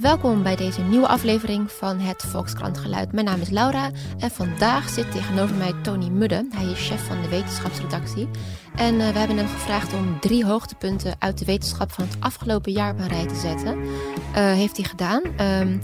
Welkom 0.00 0.42
bij 0.42 0.56
deze 0.56 0.82
nieuwe 0.82 1.06
aflevering 1.06 1.72
van 1.72 1.98
het 1.98 2.22
Volkskrant 2.22 2.78
Geluid. 2.78 3.12
Mijn 3.12 3.26
naam 3.26 3.40
is 3.40 3.50
Laura 3.50 3.90
en 4.18 4.30
vandaag 4.30 4.88
zit 4.88 5.12
tegenover 5.12 5.56
mij 5.56 5.72
Tony 5.82 6.08
Mudde. 6.08 6.46
Hij 6.50 6.64
is 6.64 6.88
chef 6.88 7.06
van 7.06 7.22
de 7.22 7.28
wetenschapsredactie. 7.28 8.28
En 8.76 8.94
uh, 8.94 9.08
we 9.08 9.18
hebben 9.18 9.36
hem 9.36 9.46
gevraagd 9.46 9.92
om 9.92 10.20
drie 10.20 10.44
hoogtepunten 10.44 11.14
uit 11.18 11.38
de 11.38 11.44
wetenschap 11.44 11.92
van 11.92 12.04
het 12.04 12.16
afgelopen 12.20 12.72
jaar 12.72 12.92
op 12.92 12.98
een 12.98 13.08
rij 13.08 13.26
te 13.26 13.34
zetten. 13.34 13.78
Uh, 13.78 13.88
heeft 14.34 14.76
hij 14.76 14.86
gedaan. 14.86 15.22
Um, 15.40 15.82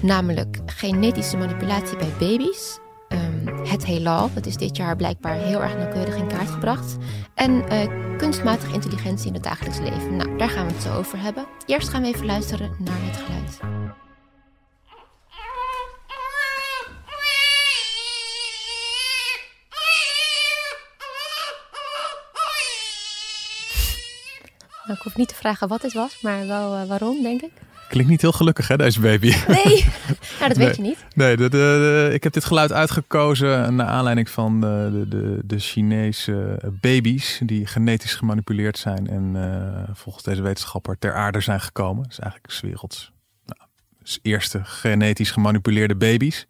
namelijk 0.00 0.58
genetische 0.66 1.36
manipulatie 1.36 1.96
bij 1.96 2.12
baby's. 2.18 2.78
Het 3.64 3.84
heelal, 3.84 4.30
dat 4.34 4.46
is 4.46 4.56
dit 4.56 4.76
jaar 4.76 4.96
blijkbaar 4.96 5.34
heel 5.34 5.62
erg 5.62 5.76
nauwkeurig 5.76 6.16
in 6.16 6.26
kaart 6.26 6.50
gebracht. 6.50 6.96
En 7.34 7.50
uh, 7.50 8.18
kunstmatige 8.18 8.72
intelligentie 8.72 9.26
in 9.26 9.34
het 9.34 9.42
dagelijks 9.42 9.78
leven. 9.78 10.16
Nou, 10.16 10.38
daar 10.38 10.48
gaan 10.48 10.66
we 10.66 10.72
het 10.72 10.82
zo 10.82 10.96
over 10.96 11.20
hebben. 11.20 11.46
Eerst 11.66 11.88
gaan 11.88 12.02
we 12.02 12.08
even 12.08 12.26
luisteren 12.26 12.70
naar 12.78 12.98
het 13.00 13.16
geluid. 13.16 13.58
Nou, 24.84 24.98
ik 24.98 25.02
hoef 25.02 25.16
niet 25.16 25.28
te 25.28 25.34
vragen 25.34 25.68
wat 25.68 25.80
dit 25.80 25.92
was, 25.92 26.20
maar 26.20 26.46
wel 26.46 26.74
uh, 26.74 26.84
waarom, 26.84 27.22
denk 27.22 27.42
ik. 27.42 27.52
Klinkt 27.92 28.10
niet 28.10 28.20
heel 28.20 28.32
gelukkig, 28.32 28.68
hè, 28.68 28.76
deze 28.76 29.00
baby? 29.00 29.32
Nee, 29.48 29.84
nou, 30.38 30.48
dat 30.48 30.56
weet 30.56 30.66
nee. 30.66 30.76
je 30.76 30.82
niet. 30.82 31.04
Nee, 31.14 31.36
de, 31.36 31.42
de, 31.42 31.48
de, 31.48 32.10
ik 32.14 32.22
heb 32.22 32.32
dit 32.32 32.44
geluid 32.44 32.72
uitgekozen 32.72 33.74
naar 33.74 33.86
aanleiding 33.86 34.28
van 34.28 34.60
de, 34.60 35.04
de, 35.08 35.38
de 35.44 35.58
Chinese 35.58 36.58
baby's 36.80 37.40
die 37.44 37.66
genetisch 37.66 38.14
gemanipuleerd 38.14 38.78
zijn 38.78 39.08
en 39.08 39.34
uh, 39.34 39.94
volgens 39.94 40.24
deze 40.24 40.42
wetenschapper 40.42 40.98
ter 40.98 41.14
aarde 41.14 41.40
zijn 41.40 41.60
gekomen. 41.60 42.02
Dat 42.02 42.12
is 42.12 42.18
eigenlijk 42.18 42.52
's 42.52 42.60
werelds 42.60 43.12
nou, 43.46 43.60
eerste 44.22 44.60
genetisch 44.64 45.30
gemanipuleerde 45.30 45.96
baby's. 45.96 46.46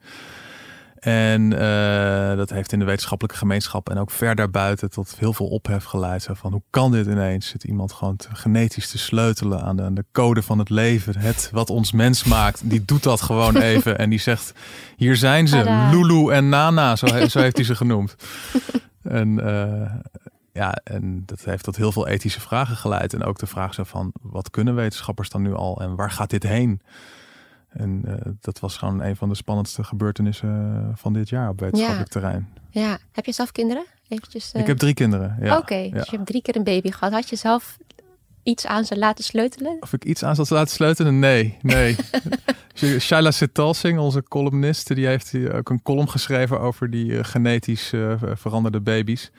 En 1.03 1.53
uh, 1.53 2.37
dat 2.37 2.51
heeft 2.51 2.73
in 2.73 2.79
de 2.79 2.85
wetenschappelijke 2.85 3.39
gemeenschap 3.39 3.91
en 3.91 3.99
ook 3.99 4.11
ver 4.11 4.35
daarbuiten 4.35 4.91
tot 4.91 5.15
heel 5.19 5.33
veel 5.33 5.47
ophef 5.47 5.85
geleid. 5.85 6.23
Zo 6.23 6.35
van 6.35 6.53
hoe 6.53 6.63
kan 6.71 6.93
dit 6.93 7.07
ineens? 7.07 7.49
Zit 7.49 7.65
iemand 7.65 7.93
gewoon 7.93 8.17
te, 8.17 8.29
genetisch 8.33 8.91
te 8.91 8.99
sleutelen 8.99 9.63
aan 9.63 9.77
de, 9.77 9.83
aan 9.83 9.95
de, 9.95 10.05
code 10.13 10.43
van 10.43 10.59
het 10.59 10.71
leven? 10.71 11.19
Het 11.19 11.51
wat 11.53 11.71
ons 11.71 11.93
mens 11.93 12.25
maakt, 12.25 12.71
die 12.71 12.85
doet 12.85 13.03
dat 13.03 13.21
gewoon 13.21 13.57
even. 13.73 13.99
en 13.99 14.11
die 14.11 14.19
zegt: 14.19 14.55
Hier 14.97 15.17
zijn 15.17 15.49
ze, 15.49 15.57
Tada. 15.57 15.91
Lulu 15.91 16.33
en 16.33 16.49
Nana, 16.49 16.97
zo, 16.97 17.07
zo 17.07 17.41
heeft 17.41 17.57
hij 17.57 17.65
ze 17.65 17.75
genoemd. 17.75 18.15
en 19.03 19.29
uh, 19.29 19.91
ja, 20.53 20.75
en 20.85 21.23
dat 21.27 21.45
heeft 21.45 21.65
tot 21.65 21.77
heel 21.77 21.93
veel 21.93 22.09
ethische 22.09 22.41
vragen 22.41 22.77
geleid. 22.77 23.15
En 23.15 23.25
ook 23.25 23.39
de 23.39 23.47
vraag 23.47 23.75
zo 23.75 23.85
van: 23.85 24.13
wat 24.21 24.51
kunnen 24.51 24.75
wetenschappers 24.75 25.31
dan 25.31 25.43
nu 25.43 25.55
al 25.55 25.81
en 25.81 25.97
waar 25.97 26.11
gaat 26.11 26.31
dit 26.31 26.43
heen? 26.43 26.81
En 27.73 28.03
uh, 28.07 28.15
dat 28.41 28.61
was 28.61 28.77
gewoon 28.77 29.03
een 29.03 29.17
van 29.17 29.29
de 29.29 29.35
spannendste 29.35 29.85
gebeurtenissen 29.85 30.93
van 30.95 31.13
dit 31.13 31.29
jaar 31.29 31.49
op 31.49 31.61
wetenschappelijk 31.61 32.13
ja. 32.13 32.21
terrein. 32.21 32.49
Ja, 32.71 32.99
heb 33.13 33.25
je 33.25 33.33
zelf 33.33 33.53
kinderen? 33.53 33.85
Eventjes, 34.09 34.53
uh... 34.55 34.61
Ik 34.61 34.67
heb 34.67 34.79
drie 34.79 34.95
kinderen. 34.95 35.37
Ja. 35.41 35.51
Oké, 35.53 35.61
okay, 35.61 35.91
dus 35.91 36.09
je 36.09 36.17
hebt 36.17 36.29
drie 36.29 36.43
keer 36.43 36.57
een 36.57 36.65
baby 36.65 36.91
gehad. 36.91 37.13
Had 37.13 37.29
je 37.29 37.37
zelf 37.37 37.79
iets 38.43 38.67
aan 38.67 38.85
ze 38.85 38.99
laten 38.99 39.25
sleutelen? 39.25 39.77
Of 39.81 39.93
ik 39.93 40.05
iets 40.05 40.25
aan 40.25 40.37
ze 40.37 40.55
laten 40.55 40.75
sleutelen? 40.75 41.19
Nee, 41.19 41.59
nee. 41.63 41.97
Shaila 43.01 43.31
Sitalsing, 43.31 43.99
onze 43.99 44.23
columniste, 44.23 44.95
die 44.95 45.07
heeft 45.07 45.35
ook 45.53 45.71
een 45.71 45.83
column 45.83 46.09
geschreven 46.09 46.61
over 46.61 46.91
die 46.91 47.25
genetisch 47.25 47.93
veranderde 48.35 48.81
baby's. 48.81 49.31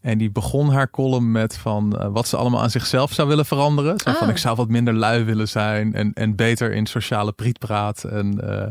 En 0.00 0.18
die 0.18 0.30
begon 0.30 0.70
haar 0.70 0.90
column 0.90 1.30
met 1.32 1.56
van 1.56 1.94
uh, 2.00 2.06
wat 2.08 2.28
ze 2.28 2.36
allemaal 2.36 2.62
aan 2.62 2.70
zichzelf 2.70 3.12
zou 3.12 3.28
willen 3.28 3.46
veranderen. 3.46 3.98
Zo 4.00 4.10
Ah. 4.10 4.16
van 4.16 4.26
Oh. 4.26 4.32
ik 4.32 4.38
zou 4.38 4.56
wat 4.56 4.68
minder 4.68 4.94
lui 4.94 5.24
willen 5.24 5.48
zijn 5.48 5.94
en, 5.94 6.12
en 6.12 6.36
beter 6.36 6.72
in 6.72 6.86
sociale 6.86 7.32
prietpraat. 7.32 8.04
En, 8.04 8.40
uh, 8.44 8.62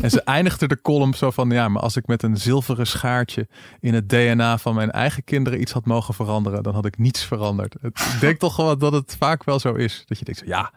en 0.00 0.10
ze 0.10 0.22
eindigde 0.36 0.68
de 0.68 0.80
column 0.82 1.14
zo 1.14 1.30
van 1.30 1.50
ja, 1.50 1.68
maar 1.68 1.82
als 1.82 1.96
ik 1.96 2.06
met 2.06 2.22
een 2.22 2.36
zilveren 2.36 2.86
schaartje 2.86 3.48
in 3.80 3.94
het 3.94 4.08
DNA 4.08 4.58
van 4.58 4.74
mijn 4.74 4.90
eigen 4.90 5.24
kinderen 5.24 5.60
iets 5.60 5.72
had 5.72 5.84
mogen 5.86 6.14
veranderen, 6.14 6.62
dan 6.62 6.74
had 6.74 6.84
ik 6.84 6.98
niets 6.98 7.24
veranderd. 7.24 7.74
Ik 7.82 8.16
denk 8.20 8.38
toch 8.38 8.56
wel 8.56 8.78
dat 8.78 8.92
het 8.92 9.16
vaak 9.18 9.44
wel 9.44 9.58
zo 9.58 9.72
is. 9.74 10.04
Dat 10.06 10.18
je 10.18 10.24
denkt, 10.24 10.42
ja, 10.44 10.72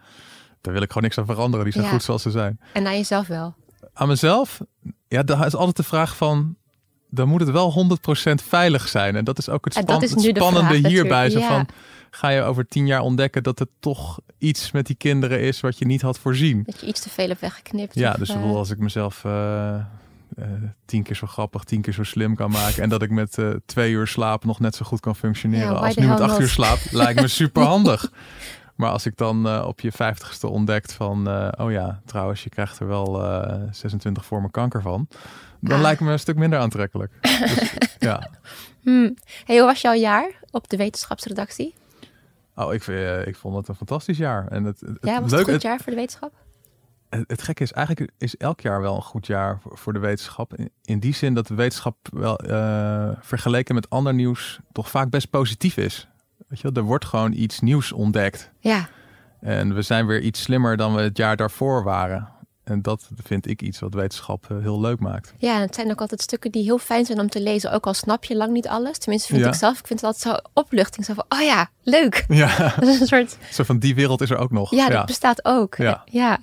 daar 0.61 0.73
wil 0.73 0.81
ik 0.81 0.87
gewoon 0.87 1.03
niks 1.03 1.17
aan 1.17 1.25
veranderen. 1.25 1.63
Die 1.63 1.73
zijn 1.73 1.85
Ja. 1.85 1.91
goed 1.91 2.03
zoals 2.03 2.21
ze 2.21 2.31
zijn. 2.31 2.59
En 2.73 2.87
aan 2.87 2.95
jezelf 2.97 3.27
wel. 3.27 3.55
Aan 3.93 4.07
mezelf, 4.07 4.59
ja, 5.07 5.23
daar 5.23 5.45
is 5.45 5.55
altijd 5.55 5.75
de 5.77 5.83
vraag 5.83 6.17
van 6.17 6.55
dan 7.13 7.27
moet 7.27 7.39
het 7.39 7.49
wel 7.49 7.97
100% 8.31 8.33
veilig 8.33 8.87
zijn. 8.87 9.15
En 9.15 9.23
dat 9.23 9.37
is 9.37 9.49
ook 9.49 9.65
het, 9.65 9.73
span 9.73 10.01
is 10.01 10.11
het 10.11 10.21
spannende 10.21 10.79
vraag 10.79 10.91
hierbij. 10.91 11.29
Zo 11.29 11.39
van, 11.39 11.67
ga 12.09 12.29
je 12.29 12.41
over 12.41 12.67
tien 12.67 12.87
jaar 12.87 13.01
ontdekken 13.01 13.43
dat 13.43 13.59
het 13.59 13.69
toch 13.79 14.19
iets 14.37 14.71
met 14.71 14.85
die 14.85 14.95
kinderen 14.95 15.39
is 15.39 15.59
wat 15.59 15.77
je 15.77 15.85
niet 15.85 16.01
had 16.01 16.19
voorzien. 16.19 16.63
Dat 16.65 16.79
je 16.79 16.87
iets 16.87 17.01
te 17.01 17.09
veel 17.09 17.27
hebt 17.27 17.39
weggeknipt. 17.39 17.95
Ja, 17.95 18.11
of, 18.11 18.17
dus 18.17 18.29
eh, 18.29 18.43
als 18.43 18.69
ik 18.69 18.77
mezelf 18.77 19.23
uh, 19.23 19.75
uh, 20.39 20.45
tien 20.85 21.03
keer 21.03 21.15
zo 21.15 21.27
grappig, 21.27 21.63
tien 21.63 21.81
keer 21.81 21.93
zo 21.93 22.03
slim 22.03 22.35
kan 22.35 22.51
maken. 22.51 22.83
En 22.83 22.89
dat 22.89 23.01
ik 23.01 23.09
met 23.09 23.37
twee 23.65 23.91
uur 23.91 24.07
slaap 24.07 24.45
nog 24.45 24.59
net 24.59 24.75
zo 24.75 24.85
goed 24.85 24.99
kan 24.99 25.15
functioneren 25.15 25.73
Ja, 25.73 25.79
als 25.79 25.95
nu 25.95 26.07
met 26.07 26.19
acht 26.19 26.39
uur 26.39 26.49
slaap. 26.49 26.79
lijkt 26.91 27.21
me 27.21 27.27
super 27.43 27.63
handig. 27.63 28.11
Maar 28.75 28.89
als 28.89 29.05
ik 29.05 29.17
dan 29.17 29.47
uh, 29.47 29.63
op 29.67 29.79
je 29.79 29.91
vijftigste 29.91 30.47
ontdekt 30.47 30.93
van, 30.93 31.29
uh, 31.29 31.47
oh 31.57 31.71
ja, 31.71 32.01
trouwens, 32.05 32.43
je 32.43 32.49
krijgt 32.49 32.79
er 32.79 32.87
wel 32.87 33.23
uh, 33.23 33.61
26 33.71 34.25
vormen 34.25 34.51
kanker 34.51 34.81
van. 34.81 35.07
Dan 35.63 35.77
Ah. 35.77 35.81
lijkt 35.83 36.01
me 36.01 36.11
een 36.11 36.19
stuk 36.19 36.35
minder 36.35 36.59
aantrekkelijk. 36.59 37.11
Dus, 37.21 37.95
ja. 37.99 38.29
Hmm. 38.81 39.13
Hey, 39.45 39.57
hoe 39.57 39.65
was 39.65 39.81
jouw 39.81 39.93
jaar 39.93 40.31
op 40.51 40.69
de 40.69 40.77
wetenschapsredactie? 40.77 41.73
Oh, 42.55 42.73
ik, 42.73 42.83
vind, 42.83 43.27
ik 43.27 43.35
vond 43.35 43.55
het 43.55 43.67
een 43.67 43.75
fantastisch 43.75 44.17
jaar. 44.17 44.47
En 44.47 44.63
het, 44.63 44.79
het, 44.79 44.97
Ja, 45.01 45.21
was 45.21 45.31
het 45.31 45.31
leuk, 45.31 45.47
een 45.47 45.53
goed 45.53 45.61
jaar 45.61 45.77
voor 45.77 45.91
de 45.91 45.97
wetenschap? 45.97 46.33
Het, 47.09 47.23
het 47.27 47.41
gekke 47.41 47.63
is, 47.63 47.71
eigenlijk 47.71 48.11
is 48.17 48.37
elk 48.37 48.59
jaar 48.61 48.81
wel 48.81 48.95
een 48.95 49.01
goed 49.01 49.27
jaar 49.27 49.59
voor, 49.61 49.77
voor 49.77 49.93
de 49.93 49.99
wetenschap. 49.99 50.55
In, 50.55 50.69
in, 50.83 50.99
die 50.99 51.13
zin 51.13 51.33
dat 51.33 51.47
de 51.47 51.55
wetenschap 51.55 51.95
wel 52.13 52.49
uh, 52.49 53.09
vergeleken 53.21 53.75
met 53.75 53.89
ander 53.89 54.13
nieuws 54.13 54.59
toch 54.71 54.89
vaak 54.89 55.09
best 55.09 55.29
positief 55.29 55.77
is. 55.77 56.07
Weet 56.47 56.59
je, 56.59 56.71
er 56.73 56.81
wordt 56.81 57.05
gewoon 57.05 57.31
iets 57.33 57.59
nieuws 57.59 57.91
ontdekt. 57.91 58.51
Ja. 58.59 58.87
En 59.41 59.73
we 59.75 59.81
zijn 59.81 60.05
weer 60.05 60.21
iets 60.21 60.41
slimmer 60.41 60.77
dan 60.77 60.95
we 60.95 61.01
het 61.01 61.17
jaar 61.17 61.35
daarvoor 61.37 61.83
waren. 61.83 62.31
En 62.63 62.81
dat 62.81 63.09
vind 63.23 63.47
ik 63.47 63.61
iets 63.61 63.79
wat 63.79 63.93
wetenschap 63.93 64.47
uh, 64.51 64.57
heel 64.61 64.79
leuk 64.81 64.99
maakt. 64.99 65.33
Ja, 65.37 65.59
het 65.59 65.75
zijn 65.75 65.91
ook 65.91 66.01
altijd 66.01 66.21
stukken 66.21 66.51
die 66.51 66.63
heel 66.63 66.77
fijn 66.77 67.05
zijn 67.05 67.19
om 67.19 67.29
te 67.29 67.41
lezen. 67.41 67.71
Ook 67.71 67.85
al 67.87 67.93
snap 67.93 68.23
je 68.23 68.35
lang 68.35 68.51
niet 68.53 68.67
alles. 68.67 68.97
Tenminste, 68.97 69.27
vind 69.27 69.41
Ja. 69.41 69.47
ik 69.47 69.53
zelf. 69.55 69.79
Ik 69.79 69.87
vind 69.87 70.01
het 70.01 70.13
altijd 70.13 70.35
zo 70.35 70.49
opluchting. 70.53 71.05
Zo 71.05 71.13
van, 71.13 71.25
oh 71.29 71.41
ja, 71.41 71.69
leuk. 71.83 72.25
Ja, 72.27 72.57
Dat 72.79 72.87
is 72.89 72.99
een 72.99 73.07
soort, 73.07 73.37
zo 73.51 73.63
van 73.63 73.79
die 73.79 73.95
wereld 73.95 74.21
is 74.21 74.29
er 74.29 74.37
ook 74.37 74.51
nog. 74.51 74.71
ja, 74.71 74.89
dat 74.89 75.05
bestaat 75.05 75.45
ook. 75.45 75.75
Ja. 75.75 76.01
ja. 76.05 76.39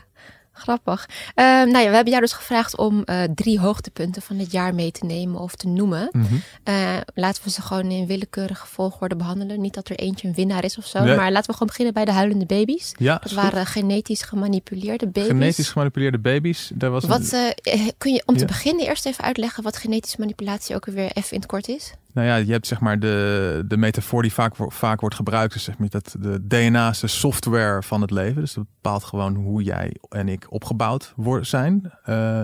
Grappig. 0.60 1.08
Uh, 1.08 1.44
nou 1.44 1.78
ja, 1.78 1.88
we 1.88 1.94
hebben 1.94 2.08
jou 2.08 2.20
dus 2.20 2.32
gevraagd 2.32 2.76
om 2.76 3.02
uh, 3.04 3.22
drie 3.34 3.58
hoogtepunten 3.60 4.22
van 4.22 4.38
het 4.38 4.52
jaar 4.52 4.74
mee 4.74 4.90
te 4.90 5.04
nemen 5.04 5.40
of 5.40 5.54
te 5.54 5.68
noemen. 5.68 6.08
Mm 6.12 6.24
-hmm. 6.24 6.42
uh, 6.68 6.96
laten 7.14 7.44
we 7.44 7.50
ze 7.50 7.62
gewoon 7.62 7.90
in 7.90 8.06
willekeurige 8.06 8.66
volgorde 8.66 9.16
behandelen. 9.16 9.60
Niet 9.60 9.74
dat 9.74 9.88
er 9.88 9.96
eentje 9.96 10.28
een 10.28 10.34
winnaar 10.34 10.64
is 10.64 10.78
of 10.78 10.86
zo. 10.86 11.04
Nee. 11.04 11.16
Maar 11.16 11.30
laten 11.32 11.46
we 11.46 11.52
gewoon 11.52 11.68
beginnen 11.68 11.94
bij 11.94 12.04
de 12.04 12.12
huilende 12.12 12.46
baby's. 12.46 12.92
Ja, 12.98 13.18
dat 13.22 13.32
waren 13.32 13.66
genetisch 13.66 14.22
gemanipuleerde 14.22 15.06
baby's. 15.06 15.30
Genetisch 15.30 15.68
gemanipuleerde 15.68 16.18
baby's. 16.18 16.70
Daar 16.74 16.90
was 16.90 17.04
wat, 17.04 17.32
een... 17.32 17.54
uh, 17.74 17.88
kun 17.98 18.12
je 18.12 18.22
om 18.26 18.34
te 18.34 18.40
Ja. 18.40 18.46
beginnen 18.46 18.86
eerst 18.86 19.06
even 19.06 19.24
uitleggen 19.24 19.62
wat 19.62 19.76
genetische 19.76 20.16
manipulatie 20.18 20.74
ook 20.74 20.84
weer 20.86 21.10
even 21.14 21.30
in 21.30 21.38
het 21.38 21.46
kort 21.46 21.68
is? 21.68 21.92
Nou 22.12 22.26
ja, 22.26 22.36
je 22.36 22.52
hebt 22.52 22.66
zeg 22.66 22.80
maar 22.80 22.98
de, 22.98 23.64
de 23.66 23.76
metafoor 23.76 24.22
die 24.22 24.32
vaak, 24.32 24.54
vaak 24.56 25.00
wordt 25.00 25.14
gebruikt. 25.14 25.52
Dus 25.52 25.64
zeg 25.64 25.78
maar 25.78 25.88
dat 25.88 26.16
de 26.18 26.46
DNA 26.46 26.88
is 26.88 27.00
de 27.00 27.06
software 27.06 27.82
van 27.82 28.00
het 28.00 28.10
leven. 28.10 28.40
Dus 28.40 28.54
dat 28.54 28.64
bepaalt 28.74 29.04
gewoon 29.04 29.34
hoe 29.34 29.62
jij 29.62 29.96
en 30.08 30.28
ik 30.28 30.46
opgebouwd 30.48 31.14
zijn. 31.40 31.92
Uh, 32.06 32.42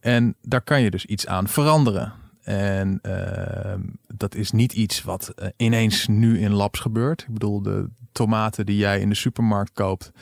en 0.00 0.34
daar 0.42 0.62
kan 0.62 0.80
je 0.80 0.90
dus 0.90 1.04
iets 1.06 1.26
aan 1.26 1.48
veranderen. 1.48 2.12
En 2.42 2.98
uh, 3.02 3.74
dat 4.06 4.34
is 4.34 4.50
niet 4.50 4.72
iets 4.72 5.02
wat 5.02 5.32
uh, 5.38 5.48
ineens 5.56 6.06
nu 6.06 6.38
in 6.38 6.52
labs 6.52 6.80
gebeurt. 6.80 7.22
Ik 7.22 7.32
bedoel, 7.32 7.62
de 7.62 7.88
tomaten 8.12 8.66
die 8.66 8.76
jij 8.76 9.00
in 9.00 9.08
de 9.08 9.14
supermarkt 9.14 9.72
koopt, 9.72 10.12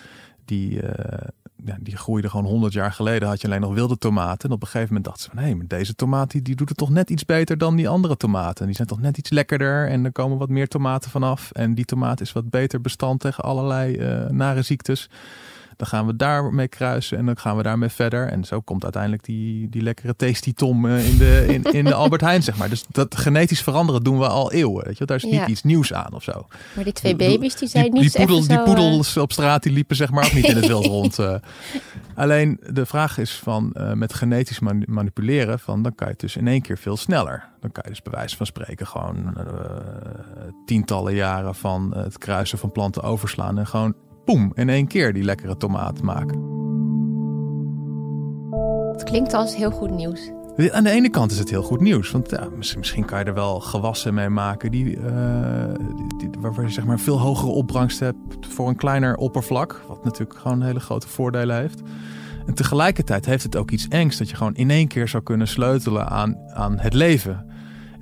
die, 0.44 0.82
eh, 0.82 1.28
die 1.56 1.96
groeiden 1.96 2.30
gewoon 2.30 2.46
100 2.46 2.72
jaar 2.72 2.92
geleden. 2.92 3.28
Had 3.28 3.40
je 3.40 3.46
alleen 3.46 3.60
nog 3.60 3.74
wilde 3.74 3.98
tomaten. 3.98 4.48
En 4.48 4.54
op 4.54 4.62
een 4.62 4.68
gegeven 4.68 4.94
moment 4.94 5.04
dachten 5.04 5.22
ze 5.22 5.30
van... 5.30 5.38
hé, 5.38 5.54
maar 5.54 5.66
deze 5.66 5.94
tomaat 5.94 6.30
die, 6.30 6.42
die 6.42 6.56
doet 6.56 6.68
het 6.68 6.78
toch 6.78 6.90
net 6.90 7.10
iets 7.10 7.24
beter 7.24 7.58
dan 7.58 7.76
die 7.76 7.88
andere 7.88 8.16
tomaten. 8.16 8.66
Die 8.66 8.74
zijn 8.74 8.88
toch 8.88 9.00
net 9.00 9.18
iets 9.18 9.30
lekkerder 9.30 9.88
en 9.88 10.04
er 10.04 10.12
komen 10.12 10.38
wat 10.38 10.48
meer 10.48 10.68
tomaten 10.68 11.10
vanaf. 11.10 11.50
En 11.50 11.74
die 11.74 11.84
tomaat 11.84 12.20
is 12.20 12.32
wat 12.32 12.50
beter 12.50 12.80
bestand 12.80 13.20
tegen 13.20 13.44
allerlei 13.44 13.96
uh, 13.96 14.28
nare 14.28 14.62
ziektes. 14.62 15.08
Dan 15.76 15.86
gaan 15.86 16.06
we 16.06 16.16
daarmee 16.16 16.68
kruisen 16.68 17.18
en 17.18 17.26
dan 17.26 17.36
gaan 17.38 17.56
we 17.56 17.62
daarmee 17.62 17.88
verder. 17.88 18.28
En 18.28 18.44
zo 18.44 18.60
komt 18.60 18.82
uiteindelijk 18.82 19.24
die, 19.24 19.68
die 19.68 19.82
lekkere 19.82 20.16
tasty 20.16 20.52
tom 20.54 20.84
uh, 20.86 21.08
in, 21.10 21.18
de, 21.18 21.44
in, 21.48 21.62
in 21.72 21.84
de 21.84 21.94
Albert 21.94 22.20
Heijn, 22.20 22.42
zeg 22.42 22.56
maar. 22.56 22.68
Dus 22.68 22.84
dat 22.90 23.16
genetisch 23.16 23.62
veranderen 23.62 24.02
doen 24.02 24.18
we 24.18 24.28
al 24.28 24.52
eeuwen. 24.52 24.84
Weet 24.84 24.98
je? 24.98 25.04
Daar 25.04 25.16
is 25.16 25.22
niet 25.24 25.32
Ja. 25.32 25.46
iets 25.46 25.62
nieuws 25.62 25.92
aan 25.92 26.12
of 26.12 26.22
zo. 26.22 26.46
Maar 26.74 26.84
die 26.84 26.92
twee 26.92 27.16
baby's 27.16 27.56
die 27.56 27.68
zijn 27.68 27.92
niet 27.92 28.02
die, 28.02 28.10
poedel, 28.10 28.36
even 28.36 28.48
die 28.48 28.56
zo, 28.56 28.62
eh, 28.62 28.74
poedels 28.74 29.16
op 29.16 29.32
straat 29.32 29.62
die 29.62 29.72
liepen 29.72 29.96
zeg 29.96 30.10
maar 30.10 30.24
ook 30.24 30.32
niet 30.32 30.44
in 30.48 30.56
het 30.56 30.66
wild 30.66 30.84
rond. 30.96 31.18
eh. 31.18 31.34
Alleen 32.14 32.60
de 32.70 32.86
vraag 32.86 33.18
is 33.18 33.32
van 33.42 33.72
eh, 33.72 33.92
met 33.92 34.14
genetisch 34.14 34.58
mani- 34.60 34.84
manipuleren, 34.88 35.58
van, 35.58 35.82
dan 35.82 35.94
kan 35.94 36.06
je 36.06 36.12
het 36.12 36.20
dus 36.22 36.36
in 36.36 36.48
één 36.48 36.62
keer 36.62 36.78
veel 36.78 36.96
sneller. 36.96 37.44
Dan 37.60 37.72
kan 37.72 37.82
je 37.86 37.90
dus 37.90 38.02
bij 38.02 38.12
wijze 38.12 38.36
van 38.36 38.46
spreken 38.46 38.86
gewoon 38.86 39.36
eh, 39.36 39.44
tientallen 40.66 41.14
jaren 41.14 41.54
van 41.54 41.94
het 41.96 42.18
kruisen 42.18 42.58
van 42.58 42.72
planten 42.72 43.02
overslaan 43.02 43.58
en 43.58 43.66
gewoon 43.66 43.94
boem, 44.24 44.52
in 44.54 44.68
één 44.68 44.86
keer 44.86 45.12
die 45.12 45.22
lekkere 45.22 45.56
tomaat 45.56 46.02
maken. 46.02 46.52
Het 48.92 49.02
klinkt 49.02 49.34
als 49.34 49.56
heel 49.56 49.70
goed 49.70 49.90
nieuws. 49.90 50.30
Aan 50.70 50.84
de 50.84 50.90
ene 50.90 51.10
kant 51.10 51.30
is 51.30 51.38
het 51.38 51.50
heel 51.50 51.62
goed 51.62 51.80
nieuws. 51.80 52.10
Want 52.10 52.30
ja, 52.30 52.48
misschien 52.76 53.04
kan 53.04 53.18
je 53.18 53.24
er 53.24 53.34
wel 53.34 53.60
gewassen 53.60 54.14
mee 54.14 54.28
maken 54.28 54.70
die, 54.70 54.96
uh, 54.96 55.04
die, 56.18 56.30
waarvoor 56.38 56.62
je 56.62 56.70
zeg 56.70 56.84
maar 56.84 57.00
veel 57.00 57.20
hogere 57.20 57.50
opbrengst 57.50 58.00
hebt 58.00 58.18
voor 58.40 58.68
een 58.68 58.76
kleiner 58.76 59.16
oppervlak. 59.16 59.82
Wat 59.88 60.04
natuurlijk 60.04 60.38
gewoon 60.38 60.62
hele 60.62 60.80
grote 60.80 61.08
voordelen 61.08 61.56
heeft. 61.56 61.82
En 62.46 62.54
tegelijkertijd 62.54 63.26
heeft 63.26 63.42
het 63.42 63.56
ook 63.56 63.70
iets 63.70 63.88
engs 63.88 64.16
dat 64.16 64.30
je 64.30 64.36
gewoon 64.36 64.54
in 64.54 64.70
één 64.70 64.88
keer 64.88 65.08
zou 65.08 65.22
kunnen 65.22 65.48
sleutelen 65.48 66.08
aan, 66.08 66.36
aan 66.48 66.78
het 66.78 66.94
leven. 66.94 67.46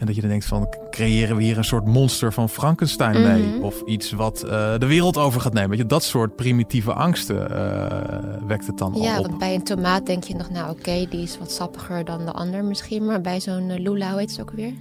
En 0.03 0.09
dat 0.09 0.17
je 0.17 0.23
dan 0.23 0.31
denkt 0.31 0.47
van, 0.47 0.75
creëren 0.91 1.37
we 1.37 1.43
hier 1.43 1.59
een 1.59 1.65
soort 1.65 1.87
monster 1.87 2.33
van 2.33 2.49
Frankenstein 2.49 3.23
mee? 3.23 3.43
Mhm. 3.43 3.63
Of 3.63 3.83
iets 3.85 4.13
wat 4.13 4.43
eh, 4.43 4.79
de 4.79 4.87
wereld 4.87 5.17
over 5.17 5.41
gaat 5.41 5.53
nemen. 5.53 5.71
Weet 5.71 5.79
je, 5.79 5.87
dat 5.87 6.03
soort 6.03 6.37
primitieve 6.37 6.93
angsten 6.93 7.51
uh, 7.51 8.47
wekt 8.47 8.67
het 8.67 8.79
dan 8.79 8.95
ja, 8.95 9.13
al 9.13 9.19
op. 9.19 9.27
want 9.27 9.39
bij 9.39 9.55
een 9.55 9.63
tomaat 9.63 10.07
denk 10.07 10.25
je 10.25 10.35
nog, 10.35 10.51
nou 10.51 10.71
oké, 10.71 11.07
die 11.11 11.23
is 11.23 11.39
wat 11.39 11.53
sappiger 11.53 12.05
dan 12.05 12.25
de 12.25 12.33
ander 12.33 12.65
misschien. 12.65 13.05
Maar 13.05 13.21
bij 13.21 13.41
zo'n 13.41 13.69
uh, 13.69 13.79
lula, 13.79 14.11
hoe 14.11 14.19
heet 14.19 14.31
het 14.31 14.41
ook 14.41 14.51
weer? 14.51 14.73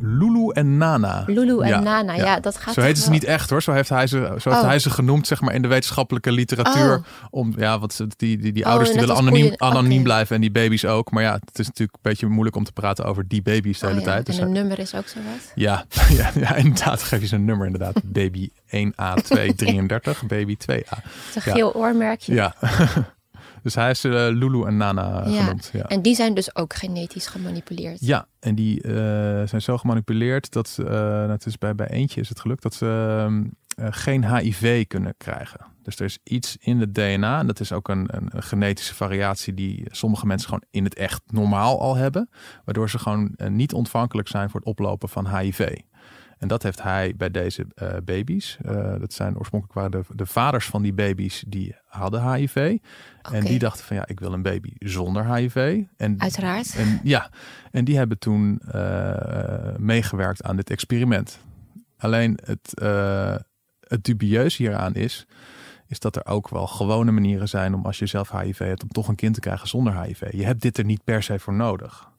Lulu 0.00 0.50
en 0.52 0.76
Nana. 0.76 1.22
Lulu 1.26 1.60
en 1.60 1.68
Ja, 1.68 1.80
Nana, 1.80 2.12
ja, 2.14 2.24
ja. 2.24 2.40
dat 2.40 2.56
gaat 2.56 2.74
Zo 2.74 2.80
heet 2.80 2.98
ze 2.98 3.10
niet 3.10 3.24
echt 3.24 3.50
hoor. 3.50 3.62
Zo 3.62 3.72
heeft 3.72 3.88
hij 3.88 4.06
ze, 4.06 4.16
zo 4.16 4.30
heeft 4.32 4.46
Oh. 4.46 4.62
hij 4.62 4.78
ze 4.78 4.90
genoemd, 4.90 5.26
zeg 5.26 5.40
maar, 5.40 5.54
in 5.54 5.62
de 5.62 5.68
wetenschappelijke 5.68 6.32
literatuur. 6.32 6.94
Oh. 6.96 7.04
Om, 7.30 7.52
ja, 7.56 7.78
wat 7.78 7.92
ze- 7.92 8.06
die, 8.16 8.38
die, 8.38 8.52
die 8.52 8.62
Oh, 8.64 8.68
ouders 8.70 8.90
die 8.90 9.00
willen 9.00 9.16
anoniem, 9.16 9.40
koeien. 9.40 9.60
anoniem 9.60 10.02
blijven 10.02 10.34
en 10.34 10.40
die 10.40 10.50
baby's 10.50 10.84
ook. 10.84 11.10
Maar 11.10 11.22
ja, 11.22 11.32
het 11.44 11.58
is 11.58 11.66
natuurlijk 11.66 11.94
een 12.02 12.10
beetje 12.10 12.26
moeilijk 12.26 12.56
om 12.56 12.64
te 12.64 12.72
praten 12.72 13.04
over 13.04 13.28
die 13.28 13.42
baby's 13.42 13.78
de 13.78 13.86
hele 13.86 13.98
ja, 13.98 14.04
tijd. 14.04 14.26
Dus 14.26 14.36
en 14.38 14.42
een 14.42 14.50
hij- 14.50 14.58
nummer 14.60 14.78
is 14.78 14.94
ook 14.94 15.06
zo 15.08 15.18
wat. 15.32 15.52
ja, 15.54 15.84
ja, 16.18 16.30
ja, 16.34 16.54
inderdaad. 16.54 17.02
Geef 17.02 17.20
je 17.20 17.26
zijn 17.26 17.44
nummer 17.44 17.66
inderdaad. 17.66 18.00
Baby 18.04 18.48
1A233, 18.66 20.26
baby 20.26 20.56
2A. 20.56 20.88
Het 20.96 21.04
is 21.28 21.34
een 21.34 21.42
geel 21.52 21.74
oormerkje. 21.74 22.34
Ja. 22.34 22.54
dus 23.62 23.74
hij 23.74 23.90
is 23.90 24.04
eh, 24.04 24.10
Lulu 24.12 24.64
en 24.66 24.76
Nana 24.76 25.28
Ja. 25.28 25.42
genoemd. 25.44 25.70
Ja. 25.72 25.82
En 25.84 26.02
die 26.02 26.14
zijn 26.14 26.34
dus 26.34 26.56
ook 26.56 26.74
genetisch 26.74 27.26
gemanipuleerd. 27.26 28.00
Ja, 28.00 28.26
en 28.40 28.54
die 28.54 28.82
eh, 28.82 28.92
zijn 29.46 29.62
zo 29.62 29.78
gemanipuleerd 29.78 30.52
dat 30.52 30.78
eh, 30.86 31.28
het 31.28 31.46
is 31.46 31.58
bij, 31.58 31.74
bij 31.74 31.88
eentje 31.88 32.20
is 32.20 32.28
het 32.28 32.40
gelukt 32.40 32.62
dat 32.62 32.74
ze 32.74 33.16
ehm, 33.26 33.44
eh, 33.76 33.86
geen 33.90 34.36
HIV 34.36 34.86
kunnen 34.86 35.14
krijgen. 35.18 35.60
Dus 35.82 35.96
er 35.98 36.04
is 36.04 36.18
iets 36.24 36.56
in 36.60 36.80
het 36.80 36.94
DNA, 36.94 37.38
en 37.38 37.46
dat 37.46 37.60
is 37.60 37.72
ook 37.72 37.88
een, 37.88 38.08
een, 38.10 38.28
een 38.30 38.42
genetische 38.42 38.94
variatie 38.94 39.54
die 39.54 39.84
sommige 39.86 40.26
mensen 40.26 40.48
gewoon 40.48 40.64
in 40.70 40.84
het 40.84 40.94
echt 40.94 41.22
normaal 41.26 41.80
al 41.80 41.96
hebben, 41.96 42.28
waardoor 42.64 42.90
ze 42.90 42.98
gewoon 42.98 43.32
eh, 43.36 43.48
niet 43.48 43.72
ontvankelijk 43.72 44.28
zijn 44.28 44.50
voor 44.50 44.60
het 44.60 44.68
oplopen 44.68 45.08
van 45.08 45.36
HIV. 45.36 45.76
En 46.38 46.48
dat 46.48 46.62
heeft 46.62 46.82
hij 46.82 47.14
bij 47.16 47.30
deze 47.30 47.66
eh, 47.74 47.88
baby's. 48.04 48.58
Eh, 48.62 48.94
dat 48.98 49.12
zijn 49.12 49.38
oorspronkelijk 49.38 49.78
waren 49.78 49.90
de, 49.90 50.16
de 50.16 50.26
vaders 50.26 50.66
van 50.66 50.82
die 50.82 50.92
baby's 50.92 51.44
die 51.46 51.76
hadden 51.84 52.32
HIV. 52.32 52.76
En 53.32 53.44
die 53.44 53.58
dachten 53.58 53.84
van 53.84 53.96
ja, 53.96 54.06
ik 54.06 54.20
wil 54.20 54.32
een 54.32 54.42
baby 54.42 54.72
zonder 54.78 55.34
HIV. 55.34 55.82
En 55.96 56.20
Uiteraard. 56.20 56.74
en 56.76 57.00
ja, 57.02 57.30
en 57.70 57.84
die 57.84 57.96
hebben 57.96 58.18
toen 58.18 58.60
eh, 58.60 59.76
meegewerkt 59.76 60.42
aan 60.42 60.56
dit 60.56 60.70
experiment. 60.70 61.38
Alleen 61.98 62.38
het, 62.44 62.72
het 63.80 64.04
dubieus 64.04 64.56
hieraan 64.56 64.94
is, 64.94 65.26
is 65.86 65.98
dat 65.98 66.16
er 66.16 66.26
ook 66.26 66.48
wel 66.48 66.66
gewone 66.66 67.10
manieren 67.10 67.48
zijn 67.48 67.74
om 67.74 67.84
als 67.84 67.98
je 67.98 68.06
zelf 68.06 68.30
HIV 68.30 68.58
hebt, 68.58 68.82
om 68.82 68.88
toch 68.88 69.08
een 69.08 69.14
kind 69.14 69.34
te 69.34 69.40
krijgen 69.40 69.68
zonder 69.68 70.02
HIV. 70.02 70.32
Je 70.32 70.44
hebt 70.44 70.62
dit 70.62 70.78
er 70.78 70.84
niet 70.84 71.04
per 71.04 71.22
se 71.22 71.38
voor 71.38 71.54
nodig. 71.54 72.10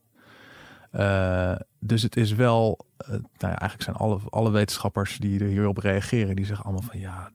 Eh, 0.91 1.51
dus 1.79 2.01
het 2.01 2.15
is 2.17 2.31
wel, 2.33 2.85
eh, 2.97 3.09
nou 3.09 3.21
ja, 3.37 3.47
eigenlijk 3.59 3.81
zijn 3.83 3.95
alle, 3.95 4.19
alle 4.29 4.51
wetenschappers 4.51 5.17
die 5.17 5.39
er 5.39 5.47
hierop 5.47 5.77
reageren, 5.77 6.35
die 6.35 6.45
zeggen 6.45 6.65
allemaal 6.65 6.89
van 6.91 6.99
ja, 6.99 7.29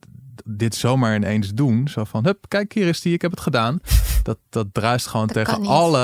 dit 0.45 0.75
zomaar 0.75 1.15
ineens 1.15 1.55
doen. 1.55 1.89
Zo 1.89 2.05
van, 2.05 2.25
hup, 2.25 2.45
kijk 2.49 2.73
hier 2.73 2.87
is 2.89 3.01
die, 3.01 3.12
ik 3.15 3.23
heb 3.23 3.31
het 3.31 3.41
gedaan. 3.41 3.79
Dat, 4.25 4.39
dat 4.51 4.67
druist 4.73 5.06
gewoon 5.06 5.27
Dat 5.27 5.35
tegen 5.35 5.67
alle, 5.67 6.01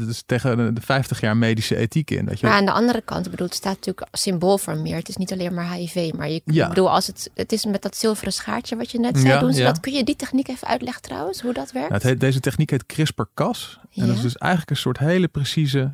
eh, 0.00 0.06
dus 0.06 0.22
tegen 0.26 0.74
de 0.74 0.80
50 0.80 1.20
jaar 1.20 1.36
medische 1.36 1.76
ethiek 1.76 2.10
in. 2.10 2.28
Je, 2.30 2.38
Maar 2.46 2.52
aan 2.52 2.64
de 2.64 2.72
andere 2.72 3.00
kant, 3.00 3.30
bedoel, 3.30 3.46
het 3.46 3.56
staat 3.56 3.74
natuurlijk 3.74 4.06
symbool 4.12 4.58
voor 4.58 4.76
meer. 4.76 4.96
Het 4.96 5.08
is 5.08 5.16
niet 5.16 5.32
alleen 5.32 5.54
maar 5.54 5.72
HIV, 5.72 6.12
maar 6.16 6.28
je, 6.30 6.40
Ja. 6.44 6.68
bedoel, 6.68 6.90
als 6.90 7.06
het, 7.06 7.30
het 7.34 7.52
is 7.52 7.64
met 7.64 7.82
dat 7.82 7.96
zilveren 7.96 8.32
schaartje 8.32 8.76
wat 8.76 8.90
je 8.90 8.98
net 8.98 9.18
zei, 9.18 9.28
Ja, 9.28 9.38
doen 9.38 9.52
ze 9.52 9.60
ja. 9.60 9.66
dat. 9.66 9.80
Kun 9.80 9.92
je 9.92 10.04
die 10.04 10.16
techniek 10.16 10.48
even 10.48 10.68
uitleggen 10.68 11.02
trouwens, 11.02 11.40
hoe 11.40 11.52
dat 11.52 11.72
werkt? 11.72 11.88
Nou, 11.88 12.00
het 12.00 12.10
heet, 12.10 12.20
deze 12.20 12.40
techniek 12.40 12.70
heet 12.70 12.86
CRISPR-Cas. 12.86 13.78
En 13.94 14.06
dat 14.06 14.16
is 14.16 14.22
dus 14.22 14.36
eigenlijk 14.36 14.70
een 14.70 14.76
soort 14.76 14.98
hele 14.98 15.28
precieze 15.28 15.92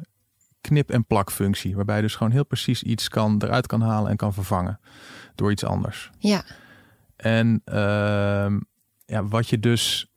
knip- 0.63 0.91
en 0.91 1.05
plakfunctie. 1.05 1.77
Waarbij 1.77 1.97
je 1.97 2.03
dus 2.03 2.15
gewoon 2.15 2.33
heel 2.33 2.45
precies 2.47 2.83
iets 2.83 3.09
kan, 3.09 3.43
eruit 3.45 3.67
kan 3.67 3.81
halen 3.81 4.11
en 4.11 4.17
kan 4.17 4.33
vervangen 4.35 4.81
door 5.35 5.51
iets 5.51 5.65
anders. 5.65 6.11
Ja, 6.19 6.45
En 7.17 7.63
ehm, 7.65 8.61
ja, 9.05 9.25
wat 9.25 9.49
je 9.49 9.59
dus, 9.59 10.13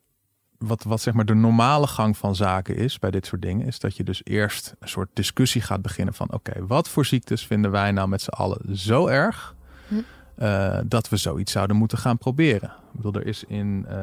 wat, 0.58 0.82
wat 0.82 1.00
zeg 1.00 1.14
maar 1.14 1.24
de 1.24 1.34
normale 1.34 1.86
gang 1.86 2.16
van 2.16 2.34
zaken 2.34 2.76
is 2.76 2.98
bij 2.98 3.10
dit 3.10 3.26
soort 3.26 3.42
dingen, 3.42 3.66
is 3.66 3.78
dat 3.78 3.96
je 3.96 4.04
dus 4.04 4.20
eerst 4.24 4.74
een 4.78 4.88
soort 4.88 5.08
discussie 5.12 5.62
gaat 5.62 5.82
beginnen 5.82 6.14
van 6.14 6.32
oké, 6.32 6.66
wat 6.66 6.88
voor 6.88 7.06
ziektes 7.06 7.46
vinden 7.46 7.70
wij 7.70 7.92
nou 7.92 8.08
met 8.08 8.22
z'n 8.22 8.30
allen 8.30 8.76
zo 8.78 9.06
erg 9.06 9.54
Hm. 9.88 10.00
Eh, 10.36 10.78
dat 10.86 11.08
we 11.08 11.16
zoiets 11.16 11.52
zouden 11.52 11.76
moeten 11.76 11.98
gaan 11.98 12.18
proberen. 12.18 12.68
Ik 12.68 13.02
bedoel, 13.02 13.12
er 13.12 13.26
is 13.26 13.44
in 13.44 13.86
eh, 13.88 13.96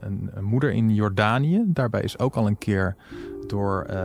een, 0.00 0.30
moeder 0.40 0.72
in 0.72 0.94
Jordanië, 0.94 1.62
daarbij 1.66 2.02
is 2.02 2.18
ook 2.18 2.34
al 2.34 2.46
een 2.46 2.58
keer 2.58 2.96
door 3.46 3.82
eh, 3.82 3.96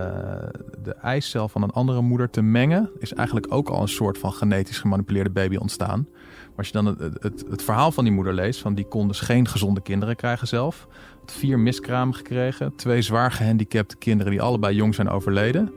de 0.84 0.96
eicel 1.02 1.50
van 1.50 1.62
een 1.62 1.72
andere 1.72 2.02
moeder 2.02 2.30
te 2.30 2.42
mengen, 2.42 2.90
is 3.00 3.14
eigenlijk 3.14 3.54
ook 3.54 3.70
al 3.70 3.82
een 3.82 3.88
soort 3.88 4.18
van 4.18 4.34
genetisch 4.34 4.80
gemanipuleerde 4.80 5.30
baby 5.30 5.56
ontstaan. 5.56 6.08
Maar 6.10 6.58
als 6.58 6.68
je 6.68 6.74
dan 6.74 6.86
het, 6.86 7.00
het, 7.00 7.46
het 7.50 7.64
verhaal 7.64 7.92
van 7.92 8.04
die 8.04 8.14
moeder 8.14 8.34
leest, 8.34 8.60
van 8.60 8.76
die 8.76 8.88
kon 8.88 9.08
dus 9.08 9.20
geen 9.20 9.48
gezonde 9.48 9.82
kinderen 9.82 10.16
krijgen 10.16 10.48
zelf. 10.48 10.88
Had 11.20 11.32
vier 11.32 11.60
miskramen 11.60 12.16
gekregen, 12.16 12.76
twee 12.76 13.02
zwaar 13.02 13.32
gehandicapte 13.32 13.98
kinderen 13.98 14.32
die 14.32 14.42
allebei 14.42 14.76
jong 14.76 14.96
zijn 14.96 15.10
overleden. 15.10 15.72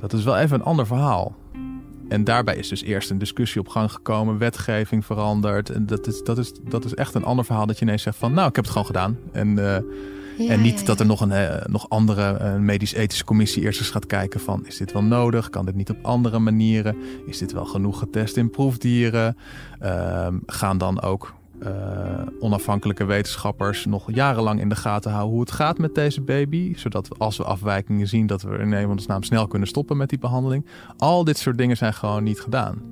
Dat 0.00 0.12
is 0.12 0.24
wel 0.24 0.36
even 0.36 0.58
een 0.58 0.66
ander 0.66 0.86
verhaal. 0.86 1.36
En 2.08 2.24
daarbij 2.24 2.56
is 2.56 2.68
dus 2.68 2.82
eerst 2.82 3.10
een 3.10 3.18
discussie 3.18 3.60
op 3.60 3.68
gang 3.68 3.92
gekomen, 3.92 4.38
wetgeving 4.38 5.04
veranderd. 5.04 5.70
En 5.70 5.86
dat 5.86 6.06
is, 6.06 6.22
dat 6.22 6.38
is, 6.38 6.52
dat 6.68 6.84
is 6.84 6.94
echt 6.94 7.14
een 7.14 7.24
ander 7.24 7.44
verhaal 7.44 7.66
dat 7.66 7.78
je 7.78 7.84
ineens 7.84 8.02
zegt 8.02 8.16
van, 8.16 8.32
nou, 8.32 8.48
ik 8.48 8.54
heb 8.56 8.64
het 8.64 8.72
gewoon 8.72 8.86
gedaan. 8.86 9.18
En, 9.32 9.58
eh, 9.58 9.82
Ja, 10.38 10.52
en 10.52 10.60
niet 10.60 10.78
ja, 10.80 10.84
dat 10.86 11.00
er 11.00 11.06
nog 11.06 11.20
een 11.20 11.32
eh, 11.32 11.66
nog 11.66 11.88
andere 11.88 12.22
eh, 12.22 12.54
medisch-ethische 12.54 13.24
commissie 13.24 13.62
eerst 13.62 13.80
eens 13.80 13.90
gaat 13.90 14.06
kijken 14.06 14.40
van, 14.40 14.66
is 14.66 14.76
dit 14.76 14.92
wel 14.92 15.02
nodig? 15.02 15.50
Kan 15.50 15.64
dit 15.64 15.74
niet 15.74 15.90
op 15.90 15.98
andere 16.02 16.38
manieren? 16.38 16.96
Is 17.26 17.38
dit 17.38 17.52
wel 17.52 17.64
genoeg 17.64 17.98
getest 17.98 18.36
in 18.36 18.50
proefdieren? 18.50 19.36
Ehm, 19.80 20.36
gaan 20.46 20.78
dan 20.78 21.02
ook 21.02 21.34
eh, 21.62 22.26
onafhankelijke 22.40 23.04
wetenschappers 23.04 23.84
nog 23.84 24.12
jarenlang 24.14 24.60
in 24.60 24.68
de 24.68 24.76
gaten 24.76 25.10
houden 25.10 25.32
hoe 25.32 25.40
het 25.40 25.50
gaat 25.50 25.78
met 25.78 25.94
deze 25.94 26.20
baby. 26.20 26.74
Zodat 26.76 27.08
we, 27.08 27.14
als 27.18 27.36
we 27.36 27.44
afwijkingen 27.44 28.08
zien, 28.08 28.26
dat 28.26 28.42
we 28.42 28.58
in 28.58 28.98
naam 29.06 29.22
snel 29.22 29.46
kunnen 29.46 29.68
stoppen 29.68 29.96
met 29.96 30.08
die 30.08 30.18
behandeling. 30.18 30.66
Al 30.96 31.24
dit 31.24 31.38
soort 31.38 31.58
dingen 31.58 31.76
zijn 31.76 31.94
gewoon 31.94 32.22
niet 32.22 32.40
gedaan. 32.40 32.82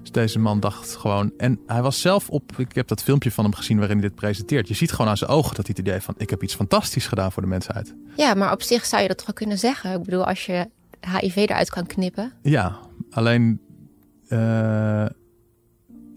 Dus 0.00 0.10
deze 0.10 0.38
man 0.38 0.60
dacht 0.60 0.96
gewoon. 0.96 1.32
En 1.36 1.60
hij 1.66 1.82
was 1.82 2.00
zelf 2.00 2.28
op. 2.28 2.52
Ik 2.56 2.74
heb 2.74 2.88
dat 2.88 3.02
filmpje 3.02 3.30
van 3.30 3.44
hem 3.44 3.54
gezien 3.54 3.78
waarin 3.78 3.98
hij 3.98 4.08
dit 4.08 4.16
presenteert. 4.16 4.68
Je 4.68 4.74
ziet 4.74 4.90
gewoon 4.92 5.10
aan 5.10 5.16
zijn 5.16 5.30
ogen 5.30 5.54
dat 5.54 5.66
hij 5.66 5.74
het 5.78 5.86
idee 5.86 6.00
van: 6.00 6.14
ik 6.18 6.30
heb 6.30 6.42
iets 6.42 6.54
fantastisch 6.54 7.06
gedaan 7.06 7.32
voor 7.32 7.42
de 7.42 7.48
mensheid. 7.48 7.94
Ja, 8.16 8.34
maar 8.34 8.52
op 8.52 8.62
zich 8.62 8.84
zou 8.86 9.02
je 9.02 9.08
dat 9.08 9.16
toch 9.16 9.26
wel 9.26 9.34
kunnen 9.34 9.58
zeggen. 9.58 9.92
Ik 9.98 10.02
bedoel, 10.02 10.26
als 10.26 10.46
je 10.46 10.68
HIV 11.20 11.36
eruit 11.36 11.70
kan 11.70 11.86
knippen. 11.86 12.32
Ja, 12.42 12.76
alleen. 13.10 13.60
eh, 14.28 15.06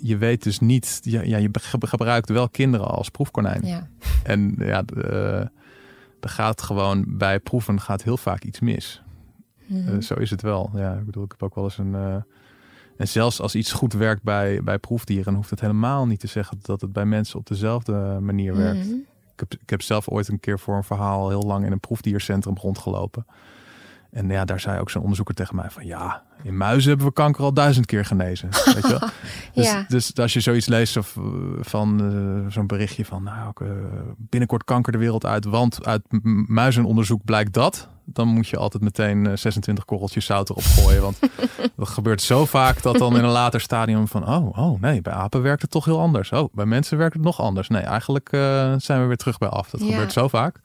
je 0.01 0.17
weet 0.17 0.43
dus 0.43 0.59
niet. 0.59 0.99
Ja, 1.03 1.21
ja, 1.21 1.37
je 1.37 1.49
ge- 1.51 1.87
gebruikt 1.87 2.29
wel 2.29 2.49
kinderen 2.49 2.87
als 2.87 3.09
proefkonijn. 3.09 3.65
Ja. 3.65 3.87
En 4.23 4.55
ja, 4.57 4.83
eh, 4.85 5.39
er 6.19 6.29
gaat 6.29 6.61
gewoon 6.61 7.05
bij 7.07 7.39
proeven 7.39 7.81
gaat 7.81 8.03
heel 8.03 8.17
vaak 8.17 8.43
iets 8.43 8.59
mis. 8.59 9.01
Mhm. 9.65 9.87
Eh, 9.95 10.01
zo 10.01 10.13
is 10.13 10.29
het 10.29 10.41
wel. 10.41 10.69
Ja, 10.75 10.93
ik 10.93 11.05
bedoel, 11.05 11.23
ik 11.23 11.31
heb 11.31 11.43
ook 11.43 11.55
wel 11.55 11.63
eens 11.63 11.77
een. 11.77 11.95
eh, 11.95 12.15
en 12.97 13.07
zelfs 13.07 13.41
als 13.41 13.55
iets 13.55 13.71
goed 13.71 13.93
werkt 13.93 14.23
bij, 14.23 14.63
bij 14.63 14.77
proefdieren, 14.79 15.33
hoeft 15.33 15.49
het 15.49 15.59
helemaal 15.61 16.07
niet 16.07 16.19
te 16.19 16.27
zeggen 16.27 16.57
dat 16.61 16.81
het 16.81 16.93
bij 16.93 17.05
mensen 17.05 17.39
op 17.39 17.45
dezelfde 17.47 18.17
manier 18.21 18.55
werkt. 18.55 18.85
Mhm. 18.85 18.95
Ik, 19.33 19.39
heb, 19.49 19.53
ik 19.61 19.69
heb 19.69 19.81
zelf 19.81 20.07
ooit 20.09 20.27
een 20.27 20.39
keer 20.39 20.59
voor 20.59 20.75
een 20.75 20.83
verhaal 20.83 21.29
heel 21.29 21.41
lang 21.43 21.65
in 21.65 21.71
een 21.71 21.79
proefdiercentrum 21.79 22.57
rondgelopen. 22.57 23.25
En 24.11 24.29
ja, 24.29 24.45
daar 24.45 24.59
zei 24.59 24.79
ook 24.79 24.89
zo'n 24.89 25.01
onderzoeker 25.01 25.35
tegen 25.35 25.55
mij 25.55 25.69
van 25.69 25.85
ja, 25.85 26.23
in 26.43 26.57
muizen 26.57 26.89
hebben 26.89 27.07
we 27.07 27.13
kanker 27.13 27.43
al 27.43 27.53
duizend 27.53 27.85
keer 27.85 28.05
genezen. 28.05 28.49
Weet 28.65 28.87
je 28.87 28.97
wel? 28.99 29.09
Dus, 29.53 29.65
Ja. 29.65 29.85
dus 29.87 30.15
als 30.15 30.33
je 30.33 30.39
zoiets 30.39 30.67
leest 30.67 30.97
of 30.97 31.17
eh, 31.17 31.23
van 31.61 31.99
eh, 32.45 32.51
zo'n 32.51 32.67
berichtje 32.67 33.05
van 33.05 33.23
nou, 33.23 33.51
eh, 33.61 33.67
binnenkort 34.17 34.63
kanker 34.63 34.91
de 34.91 34.97
wereld 34.97 35.25
uit, 35.25 35.45
want 35.45 35.85
uit 35.85 36.01
muizenonderzoek 36.47 37.23
blijkt 37.25 37.53
dat. 37.53 37.87
Dan 38.05 38.27
moet 38.27 38.47
je 38.47 38.57
altijd 38.57 38.83
meteen 38.83 39.27
eh, 39.27 39.35
26 39.35 39.85
korreltjes 39.85 40.25
zout 40.25 40.49
erop 40.49 40.63
gooien. 40.63 41.01
Want 41.01 41.19
dat 41.77 41.87
gebeurt 41.89 42.21
zo 42.21 42.45
vaak 42.45 42.81
dat 42.81 42.97
dan 42.97 43.17
in 43.17 43.23
een 43.23 43.29
later 43.29 43.61
stadium 43.61 44.07
van 44.07 44.27
oh, 44.27 44.57
oh 44.57 44.81
nee, 44.81 45.01
bij 45.01 45.13
apen 45.13 45.41
werkt 45.41 45.61
het 45.61 45.71
toch 45.71 45.85
heel 45.85 45.99
anders. 45.99 46.31
Oh, 46.31 46.53
bij 46.53 46.65
mensen 46.65 46.97
werkt 46.97 47.13
het 47.13 47.23
nog 47.23 47.41
anders. 47.41 47.67
Nee, 47.67 47.81
eigenlijk 47.81 48.27
zijn 48.77 49.01
we 49.01 49.05
weer 49.05 49.17
terug 49.17 49.37
bij 49.37 49.49
af. 49.49 49.69
Dat 49.69 49.81
Ja. 49.81 49.87
gebeurt 49.87 50.11
zo 50.13 50.27
vaak. 50.27 50.59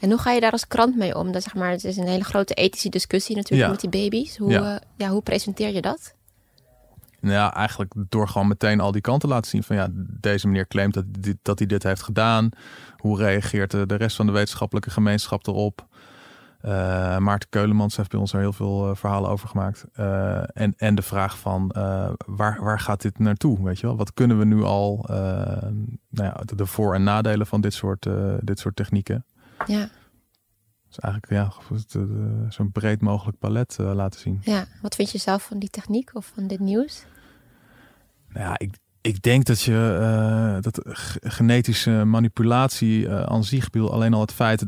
En 0.00 0.10
hoe 0.10 0.18
ga 0.18 0.30
je 0.30 0.40
daar 0.40 0.52
als 0.52 0.66
krant 0.66 0.96
mee 0.96 1.16
om? 1.16 1.32
Dat, 1.32 1.42
zeg 1.42 1.54
maar, 1.54 1.70
het 1.70 1.84
is 1.84 1.96
een 1.96 2.06
hele 2.06 2.24
grote 2.24 2.54
ethische 2.54 2.88
discussie 2.88 3.36
natuurlijk 3.36 3.70
met 3.70 3.80
die 3.80 3.90
baby's. 4.02 4.36
Hoe, 4.36 4.50
Ja. 4.50 4.74
eh, 4.74 4.80
ja, 4.96 5.08
hoe 5.08 5.22
presenteer 5.22 5.74
je 5.74 5.80
dat? 5.80 6.14
Nou 7.20 7.34
ja, 7.34 7.54
eigenlijk 7.54 7.92
door 7.96 8.28
gewoon 8.28 8.48
meteen 8.48 8.80
al 8.80 8.92
die 8.92 9.00
kanten 9.00 9.28
te 9.28 9.34
laten 9.34 9.50
zien 9.50 9.62
van 9.62 9.76
ja, 9.76 9.88
deze 10.20 10.46
meneer 10.46 10.66
claimt 10.66 10.94
dat, 10.94 11.04
dit, 11.18 11.36
dat 11.42 11.58
hij 11.58 11.66
dit 11.68 11.82
heeft 11.82 12.02
gedaan. 12.02 12.48
Hoe 12.96 13.18
reageert 13.18 13.70
de, 13.70 13.86
de 13.86 13.94
rest 13.94 14.16
van 14.16 14.26
de 14.26 14.32
wetenschappelijke 14.32 14.90
gemeenschap 14.90 15.46
erop? 15.46 15.86
Uh, 16.64 16.70
Maarten 17.18 17.48
Keulemans 17.48 17.96
heeft 17.96 18.10
bij 18.10 18.20
ons 18.20 18.32
er 18.32 18.38
heel 18.40 18.52
veel 18.52 18.94
verhalen 18.94 19.30
over 19.30 19.48
gemaakt. 19.48 19.84
en, 20.54 20.74
en 20.76 20.94
de 20.94 21.02
vraag 21.02 21.38
van 21.38 21.70
waar, 22.26 22.62
waar 22.62 22.80
gaat 22.80 23.02
dit 23.02 23.18
naartoe? 23.18 23.62
Weet 23.64 23.80
je 23.80 23.86
wel? 23.86 23.96
Wat 23.96 24.14
kunnen 24.14 24.38
we 24.38 24.44
nu 24.44 24.62
al, 24.62 25.04
nou 25.08 25.98
ja, 26.10 26.40
de 26.54 26.66
voor- 26.66 26.94
en 26.94 27.02
nadelen 27.02 27.46
van 27.46 27.60
dit 27.60 27.74
soort, 27.74 28.06
dit 28.40 28.58
soort 28.58 28.76
technieken? 28.76 29.24
Ja. 29.66 29.88
Dus 30.88 30.98
eigenlijk 30.98 31.32
ja, 31.32 31.52
zo'n 32.48 32.72
breed 32.72 33.00
mogelijk 33.00 33.38
palet 33.38 33.76
laten 33.78 34.20
zien. 34.20 34.38
Ja, 34.42 34.66
wat 34.82 34.94
vind 34.94 35.10
je 35.10 35.18
zelf 35.18 35.42
van 35.42 35.58
die 35.58 35.70
techniek 35.70 36.10
of 36.14 36.32
van 36.34 36.46
dit 36.46 36.60
nieuws? 36.60 37.04
Nou 38.28 38.46
ja, 38.46 38.58
ik, 38.58 38.76
ik 39.00 39.22
denk 39.22 39.44
dat 39.44 39.60
je 39.60 39.98
uh, 40.00 40.62
dat 40.62 40.80
genetische 41.20 41.90
manipulatie 41.90 43.04
uh, 43.04 43.22
aan 43.22 43.44
zich, 43.44 43.72
alleen 43.72 44.14
al 44.14 44.20
het 44.20 44.32
feit 44.32 44.66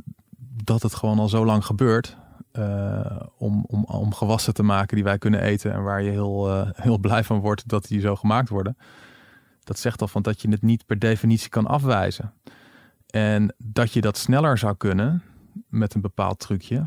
dat 0.65 0.83
het 0.83 0.95
gewoon 0.95 1.19
al 1.19 1.29
zo 1.29 1.45
lang 1.45 1.65
gebeurt, 1.65 2.17
uh, 2.53 3.21
om, 3.39 3.65
om, 3.69 3.85
om 3.85 4.15
gewassen 4.15 4.55
te 4.55 4.63
maken 4.63 4.95
die 4.95 5.05
wij 5.05 5.19
kunnen 5.19 5.43
eten 5.43 5.73
en 5.73 5.83
waar 5.83 6.03
je 6.03 6.11
heel, 6.11 6.67
heel 6.73 6.99
blij 7.07 7.25
van 7.25 7.41
wordt 7.41 7.69
dat 7.69 7.87
die 7.87 8.01
zo 8.01 8.17
gemaakt 8.17 8.49
worden. 8.49 8.77
Dat 9.65 9.79
zegt 9.79 10.01
al 10.01 10.09
van 10.09 10.23
dat 10.23 10.43
je 10.43 10.49
het 10.49 10.63
niet 10.63 10.87
per 10.87 10.99
definitie 10.99 11.49
kan 11.49 11.67
afwijzen. 11.67 12.33
En 13.13 13.55
dat 13.59 13.93
je 13.93 14.01
dat 14.01 14.17
sneller 14.17 14.59
zou 14.59 14.77
kunnen 14.77 15.23
met 15.69 15.95
een 15.95 16.01
bepaald 16.01 16.39
trucje. 16.39 16.87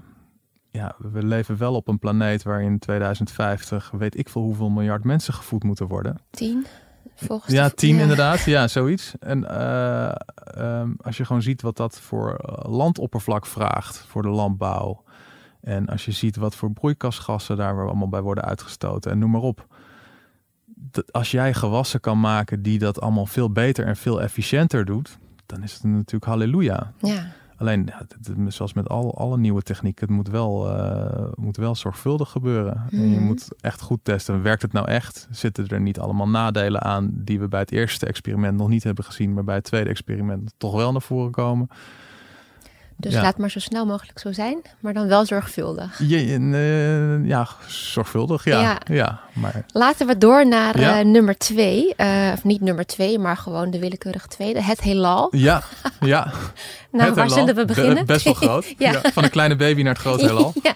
Ja, 0.69 0.95
we 0.97 1.25
leven 1.25 1.57
wel 1.57 1.75
op 1.75 1.87
een 1.87 1.99
planeet 1.99 2.43
waar 2.43 2.61
in 2.61 2.79
2050 2.79 3.91
weet 3.91 4.17
ik 4.17 4.29
veel 4.29 4.41
hoeveel 4.41 4.69
miljard 4.69 5.03
mensen 5.03 5.33
gevoed 5.33 5.63
moeten 5.63 5.87
worden. 5.87 6.17
Tien? 6.29 6.65
Volgens 7.15 7.53
ja, 7.53 7.69
tien 7.69 7.99
inderdaad. 8.05 8.43
Ja, 8.43 8.67
zoiets. 8.67 9.13
En 9.19 9.43
uh, 9.43 10.11
um, 10.57 10.95
als 11.01 11.17
je 11.17 11.25
gewoon 11.25 11.41
ziet 11.41 11.61
wat 11.61 11.77
dat 11.77 11.99
voor 11.99 12.35
eh, 12.35 12.71
landoppervlak 12.71 13.45
vraagt 13.45 13.97
voor 13.97 14.21
de 14.21 14.29
landbouw. 14.29 15.03
En 15.61 15.87
als 15.87 16.05
je 16.05 16.11
ziet 16.11 16.35
wat 16.35 16.55
voor 16.55 16.71
broeikasgassen 16.71 17.57
daar 17.57 17.85
allemaal 17.85 18.09
bij 18.09 18.21
worden 18.21 18.43
uitgestoten 18.43 19.11
en 19.11 19.19
noem 19.19 19.31
maar 19.31 19.41
op. 19.41 19.67
Dat 20.65 21.13
als 21.13 21.31
jij 21.31 21.53
gewassen 21.53 21.99
kan 21.99 22.19
maken 22.19 22.61
die 22.61 22.79
dat 22.79 23.01
allemaal 23.01 23.25
veel 23.25 23.51
beter 23.51 23.85
en 23.85 23.95
veel 23.95 24.21
efficiënter 24.21 24.85
doet, 24.85 25.17
dan 25.45 25.63
is 25.63 25.73
het 25.73 25.83
natuurlijk 25.83 26.25
halleluja. 26.25 26.91
Ja. 27.01 27.33
Alleen, 27.57 27.91
zoals 28.47 28.73
met 28.73 28.89
al, 28.89 29.17
alle 29.17 29.37
nieuwe 29.37 29.61
technieken, 29.61 30.07
het 30.07 30.15
moet 30.15 30.27
wel, 30.27 30.77
uh, 30.77 31.27
moet 31.35 31.57
wel 31.57 31.75
zorgvuldig 31.75 32.29
gebeuren. 32.29 32.87
En 32.91 33.09
je 33.09 33.15
mhm. 33.15 33.25
moet 33.25 33.47
echt 33.59 33.81
goed 33.81 33.99
testen. 34.03 34.41
Werkt 34.41 34.61
het 34.61 34.73
nou 34.73 34.87
echt? 34.87 35.27
Zitten 35.31 35.67
er 35.67 35.81
niet 35.81 35.99
allemaal 35.99 36.27
nadelen 36.27 36.81
aan 36.81 37.09
die 37.13 37.39
we 37.39 37.47
bij 37.47 37.59
het 37.59 37.71
eerste 37.71 38.05
experiment 38.05 38.57
nog 38.57 38.67
niet 38.67 38.83
hebben 38.83 39.03
gezien, 39.03 39.33
maar 39.33 39.43
bij 39.43 39.55
het 39.55 39.63
tweede 39.63 39.89
experiment 39.89 40.53
toch 40.57 40.75
wel 40.75 40.91
naar 40.91 41.01
voren 41.01 41.31
komen? 41.31 41.67
Dus 42.97 43.13
laat 43.13 43.37
maar 43.37 43.51
zo 43.51 43.59
snel 43.59 43.85
mogelijk 43.85 44.19
zo 44.19 44.31
zijn, 44.31 44.61
maar 44.79 44.93
dan 44.93 45.07
wel 45.07 45.25
zorgvuldig. 45.25 45.99
Ja, 45.99 46.17
uh, 46.19 47.27
ja 47.27 47.47
zorgvuldig, 47.67 48.45
ja. 48.45 48.79
ja. 48.85 49.19
maar... 49.33 49.65
Laten 49.67 50.07
we 50.07 50.17
door 50.17 50.47
naar 50.47 50.79
uh, 50.79 50.99
nummer 50.99 51.37
twee. 51.37 51.93
Uh, 51.97 52.31
of 52.33 52.43
niet 52.43 52.61
nummer 52.61 52.85
twee, 52.85 53.19
maar 53.19 53.37
gewoon 53.37 53.71
de 53.71 53.79
willekeurige 53.79 54.27
tweede. 54.27 54.61
Het 54.61 54.81
heelal. 54.81 55.27
Ja, 55.31 55.63
ja. 55.99 56.31
nou, 56.91 57.13
waar 57.13 57.29
zullen 57.29 57.55
we 57.55 57.65
beginnen? 57.65 58.05
best 58.05 58.23
wel 58.23 58.33
groot. 58.33 58.73
ja. 58.77 59.01
Van 59.13 59.23
een 59.23 59.29
kleine 59.29 59.55
baby 59.55 59.81
naar 59.81 59.93
het 59.93 60.01
grote 60.01 60.25
heelal. 60.29 60.53
ja. 60.63 60.75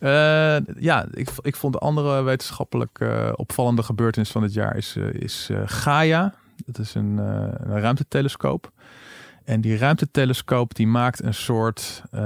ja. 0.00 0.60
ja, 0.78 1.06
ik, 1.12 1.30
ik 1.42 1.56
vond 1.56 1.72
de 1.72 1.78
andere 1.78 2.22
wetenschappelijk 2.22 3.00
opvallende 3.34 3.82
gebeurtenis 3.82 4.30
van 4.30 4.42
het 4.42 4.52
jaar 4.52 4.76
is, 4.76 4.96
is 5.12 5.50
Gaia. 5.64 6.34
Dat 6.66 6.78
is 6.78 6.94
een, 6.94 7.18
een 7.18 7.80
ruimtetelescoop. 7.80 8.70
En 9.48 9.60
die 9.60 9.76
ruimtetelescoop 9.76 10.74
die 10.74 10.86
maakt 10.86 11.22
een 11.22 11.34
soort, 11.34 12.02
uh, 12.14 12.20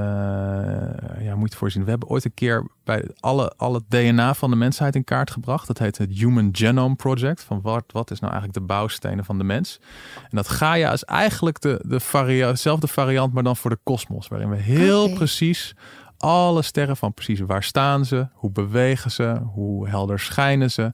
ja, 1.20 1.34
moet 1.36 1.52
je 1.52 1.58
voorzien. 1.58 1.84
We 1.84 1.90
hebben 1.90 2.08
ooit 2.08 2.24
een 2.24 2.34
keer 2.34 2.66
bij 2.84 3.08
alle, 3.20 3.52
alle 3.56 3.82
DNA 3.88 4.34
van 4.34 4.50
de 4.50 4.56
mensheid 4.56 4.94
in 4.94 5.04
kaart 5.04 5.30
gebracht. 5.30 5.66
Dat 5.66 5.78
heet 5.78 5.98
het 5.98 6.10
Human 6.18 6.48
Genome 6.52 6.94
Project. 6.94 7.42
Van 7.42 7.60
wat, 7.60 7.84
wat 7.86 8.10
is 8.10 8.20
nou 8.20 8.32
eigenlijk 8.32 8.60
de 8.60 8.66
bouwstenen 8.74 9.24
van 9.24 9.38
de 9.38 9.44
mens? 9.44 9.80
En 10.14 10.36
dat 10.36 10.48
Gaia 10.48 10.92
is 10.92 11.04
eigenlijk 11.04 11.60
de, 11.60 11.84
de 11.86 12.00
varia 12.00 12.50
dezelfde 12.50 12.86
variant, 12.86 13.32
maar 13.32 13.42
dan 13.42 13.56
voor 13.56 13.70
de 13.70 13.80
kosmos. 13.82 14.28
Waarin 14.28 14.50
we 14.50 14.56
heel 14.56 15.12
precies 15.12 15.74
alle 16.16 16.62
sterren 16.62 16.96
van 16.96 17.14
precies 17.14 17.40
waar 17.40 17.62
staan 17.62 18.04
ze, 18.04 18.28
hoe 18.32 18.50
bewegen 18.50 19.10
ze, 19.10 19.40
hoe 19.52 19.88
helder 19.88 20.18
schijnen 20.18 20.70
ze. 20.70 20.92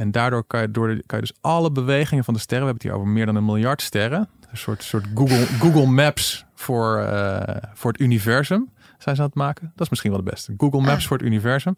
En 0.00 0.10
daardoor 0.10 0.44
kan 0.44 0.60
je, 0.60 0.70
door 0.70 0.88
de, 0.88 1.02
kan 1.06 1.18
je 1.18 1.26
dus 1.26 1.36
alle 1.40 1.72
bewegingen 1.72 2.24
van 2.24 2.34
de 2.34 2.40
sterren, 2.40 2.66
we 2.66 2.72
hebben 2.72 2.88
het 2.88 2.96
hier 2.96 3.06
over 3.06 3.16
meer 3.16 3.26
dan 3.26 3.36
een 3.36 3.44
miljard 3.44 3.82
sterren, 3.82 4.28
een 4.50 4.56
soort, 4.56 4.82
soort 4.82 5.06
Google, 5.14 5.46
Google 5.62 5.86
Maps 5.86 6.44
voor, 6.54 7.00
uh, 7.00 7.40
voor 7.74 7.92
het 7.92 8.00
universum 8.00 8.70
zijn 8.98 9.16
ze 9.16 9.22
aan 9.22 9.28
het 9.28 9.36
maken. 9.36 9.72
Dat 9.74 9.80
is 9.84 9.88
misschien 9.88 10.10
wel 10.10 10.22
de 10.24 10.30
beste. 10.30 10.54
Google 10.56 10.80
Maps 10.80 11.02
ah. 11.02 11.08
voor 11.08 11.16
het 11.16 11.26
universum. 11.26 11.74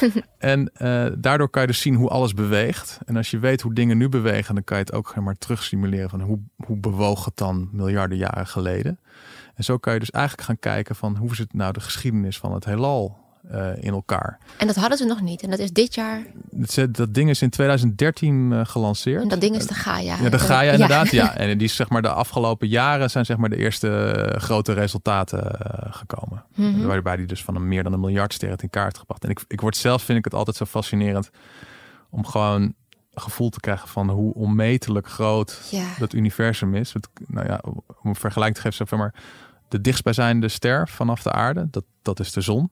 en 0.38 0.70
uh, 0.78 1.06
daardoor 1.18 1.48
kan 1.48 1.62
je 1.62 1.68
dus 1.68 1.80
zien 1.80 1.94
hoe 1.94 2.08
alles 2.08 2.34
beweegt. 2.34 2.98
En 3.04 3.16
als 3.16 3.30
je 3.30 3.38
weet 3.38 3.60
hoe 3.60 3.74
dingen 3.74 3.98
nu 3.98 4.08
bewegen, 4.08 4.54
dan 4.54 4.64
kan 4.64 4.76
je 4.76 4.82
het 4.82 4.92
ook 4.92 5.14
maar 5.14 5.38
terug 5.38 5.62
simuleren 5.62 6.10
van 6.10 6.20
hoe, 6.20 6.38
hoe 6.56 6.76
bewoog 6.76 7.24
het 7.24 7.36
dan 7.36 7.68
miljarden 7.72 8.18
jaren 8.18 8.46
geleden. 8.46 8.98
En 9.54 9.64
zo 9.64 9.78
kan 9.78 9.92
je 9.92 9.98
dus 9.98 10.10
eigenlijk 10.10 10.46
gaan 10.46 10.58
kijken 10.58 10.96
van 10.96 11.16
hoe 11.16 11.30
is 11.30 11.38
het 11.38 11.54
nou 11.54 11.72
de 11.72 11.80
geschiedenis 11.80 12.38
van 12.38 12.52
het 12.52 12.64
heelal 12.64 13.25
uh, 13.52 13.68
in 13.80 13.92
elkaar. 13.92 14.38
En 14.56 14.66
dat 14.66 14.76
hadden 14.76 14.98
ze 14.98 15.04
nog 15.04 15.20
niet. 15.20 15.42
En 15.42 15.50
dat 15.50 15.58
is 15.58 15.70
dit 15.70 15.94
jaar. 15.94 16.22
Dat, 16.50 16.94
dat 16.96 17.14
ding 17.14 17.30
is 17.30 17.42
in 17.42 17.50
2013 17.50 18.50
uh, 18.50 18.60
gelanceerd. 18.64 19.22
En 19.22 19.28
dat 19.28 19.40
ding 19.40 19.56
is 19.56 19.66
de 19.66 19.74
Gaia. 19.74 20.16
Ja, 20.22 20.28
de 20.28 20.38
Gaia 20.38 20.72
inderdaad. 20.72 21.10
Ja. 21.10 21.36
En 21.36 21.58
die 21.58 21.66
is 21.66 21.76
zeg 21.76 21.88
maar 21.88 22.02
de 22.02 22.08
afgelopen 22.08 22.68
jaren 22.68 23.10
zijn 23.10 23.24
zeg 23.24 23.36
maar 23.36 23.48
de 23.48 23.56
eerste 23.56 24.34
grote 24.38 24.72
resultaten 24.72 25.38
uh, 25.38 25.94
gekomen. 25.94 26.44
Mm 26.54 26.74
-hmm. 26.74 26.86
Waarbij 26.86 27.16
die 27.16 27.26
dus 27.26 27.44
van 27.44 27.56
een 27.56 27.68
meer 27.68 27.82
dan 27.82 27.92
een 27.92 28.00
miljard 28.00 28.32
sterren 28.32 28.58
in 28.58 28.70
kaart 28.70 28.98
gebracht. 28.98 29.24
En 29.24 29.30
ik, 29.30 29.44
ik 29.48 29.60
word 29.60 29.76
zelf 29.76 30.02
vind 30.02 30.18
ik 30.18 30.24
het 30.24 30.34
altijd 30.34 30.56
zo 30.56 30.64
fascinerend 30.64 31.30
om 32.10 32.26
gewoon 32.26 32.62
een 32.62 33.22
gevoel 33.22 33.48
te 33.48 33.60
krijgen 33.60 33.88
van 33.88 34.10
hoe 34.10 34.34
onmetelijk 34.34 35.08
groot 35.08 35.68
ja. 35.70 35.86
dat 35.98 36.12
universum 36.12 36.74
is. 36.74 36.92
Het, 36.92 37.08
nou 37.26 37.46
ja, 37.46 37.60
om 37.62 37.82
een 38.02 38.14
vergelijking 38.14 38.56
te 38.56 38.62
geven, 38.62 38.86
zeg 38.86 38.98
maar 38.98 39.14
de 39.68 39.80
dichtstbijzijnde 39.80 40.48
ster 40.48 40.88
vanaf 40.88 41.22
de 41.22 41.32
aarde, 41.32 41.68
dat, 41.70 41.84
dat 42.02 42.20
is 42.20 42.32
de 42.32 42.40
zon. 42.40 42.70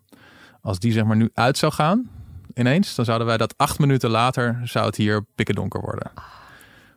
Als 0.64 0.78
die 0.78 0.92
zeg 0.92 1.04
maar 1.04 1.16
nu 1.16 1.30
uit 1.34 1.58
zou 1.58 1.72
gaan, 1.72 2.10
ineens, 2.54 2.94
dan 2.94 3.04
zouden 3.04 3.26
wij 3.26 3.36
dat 3.36 3.54
acht 3.56 3.78
minuten 3.78 4.10
later 4.10 4.60
zou 4.64 4.86
het 4.86 4.96
hier 4.96 5.24
pikken 5.34 5.54
donker 5.54 5.80
worden. 5.80 6.10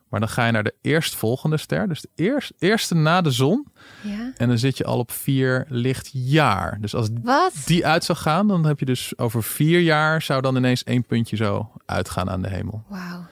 Maar 0.10 0.20
dan 0.20 0.30
ga 0.30 0.46
je 0.46 0.52
naar 0.52 0.64
de 0.64 0.76
eerstvolgende 0.82 1.58
ster, 1.58 1.88
dus 1.88 2.02
de 2.02 2.10
eerst, 2.16 2.54
eerste 2.60 2.96
na 2.96 3.22
de 3.22 3.32
zon. 3.32 3.68
Ja. 4.02 4.32
En 4.38 4.48
dan 4.48 4.58
zit 4.58 4.78
je 4.78 4.84
al 4.84 5.00
op 5.00 5.12
vier 5.12 5.66
lichtjaar. 5.70 6.78
Dus 6.82 6.96
als 6.96 7.10
Wat? 7.24 7.54
die 7.66 7.86
uit 7.86 8.04
zou 8.04 8.18
gaan, 8.18 8.48
dan 8.48 8.66
heb 8.66 8.80
je 8.80 8.86
dus 8.86 9.18
over 9.18 9.44
vier 9.44 9.80
jaar 9.80 10.22
zou 10.22 10.42
dan 10.42 10.56
ineens 10.56 10.84
één 10.84 11.04
puntje 11.04 11.36
zo 11.36 11.72
uitgaan 11.86 12.30
aan 12.30 12.42
de 12.42 12.50
hemel. 12.50 12.84
Wauw. 12.88 13.26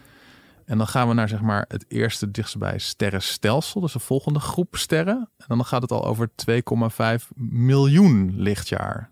En 0.65 0.77
dan 0.77 0.87
gaan 0.87 1.07
we 1.07 1.13
naar 1.13 1.29
zeg 1.29 1.41
maar 1.41 1.65
het 1.67 1.85
eerste 1.87 2.31
dichtstbij 2.31 2.77
sterrenstelsel, 2.77 3.81
dus 3.81 3.93
de 3.93 3.99
volgende 3.99 4.39
groep 4.39 4.75
sterren. 4.75 5.29
En 5.37 5.45
dan 5.47 5.65
gaat 5.65 5.81
het 5.81 5.91
al 5.91 6.05
over 6.05 6.29
2,5 6.49 7.27
miljoen 7.35 8.33
lichtjaar. 8.35 9.09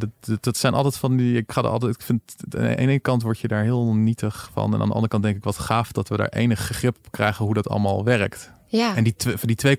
En 0.00 0.10
dat, 0.20 0.42
dat, 0.44 0.56
zijn 0.56 0.74
altijd 0.74 0.96
van 0.96 1.16
die. 1.16 1.36
Ik 1.36 1.52
ga 1.52 1.62
er 1.62 1.68
altijd. 1.68 1.94
Ik 1.94 2.02
vind 2.02 2.20
aan 2.38 2.60
de 2.60 2.76
ene 2.76 2.98
kant 2.98 3.22
word 3.22 3.38
je 3.38 3.48
daar 3.48 3.62
heel 3.62 3.94
nietig 3.94 4.50
van. 4.52 4.74
En 4.74 4.80
aan 4.80 4.86
de 4.86 4.94
andere 4.94 5.08
kant 5.08 5.22
denk 5.22 5.36
ik 5.36 5.44
wat 5.44 5.58
gaaf 5.58 5.92
dat 5.92 6.08
we 6.08 6.16
daar 6.16 6.28
enig 6.28 6.60
grip 6.60 6.96
krijgen 7.10 7.44
hoe 7.44 7.54
dat 7.54 7.68
allemaal 7.68 8.04
werkt. 8.04 8.50
Ja. 8.66 8.96
En 8.96 9.04
die, 9.04 9.14
die 9.40 9.76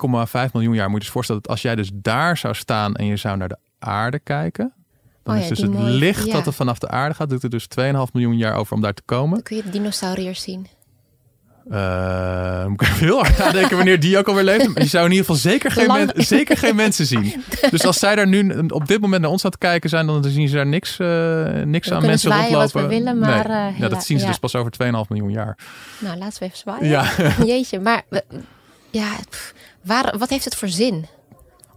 2,5 0.48 0.52
miljoen 0.54 0.74
jaar 0.74 0.90
moet 0.90 0.98
je 0.98 1.04
dus 1.04 1.14
voorstellen 1.14 1.42
dat 1.42 1.52
als 1.52 1.62
jij 1.62 1.76
dus 1.76 1.90
daar 1.94 2.38
zou 2.38 2.54
staan 2.54 2.96
en 2.96 3.06
je 3.06 3.16
zou 3.16 3.38
naar 3.38 3.50
de 3.50 3.58
aarde 3.80 4.20
kijken. 4.20 4.74
Dan 5.24 5.36
oh 5.36 5.42
is 5.42 5.48
dus 5.48 5.60
het 5.60 5.78
licht 5.78 6.32
dat 6.32 6.46
er 6.46 6.54
vanaf 6.54 6.80
de 6.80 6.88
aarde 6.88 7.16
gaat, 7.16 7.30
doet 7.30 7.44
er 7.44 7.50
dus 7.50 7.68
2,5 7.80 8.12
miljoen 8.14 8.38
jaar 8.38 8.56
over 8.56 8.74
om 8.74 8.82
daar 8.82 8.94
te 8.94 9.02
komen. 9.06 9.34
Dan 9.34 9.44
kun 9.44 9.56
je 9.56 9.64
de 9.64 9.70
dinosauriërs 9.70 10.42
zien. 10.42 10.68
Uh, 11.72 12.66
moet 12.66 12.82
ik 12.82 12.88
heel 12.88 13.18
hard 13.18 13.38
nadenken 13.38 13.76
wanneer 13.76 14.00
die 14.00 14.18
ook 14.18 14.28
alweer 14.28 14.44
leeft. 14.44 14.68
Maar 14.74 14.84
je 14.84 14.90
zou 14.90 15.06
in 15.06 15.12
ieder 15.12 15.26
geval 15.26 15.42
zeker 15.42 15.72
geen, 15.72 15.88
men, 15.88 16.12
zeker 16.16 16.58
geen 16.58 16.76
mensen 16.76 17.06
zien. 17.06 17.44
Dus 17.72 17.86
als 17.86 18.00
zij 18.00 18.16
daar 18.16 18.28
nu 18.28 18.68
op 18.68 18.88
dit 18.88 19.02
moment 19.02 19.22
naar 19.22 19.32
ons 19.32 19.46
aan 19.46 19.52
het 19.52 19.60
kijken 19.60 19.90
zijn, 19.90 20.06
dan 20.06 20.24
zien 20.24 20.48
ze 20.48 20.56
daar 20.56 20.66
niks, 20.66 21.00
uh, 21.00 21.48
niks 21.64 21.92
aan 21.92 22.06
mensen 22.06 22.32
rondlopen. 22.32 22.58
Wat 22.58 22.72
we 22.72 22.88
willen, 22.88 23.20
maar, 23.20 23.48
nee. 23.48 23.72
uh, 23.72 23.80
ja, 23.80 23.88
dat 23.88 24.06
zien 24.06 24.18
ze 24.18 24.24
ja. 24.24 24.30
dus 24.30 24.40
pas 24.40 24.56
over 24.56 24.72
2,5 24.84 24.88
miljoen 25.10 25.32
jaar. 25.32 25.58
Nou, 26.00 26.18
laten 26.18 26.40
we 26.40 26.46
even 26.46 26.58
zwaaien. 26.58 26.88
Ja. 26.88 27.12
Jeetje, 27.46 27.80
maar 27.80 28.04
ja, 28.92 29.10
waar, 29.82 30.18
wat 30.18 30.30
heeft 30.30 30.46
het 30.46 30.56
voor 30.56 30.70
zin? 30.70 31.06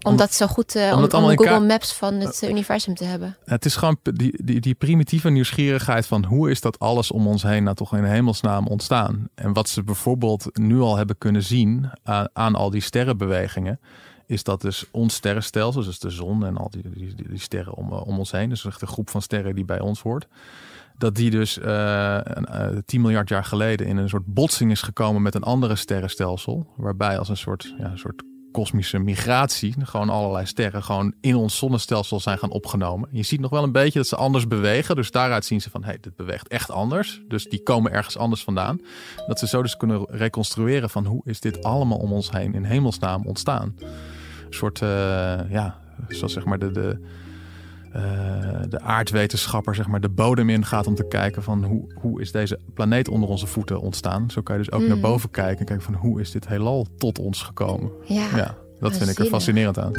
Om, 0.09 0.17
dat 0.17 0.35
zo 0.35 0.47
goed 0.47 0.77
uh, 0.77 0.93
om, 0.97 1.03
om 1.03 1.37
Google 1.37 1.61
Maps 1.61 1.93
van 1.93 2.15
het 2.15 2.41
uh, 2.45 2.51
universum 2.51 2.95
te 2.95 3.05
hebben. 3.05 3.37
Het 3.45 3.65
is 3.65 3.77
gewoon 3.77 3.99
die, 4.03 4.45
die, 4.45 4.61
die, 4.61 4.75
primitieve 4.75 5.31
nieuwsgierigheid 5.31 6.07
van 6.07 6.25
hoe 6.25 6.51
is 6.51 6.61
dat 6.61 6.79
alles 6.79 7.11
om 7.11 7.27
ons 7.27 7.43
heen 7.43 7.63
nou 7.63 7.77
toch 7.77 7.97
in 7.97 8.05
hemelsnaam 8.05 8.67
ontstaan. 8.67 9.29
En 9.35 9.53
wat 9.53 9.69
ze 9.69 9.83
bijvoorbeeld 9.83 10.59
nu 10.59 10.81
al 10.81 10.97
hebben 10.97 11.19
kunnen 11.19 11.43
zien 11.43 11.91
aan, 12.03 12.29
aan 12.33 12.55
al 12.55 12.71
die 12.71 12.81
sterrenbewegingen. 12.81 13.81
Is 14.27 14.43
dat 14.43 14.61
dus 14.61 14.85
ons 14.91 15.15
sterrenstelsel, 15.15 15.83
dus 15.83 15.99
de 15.99 16.11
zon 16.11 16.45
en 16.45 16.57
al 16.57 16.71
die, 16.71 16.83
die, 16.91 17.15
die 17.15 17.39
sterren 17.39 17.75
om, 17.75 17.93
om 17.93 18.19
ons 18.19 18.31
heen. 18.31 18.49
Dus 18.49 18.65
echt 18.65 18.83
een 18.83 18.89
groep 18.89 19.11
van 19.11 19.23
sterren 19.23 19.55
die 19.55 19.65
bij 19.65 19.81
ons 19.81 20.01
hoort. 20.01 20.27
Dat 20.99 21.15
die 21.15 21.31
dus 21.31 21.59
uh, 21.59 22.19
10 22.87 23.01
miljard 23.01 23.29
jaar 23.29 23.45
geleden 23.45 23.87
in 23.87 23.97
een 23.97 24.09
soort 24.09 24.27
botsing 24.27 24.71
is 24.71 24.83
gekomen 24.83 25.23
met 25.23 25.35
een 25.35 25.43
andere 25.43 25.77
sterrenstelsel. 25.77 26.67
Waarbij 26.77 27.19
als 27.19 27.29
een 27.29 27.37
soort, 27.37 27.75
ja, 27.79 27.91
een 27.91 27.99
soort 27.99 28.23
kosmische 28.53 28.99
migratie. 28.99 29.75
Gewoon 29.83 30.09
allerlei 30.09 30.47
sterren 30.47 30.83
gewoon 30.83 31.15
in 31.21 31.35
ons 31.35 31.57
zonnestelsel 31.57 32.21
zijn 32.21 32.39
gaan 32.39 32.51
opgenomen. 32.51 33.09
Je 33.13 33.23
ziet 33.23 33.41
nog 33.41 33.51
wel 33.51 33.63
een 33.63 33.73
beetje 33.73 33.99
dat 33.99 34.09
ze 34.09 34.17
anders 34.17 34.49
bewegen. 34.49 34.97
Dus 34.97 35.11
daaruit 35.11 35.45
zien 35.45 35.61
ze 35.61 35.71
van, 35.71 35.81
hé, 35.83 35.89
hey, 35.89 35.99
dit 36.01 36.17
beweegt 36.17 36.49
echt 36.49 36.71
anders. 36.71 37.23
Dus 37.29 37.45
die 37.45 37.63
komen 37.63 37.93
ergens 37.93 38.17
anders 38.17 38.45
vandaan. 38.45 38.81
Dat 39.27 39.39
ze 39.39 39.47
zo 39.47 39.63
dus 39.63 39.77
kunnen 39.77 40.07
reconstrueren 40.11 40.91
van 40.91 41.07
hoe 41.07 41.23
is 41.25 41.41
dit 41.41 41.63
allemaal 41.63 41.99
om 41.99 42.13
ons 42.13 42.31
heen 42.31 42.55
in 42.55 42.65
hemelsnaam 42.65 43.27
ontstaan. 43.27 43.77
Een 43.79 44.55
soort, 44.55 44.81
uh, 44.81 44.89
ja, 45.51 45.79
zoals 46.09 46.33
zeg 46.33 46.45
maar 46.45 46.59
de... 46.59 46.71
de 46.71 47.27
uh, 47.97 48.03
de 48.69 48.81
aardwetenschapper 48.81 49.75
zeg 49.75 49.87
maar, 49.87 50.01
de 50.01 50.09
bodem 50.09 50.51
in 50.51 50.65
gaat 50.65 50.87
om 50.87 50.95
te 50.95 51.09
kijken 51.09 51.43
van 51.43 51.65
hoe, 51.65 51.93
hoe 51.95 52.21
is 52.21 52.33
deze 52.33 52.59
planeet 52.75 53.09
onder 53.09 53.29
onze 53.29 53.47
voeten 53.47 53.81
ontstaan. 53.81 54.31
Zo 54.31 54.43
kan 54.43 54.57
je 54.59 54.63
dus 54.63 54.73
ook 54.73 54.87
naar 54.87 54.97
mm. 54.97 55.03
boven 55.03 55.31
kijken 55.31 55.59
en 55.59 55.65
kijken 55.65 55.85
van 55.85 55.95
hoe 55.95 56.21
is 56.21 56.31
dit 56.31 56.49
heelal 56.49 56.87
tot 56.99 57.19
ons 57.19 57.43
gekomen. 57.43 57.91
Ja, 58.05 58.27
ja 58.37 58.55
dat 58.81 58.97
vind 58.97 59.11
ik 59.11 59.19
er 59.19 59.27
fascinerend 59.27 59.79
aan. 59.79 59.93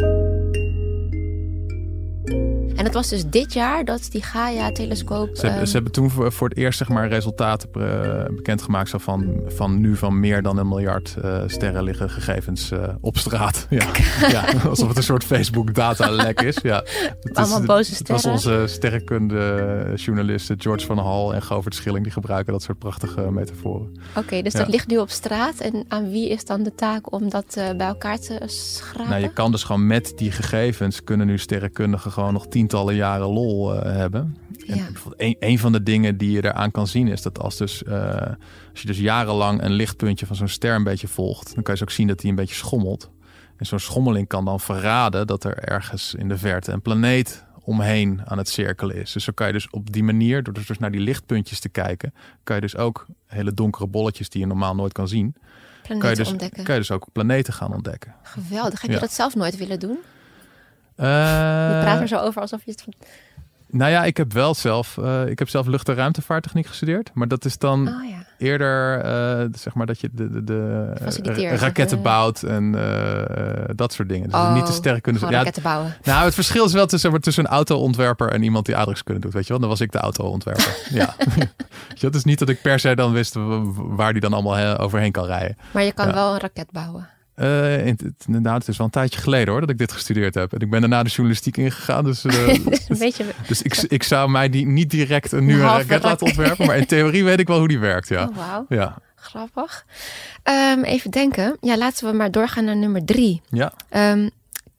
En 2.79 2.86
het 2.86 2.93
was 2.93 3.09
dus 3.09 3.25
dit 3.25 3.53
jaar 3.53 3.86
dat 3.86 4.07
die 4.12 4.24
Gaia-telescoop... 4.24 5.29
Ze, 5.33 5.48
um... 5.48 5.65
ze, 5.65 5.74
hebben 5.74 5.91
toen 5.91 6.09
voor, 6.09 6.50
het 6.50 6.57
eerst 6.57 6.77
zeg 6.77 6.89
maar, 6.89 7.07
resultaten 7.07 7.69
uh, 7.77 8.36
bekendgemaakt... 8.36 8.93
Van, 8.95 9.41
van 9.48 9.79
nu 9.79 9.95
van 9.95 10.19
meer 10.19 10.41
dan 10.41 10.57
een 10.57 10.67
miljard 10.67 11.15
uh, 11.24 11.43
sterren 11.48 11.83
liggen 11.83 12.09
gegevens 12.09 12.71
uh, 12.71 12.83
op 13.01 13.17
straat. 13.17 13.67
Ja. 13.79 13.86
ja, 14.27 14.45
alsof 14.67 14.88
het 14.88 14.98
een 14.98 15.03
soort 15.03 15.24
Facebook-datalek 15.24 16.41
is. 16.41 16.57
Ja. 16.63 16.83
Het 17.21 17.38
Allemaal 17.38 17.59
is, 17.59 17.65
boze 17.65 17.95
sterren. 17.95 18.15
Het 18.15 18.25
was 18.25 18.45
onze 18.45 18.67
sterrenkunde-journalisten 18.67 20.62
George 20.62 20.86
van 20.86 20.98
Hal 20.98 21.33
en 21.33 21.41
Govert 21.41 21.75
Schilling... 21.75 22.03
die 22.03 22.13
gebruiken 22.13 22.53
dat 22.53 22.63
soort 22.63 22.79
prachtige 22.79 23.31
metaforen. 23.31 23.91
Oké, 24.15 24.41
dus 24.41 24.53
dat 24.53 24.67
ligt 24.67 24.88
nu 24.88 24.98
op 24.98 25.09
straat. 25.09 25.59
En 25.59 25.86
aan 25.88 26.12
wie 26.12 26.29
is 26.29 26.45
dan 26.45 26.63
de 26.63 26.75
taak 26.75 27.13
om 27.13 27.29
dat 27.29 27.53
bij 27.77 27.88
elkaar 27.88 28.19
te 28.19 28.41
schrapen? 28.45 29.09
Nou, 29.09 29.21
je 29.21 29.33
kan 29.33 29.51
dus 29.51 29.63
gewoon 29.63 29.88
met 29.88 30.13
die 30.15 30.31
gegevens... 30.31 31.03
kunnen 31.03 31.27
nu 31.27 31.38
sterrenkundigen 31.38 32.12
gewoon 32.12 32.33
nog 32.33 32.48
tien 32.48 32.67
tientallen 32.69 32.95
jaren 32.95 33.27
lol 33.27 33.75
uh, 33.75 33.81
hebben. 33.81 34.38
En 34.67 34.95
een, 35.17 35.35
een, 35.39 35.59
van 35.59 35.71
de 35.71 35.83
dingen 35.83 36.17
die 36.17 36.31
je 36.31 36.43
eraan 36.43 36.71
kan 36.71 36.88
zien 36.88 37.07
is 37.07 37.21
dat 37.21 37.39
als, 37.39 37.57
dus, 37.57 37.83
uh, 37.83 37.93
als 38.71 38.81
je 38.81 38.88
dus 38.88 38.99
jarenlang 38.99 39.61
een 39.61 39.71
lichtpuntje 39.71 40.25
van 40.25 40.35
zo'n 40.35 40.47
ster 40.47 40.75
een 40.75 40.83
beetje 40.83 41.07
volgt, 41.07 41.45
dan 41.55 41.63
kan 41.63 41.73
je 41.73 41.79
dus 41.79 41.81
ook 41.81 41.95
zien 41.95 42.07
dat 42.07 42.19
die 42.19 42.29
een 42.29 42.35
beetje 42.35 42.55
schommelt. 42.55 43.09
En 43.57 43.65
zo'n 43.65 43.79
schommeling 43.79 44.27
kan 44.27 44.45
dan 44.45 44.59
verraden 44.59 45.27
dat 45.27 45.43
er 45.43 45.57
ergens 45.57 46.13
in 46.13 46.27
de 46.27 46.38
verte 46.38 46.71
een 46.71 46.81
planeet 46.81 47.45
omheen 47.63 48.21
aan 48.25 48.38
het 48.38 48.49
cirkelen 48.49 48.95
is. 48.95 49.11
Dus 49.11 49.23
zo 49.23 49.31
kan 49.35 49.47
je 49.47 49.53
dus 49.53 49.69
op 49.69 49.91
die 49.91 50.03
manier, 50.03 50.43
door 50.43 50.53
dus 50.53 50.77
naar 50.77 50.91
die 50.91 51.01
lichtpuntjes 51.01 51.59
te 51.59 51.69
kijken, 51.69 52.13
kan 52.43 52.55
je 52.55 52.61
dus 52.61 52.77
ook 52.77 53.05
hele 53.25 53.53
donkere 53.53 53.88
bolletjes 53.88 54.29
die 54.29 54.41
je 54.41 54.47
normaal 54.47 54.75
nooit 54.75 54.93
kan 54.93 55.07
zien, 55.07 55.35
planeten 55.81 55.99
kan 55.99 56.09
je, 56.09 56.15
dus, 56.15 56.27
ontdekken. 56.27 56.63
kan 56.63 56.73
je 56.73 56.79
dus 56.79 56.91
ook 56.91 57.07
planeten 57.11 57.53
gaan 57.53 57.73
ontdekken. 57.73 58.15
Geweldig. 58.23 58.81
Heb 58.81 58.91
je 58.91 58.99
dat 58.99 59.13
zelf 59.13 59.35
nooit 59.35 59.57
willen 59.57 59.79
doen? 59.79 59.97
Je 60.99 61.79
praat 61.81 62.01
er 62.01 62.07
zo 62.07 62.17
over 62.17 62.41
alsof 62.41 62.61
je 62.65 62.71
het... 62.71 62.85
Nou 63.71 63.91
ja, 63.91 64.03
ik 64.03 64.17
heb 64.17 64.33
wel 64.33 64.53
zelf, 64.55 64.97
uh, 64.99 65.27
ik 65.27 65.39
heb 65.39 65.49
zelf 65.49 65.67
lucht- 65.67 65.89
en 65.89 65.95
ruimtevaarttechniek 65.95 66.65
gestudeerd. 66.65 67.11
Maar 67.13 67.27
dat 67.27 67.45
is 67.45 67.57
dan 67.57 67.87
oh, 67.87 68.09
ja. 68.09 68.25
eerder, 68.37 69.05
uh, 69.05 69.47
zeg 69.51 69.73
maar, 69.73 69.85
dat 69.85 69.99
je 69.99 70.09
de, 70.11 70.29
de, 70.29 70.43
de 70.43 71.55
raketten 71.55 72.01
bouwt 72.01 72.43
en 72.43 72.73
uh, 72.73 73.63
dat 73.75 73.93
soort 73.93 74.09
dingen. 74.09 74.29
Dus 74.29 74.39
oh, 74.39 74.53
niet 74.53 74.67
de 74.67 74.73
sterrenkunde. 74.73 75.19
Ja, 75.19 75.29
raketten 75.29 75.63
bouwen. 75.63 75.95
Nou, 76.03 76.25
het 76.25 76.33
verschil 76.33 76.65
is 76.65 76.73
wel 76.73 76.85
tussen, 76.85 77.21
tussen 77.21 77.45
een 77.45 77.51
auto-ontwerper 77.51 78.31
en 78.31 78.43
iemand 78.43 78.65
die 78.65 78.75
aardrijkskunde 78.75 79.21
doet. 79.21 79.33
Weet 79.33 79.43
je 79.43 79.49
wel, 79.49 79.59
dan 79.59 79.69
was 79.69 79.81
ik 79.81 79.91
de 79.91 79.99
auto-ontwerper. 79.99 80.77
ja. 80.89 81.15
Het 81.99 82.15
is 82.15 82.23
niet 82.23 82.39
dat 82.39 82.49
ik 82.49 82.61
per 82.61 82.79
se 82.79 82.95
dan 82.95 83.11
wist 83.11 83.35
waar 83.75 84.11
die 84.11 84.21
dan 84.21 84.33
allemaal 84.33 84.77
overheen 84.77 85.11
kan 85.11 85.25
rijden. 85.25 85.57
Maar 85.71 85.83
je 85.83 85.91
kan 85.91 86.07
ja. 86.07 86.13
wel 86.13 86.33
een 86.33 86.39
raket 86.39 86.71
bouwen. 86.71 87.09
Uh, 87.41 87.88
inderdaad, 88.25 88.60
het 88.60 88.67
is 88.67 88.78
wel 88.78 88.86
een 88.86 88.91
tijdje 88.91 89.19
geleden 89.19 89.49
hoor 89.49 89.62
dat 89.62 89.69
ik 89.69 89.78
dit 89.78 89.91
gestudeerd 89.91 90.36
heb. 90.36 90.54
En 90.54 90.60
ik 90.60 90.69
ben 90.69 90.80
daarna 90.80 91.04
de 91.04 91.10
journalistiek 91.10 91.58
ingegaan. 91.58 92.04
Dus, 92.04 92.25
uh, 92.25 92.58
beetje... 92.88 93.25
dus 93.47 93.62
ik, 93.62 93.75
ik 93.75 94.04
zou 94.04 94.30
mij 94.30 94.49
die 94.49 94.65
niet 94.65 94.89
direct 94.89 95.32
een 95.32 95.45
nieuwe 95.45 95.63
raket 95.63 96.04
laten 96.04 96.25
ontwerpen. 96.25 96.65
Maar 96.65 96.78
in 96.78 96.86
theorie 96.86 97.23
weet 97.23 97.39
ik 97.39 97.47
wel 97.47 97.58
hoe 97.58 97.67
die 97.67 97.80
werkt. 97.80 98.08
Ja. 98.08 98.23
Oh, 98.23 98.36
wow. 98.36 98.65
ja. 98.69 98.97
Grappig. 99.15 99.86
Um, 100.43 100.84
even 100.84 101.12
denken. 101.12 101.58
Ja, 101.62 101.78
laten 101.78 102.10
we 102.12 102.17
maar 102.17 102.32
doorgaan 102.32 102.65
naar 102.65 102.78
nummer 102.78 103.06
drie. 103.06 103.41
Ja. 103.49 103.73
Um, 104.12 104.30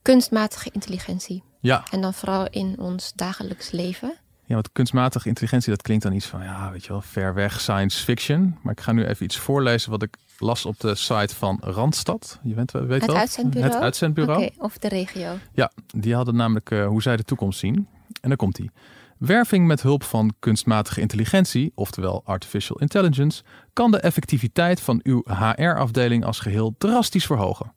kunstmatige 0.02 0.70
intelligentie. 0.72 1.42
Ja. 1.60 1.84
En 1.90 2.00
dan 2.00 2.14
vooral 2.14 2.48
in 2.50 2.74
ons 2.78 3.12
dagelijks 3.14 3.70
leven. 3.70 4.14
Ja, 4.50 4.56
want 4.56 4.72
kunstmatige 4.72 5.28
intelligentie, 5.28 5.70
dat 5.70 5.82
klinkt 5.82 6.02
dan 6.02 6.12
iets 6.12 6.26
van, 6.26 6.42
ja, 6.42 6.70
weet 6.70 6.84
je 6.84 6.88
wel, 6.88 7.00
ver 7.00 7.34
weg 7.34 7.60
science 7.60 8.04
fiction. 8.04 8.58
Maar 8.62 8.72
ik 8.72 8.80
ga 8.80 8.92
nu 8.92 9.04
even 9.04 9.24
iets 9.24 9.36
voorlezen 9.36 9.90
wat 9.90 10.02
ik 10.02 10.16
las 10.38 10.66
op 10.66 10.80
de 10.80 10.94
site 10.94 11.34
van 11.34 11.58
Randstad. 11.60 12.38
Je 12.42 12.54
weet, 12.54 12.72
weet 12.72 12.88
het 12.90 13.06
wel? 13.06 13.16
Uitzendbureau? 13.16 13.72
Het 13.72 13.82
uitzendbureau. 13.82 14.42
Okay, 14.42 14.54
of 14.58 14.78
de 14.78 14.88
regio. 14.88 15.38
Ja, 15.52 15.72
die 15.86 16.14
hadden 16.14 16.36
namelijk 16.36 16.70
uh, 16.70 16.86
hoe 16.86 17.02
zij 17.02 17.16
de 17.16 17.24
toekomst 17.24 17.58
zien. 17.58 17.86
En 18.20 18.28
dan 18.28 18.36
komt 18.36 18.56
die. 18.56 18.70
Werving 19.18 19.66
met 19.66 19.82
hulp 19.82 20.02
van 20.02 20.34
kunstmatige 20.38 21.00
intelligentie, 21.00 21.72
oftewel 21.74 22.22
artificial 22.24 22.78
intelligence, 22.78 23.42
kan 23.72 23.90
de 23.90 24.00
effectiviteit 24.00 24.80
van 24.80 25.00
uw 25.02 25.22
HR-afdeling 25.26 26.24
als 26.24 26.40
geheel 26.40 26.74
drastisch 26.78 27.26
verhogen. 27.26 27.72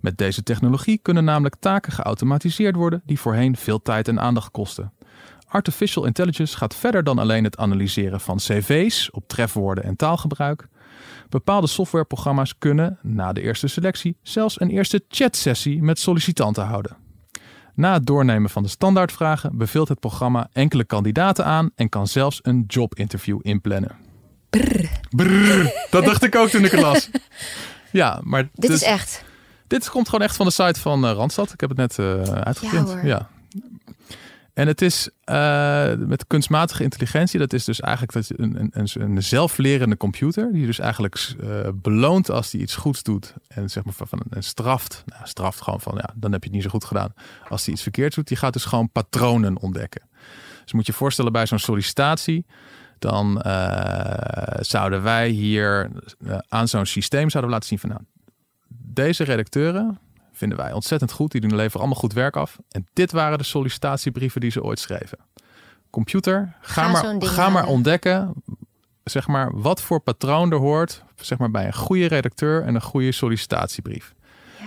Met 0.00 0.18
deze 0.18 0.42
technologie 0.42 0.98
kunnen 1.02 1.24
namelijk 1.24 1.56
taken 1.58 1.92
geautomatiseerd 1.92 2.76
worden 2.76 3.02
die 3.06 3.20
voorheen 3.20 3.56
veel 3.56 3.82
tijd 3.82 4.08
en 4.08 4.20
aandacht 4.20 4.50
kosten. 4.50 4.92
Artificial 5.52 6.04
intelligence 6.04 6.56
gaat 6.56 6.74
verder 6.74 7.04
dan 7.04 7.18
alleen 7.18 7.44
het 7.44 7.56
analyseren 7.56 8.20
van 8.20 8.36
cv's 8.36 9.08
op 9.10 9.28
trefwoorden 9.28 9.84
en 9.84 9.96
taalgebruik. 9.96 10.68
Bepaalde 11.28 11.66
softwareprogramma's 11.66 12.58
kunnen, 12.58 12.98
na 13.02 13.32
de 13.32 13.40
eerste 13.40 13.66
selectie, 13.68 14.16
zelfs 14.22 14.60
een 14.60 14.70
eerste 14.70 15.04
chatsessie 15.08 15.82
met 15.82 15.98
sollicitanten 15.98 16.64
houden. 16.64 16.96
Na 17.74 17.92
het 17.92 18.06
doornemen 18.06 18.50
van 18.50 18.62
de 18.62 18.68
standaardvragen 18.68 19.56
beveelt 19.58 19.88
het 19.88 20.00
programma 20.00 20.48
enkele 20.52 20.84
kandidaten 20.84 21.44
aan 21.44 21.70
en 21.74 21.88
kan 21.88 22.06
zelfs 22.06 22.38
een 22.42 22.64
jobinterview 22.66 23.38
inplannen. 23.42 23.96
Brrr, 25.10 25.72
dat 25.90 26.04
dacht 26.04 26.22
ik 26.22 26.34
ook 26.34 26.48
toen 26.48 26.64
ik 26.64 26.70
het 26.70 26.80
las. 26.80 27.10
Ja, 27.90 28.20
maar 28.22 28.48
dit 28.54 28.70
is 28.70 28.82
echt. 28.82 29.24
Dit 29.66 29.90
komt 29.90 30.08
gewoon 30.08 30.26
echt 30.26 30.36
van 30.36 30.46
de 30.46 30.52
site 30.52 30.80
van 30.80 31.04
uh, 31.04 31.12
Randstad. 31.12 31.52
Ik 31.52 31.60
heb 31.60 31.68
het 31.68 31.78
net 31.78 31.98
uh, 31.98 32.22
uitgeprint. 32.22 32.88
Ja, 32.88 33.00
ja, 33.02 33.28
en 34.54 34.66
het 34.66 34.82
is 34.82 35.08
uh, 35.30 35.94
met 35.94 36.26
kunstmatige 36.26 36.82
intelligentie, 36.82 37.38
dat 37.38 37.52
is 37.52 37.64
dus 37.64 37.80
eigenlijk 37.80 38.12
dat 38.12 38.38
een, 38.38 38.70
een, 38.72 38.88
een 38.92 39.22
zelflerende 39.22 39.96
computer, 39.96 40.52
die 40.52 40.66
dus 40.66 40.78
eigenlijk 40.78 41.34
uh, 41.40 41.68
beloont 41.74 42.30
als 42.30 42.50
die 42.50 42.60
iets 42.60 42.74
goeds 42.74 43.02
doet 43.02 43.34
en 43.48 43.70
zeg 43.70 43.84
maar 43.84 43.94
van 43.96 44.22
een 44.30 44.42
straft, 44.42 45.02
nou, 45.06 45.26
straft 45.26 45.60
gewoon 45.60 45.80
van 45.80 45.94
ja, 45.96 46.14
dan 46.14 46.32
heb 46.32 46.40
je 46.40 46.46
het 46.46 46.56
niet 46.56 46.64
zo 46.64 46.70
goed 46.70 46.84
gedaan. 46.84 47.14
Als 47.48 47.64
die 47.64 47.72
iets 47.72 47.82
verkeerd 47.82 48.14
doet, 48.14 48.28
die 48.28 48.36
gaat 48.36 48.52
dus 48.52 48.64
gewoon 48.64 48.90
patronen 48.90 49.58
ontdekken. 49.58 50.02
Dus 50.62 50.72
moet 50.72 50.86
je 50.86 50.92
voorstellen 50.92 51.32
bij 51.32 51.46
zo'n 51.46 51.58
sollicitatie, 51.58 52.46
dan 52.98 53.42
uh, 53.46 54.42
zouden 54.60 55.02
wij 55.02 55.28
hier 55.28 55.90
aan 56.48 56.68
zo'n 56.68 56.86
systeem 56.86 57.30
zouden 57.30 57.52
laten 57.52 57.68
zien 57.68 57.78
van 57.78 57.88
nou, 57.88 58.00
deze 58.68 59.24
redacteuren 59.24 59.98
vinden 60.42 60.58
wij 60.58 60.72
ontzettend 60.72 61.12
goed. 61.12 61.32
Die 61.32 61.40
doen 61.40 61.54
leveren 61.54 61.78
allemaal 61.78 61.98
goed 61.98 62.12
werk 62.12 62.36
af. 62.36 62.58
En 62.70 62.86
dit 62.92 63.12
waren 63.12 63.38
de 63.38 63.44
sollicitatiebrieven 63.44 64.40
die 64.40 64.50
ze 64.50 64.62
ooit 64.62 64.78
schreven. 64.78 65.18
Computer, 65.90 66.56
ga, 66.60 66.88
maar, 66.88 67.14
ga 67.18 67.48
maar 67.48 67.66
ontdekken 67.66 68.34
zeg 69.04 69.26
maar, 69.26 69.60
wat 69.60 69.82
voor 69.82 70.00
patroon 70.00 70.52
er 70.52 70.58
hoort 70.58 71.04
zeg 71.16 71.38
maar, 71.38 71.50
bij 71.50 71.66
een 71.66 71.74
goede 71.74 72.06
redacteur 72.06 72.62
en 72.62 72.74
een 72.74 72.82
goede 72.82 73.12
sollicitatiebrief. 73.12 74.14
Ja. 74.60 74.66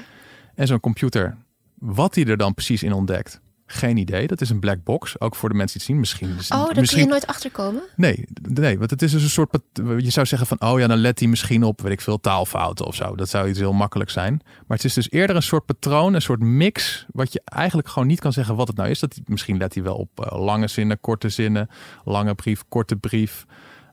En 0.56 0.68
zo'n 0.68 0.80
computer, 0.80 1.38
wat 1.74 2.16
hij 2.16 2.26
er 2.26 2.38
dan 2.38 2.54
precies 2.54 2.84
in 2.84 2.94
ontdekt, 2.94 3.42
geen 3.76 3.98
idee. 3.98 4.28
Dat 4.28 4.42
is 4.42 4.50
een 4.50 4.60
black 4.60 4.84
box. 4.84 5.20
Ook 5.20 5.36
voor 5.36 5.50
de 5.50 5.56
mensen 5.56 5.80
die 5.80 5.88
het 5.88 6.08
zien. 6.08 6.26
Misschien. 6.36 6.60
Oh, 6.60 6.66
daar 6.66 6.80
misschien... 6.80 6.88
kun 6.88 7.08
je 7.08 7.12
nooit 7.12 7.28
achter 7.28 7.52
komen? 7.52 7.82
Nee, 7.96 8.26
nee, 8.42 8.78
want 8.78 8.90
het 8.90 9.02
is 9.02 9.12
dus 9.12 9.24
een 9.24 9.30
soort. 9.30 9.58
Je 9.98 10.10
zou 10.10 10.26
zeggen 10.26 10.48
van, 10.48 10.62
oh 10.62 10.80
ja, 10.80 10.88
dan 10.88 10.98
let 10.98 11.20
hij 11.20 11.28
misschien 11.28 11.64
op, 11.64 11.82
weet 11.82 11.92
ik 11.92 12.02
veel, 12.02 12.20
taalfouten 12.20 12.86
of 12.86 12.96
zo. 12.96 13.16
Dat 13.16 13.30
zou 13.30 13.50
iets 13.50 13.60
heel 13.60 13.74
makkelijk 13.74 14.10
zijn. 14.10 14.42
Maar 14.44 14.78
het 14.78 14.86
is 14.86 14.94
dus 14.94 15.12
eerder 15.12 15.36
een 15.36 15.44
soort 15.44 15.66
patroon, 15.66 16.14
een 16.14 16.22
soort 16.22 16.40
mix, 16.40 17.06
wat 17.12 17.34
je 17.34 17.42
eigenlijk 17.46 17.88
gewoon 17.88 18.08
niet 18.08 18.20
kan 18.20 18.34
zeggen 18.34 18.56
wat 18.56 18.68
het 18.68 18.78
nou 18.78 18.90
is. 18.90 19.00
Dat 19.00 19.20
misschien 19.26 19.58
let 19.58 19.74
hij 19.74 19.84
wel 19.84 19.96
op 19.96 20.10
uh, 20.20 20.46
lange 20.46 20.68
zinnen, 20.68 21.00
korte 21.00 21.30
zinnen, 21.30 21.70
lange 22.04 22.36
brief, 22.36 22.64
korte 22.70 22.96
brief. 22.96 23.46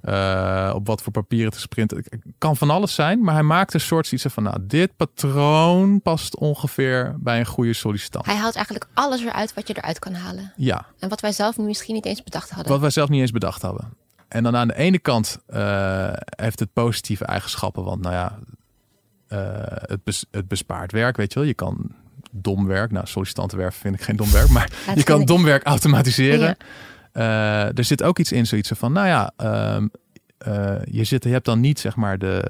Uh, 0.09 0.73
op 0.75 0.87
wat 0.87 1.03
voor 1.03 1.13
papieren 1.13 1.53
te 1.53 1.61
sprinten. 1.61 1.97
Het 1.97 2.21
kan 2.39 2.57
van 2.57 2.71
alles 2.71 2.95
zijn, 2.95 3.25
maar 3.25 3.35
hij 3.35 3.43
maakt 3.43 3.75
een 3.75 3.81
soort 3.81 4.13
iets 4.13 4.25
van, 4.29 4.43
nou, 4.43 4.57
dit 4.61 4.97
patroon 4.97 6.01
past 6.01 6.37
ongeveer 6.37 7.15
bij 7.19 7.39
een 7.39 7.47
goede 7.47 7.73
sollicitant. 7.73 8.27
Hij 8.27 8.37
haalt 8.37 8.55
eigenlijk 8.55 8.87
alles 8.95 9.21
eruit 9.21 9.55
wat 9.55 9.69
je 9.69 9.75
eruit 9.77 9.99
kan 9.99 10.15
halen. 10.15 10.53
Ja. 10.57 10.87
En 10.99 11.09
wat 11.09 11.21
wij 11.21 11.33
zelf 11.33 11.59
misschien 11.59 11.95
niet 11.95 12.07
eens 12.07 12.23
bedacht 12.23 12.51
hadden. 12.51 12.73
Wat 12.73 12.81
wij 12.81 12.91
zelf 12.91 13.09
niet 13.09 13.21
eens 13.21 13.31
bedacht 13.31 13.63
hadden. 13.63 13.97
En 14.29 14.43
dan 14.43 14.57
aan 14.57 14.69
de 14.69 14.77
ene 14.77 14.99
kant 14.99 15.39
uh, 15.49 16.13
heeft 16.37 16.59
het 16.59 16.73
positieve 16.73 17.25
eigenschappen, 17.25 17.85
want 17.85 18.01
nou 18.03 18.15
ja, 18.15 18.39
uh, 19.29 19.39
het, 19.67 20.05
bes 20.05 20.25
het 20.31 20.49
bespaart 20.49 20.93
werk, 20.93 21.17
weet 21.17 21.33
je 21.33 21.39
wel. 21.39 21.49
Je 21.49 21.55
kan 21.55 21.95
dom 22.31 22.67
werk, 22.67 22.91
nou 22.91 23.07
sollicitantenwerf 23.07 23.75
vind 23.75 23.95
ik 23.95 24.03
geen 24.03 24.17
dom 24.17 24.31
werk, 24.31 24.49
maar 24.49 24.71
je 24.95 25.03
kan 25.03 25.25
dom 25.25 25.45
werk 25.45 25.65
automatiseren. 25.65 26.47
Ja. 26.47 26.57
Uh, 27.15 27.79
er 27.79 27.85
zit 27.85 28.03
ook 28.03 28.19
iets 28.19 28.33
in, 28.33 28.47
zoiets 28.47 28.71
van, 28.75 28.93
nou 28.93 29.07
ja, 29.07 29.33
um, 29.77 29.91
eh, 30.43 30.75
je, 30.85 31.05
zit, 31.05 31.25
je 31.25 31.31
hebt 31.31 31.45
dan 31.45 31.61
niet 31.61 31.81
zeg 31.81 31.97
maar 31.97 32.19
de, 32.19 32.43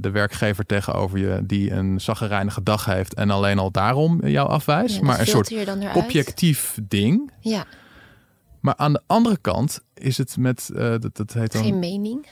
de 0.00 0.10
werkgever 0.10 0.66
tegenover 0.66 1.18
je 1.18 1.40
die 1.46 1.70
een 1.70 2.00
zaggerijnige 2.00 2.62
dag 2.62 2.84
heeft 2.84 3.14
en 3.14 3.30
alleen 3.30 3.58
al 3.58 3.70
daarom 3.70 4.26
jou 4.26 4.48
afwijst. 4.48 4.96
Ja, 4.96 5.02
maar 5.02 5.20
een 5.20 5.26
soort 5.26 5.54
objectief 5.94 6.78
ding. 6.82 7.32
Ja, 7.40 7.64
Maar 8.60 8.74
aan 8.76 8.92
de 8.92 9.02
andere 9.06 9.38
kant 9.40 9.80
is 9.94 10.18
het 10.18 10.36
met, 10.36 10.70
eh, 10.74 10.78
dat, 10.98 11.16
dat 11.16 11.32
heet 11.32 11.52
dan... 11.52 11.62
geen 11.62 11.78
mening. 11.78 12.26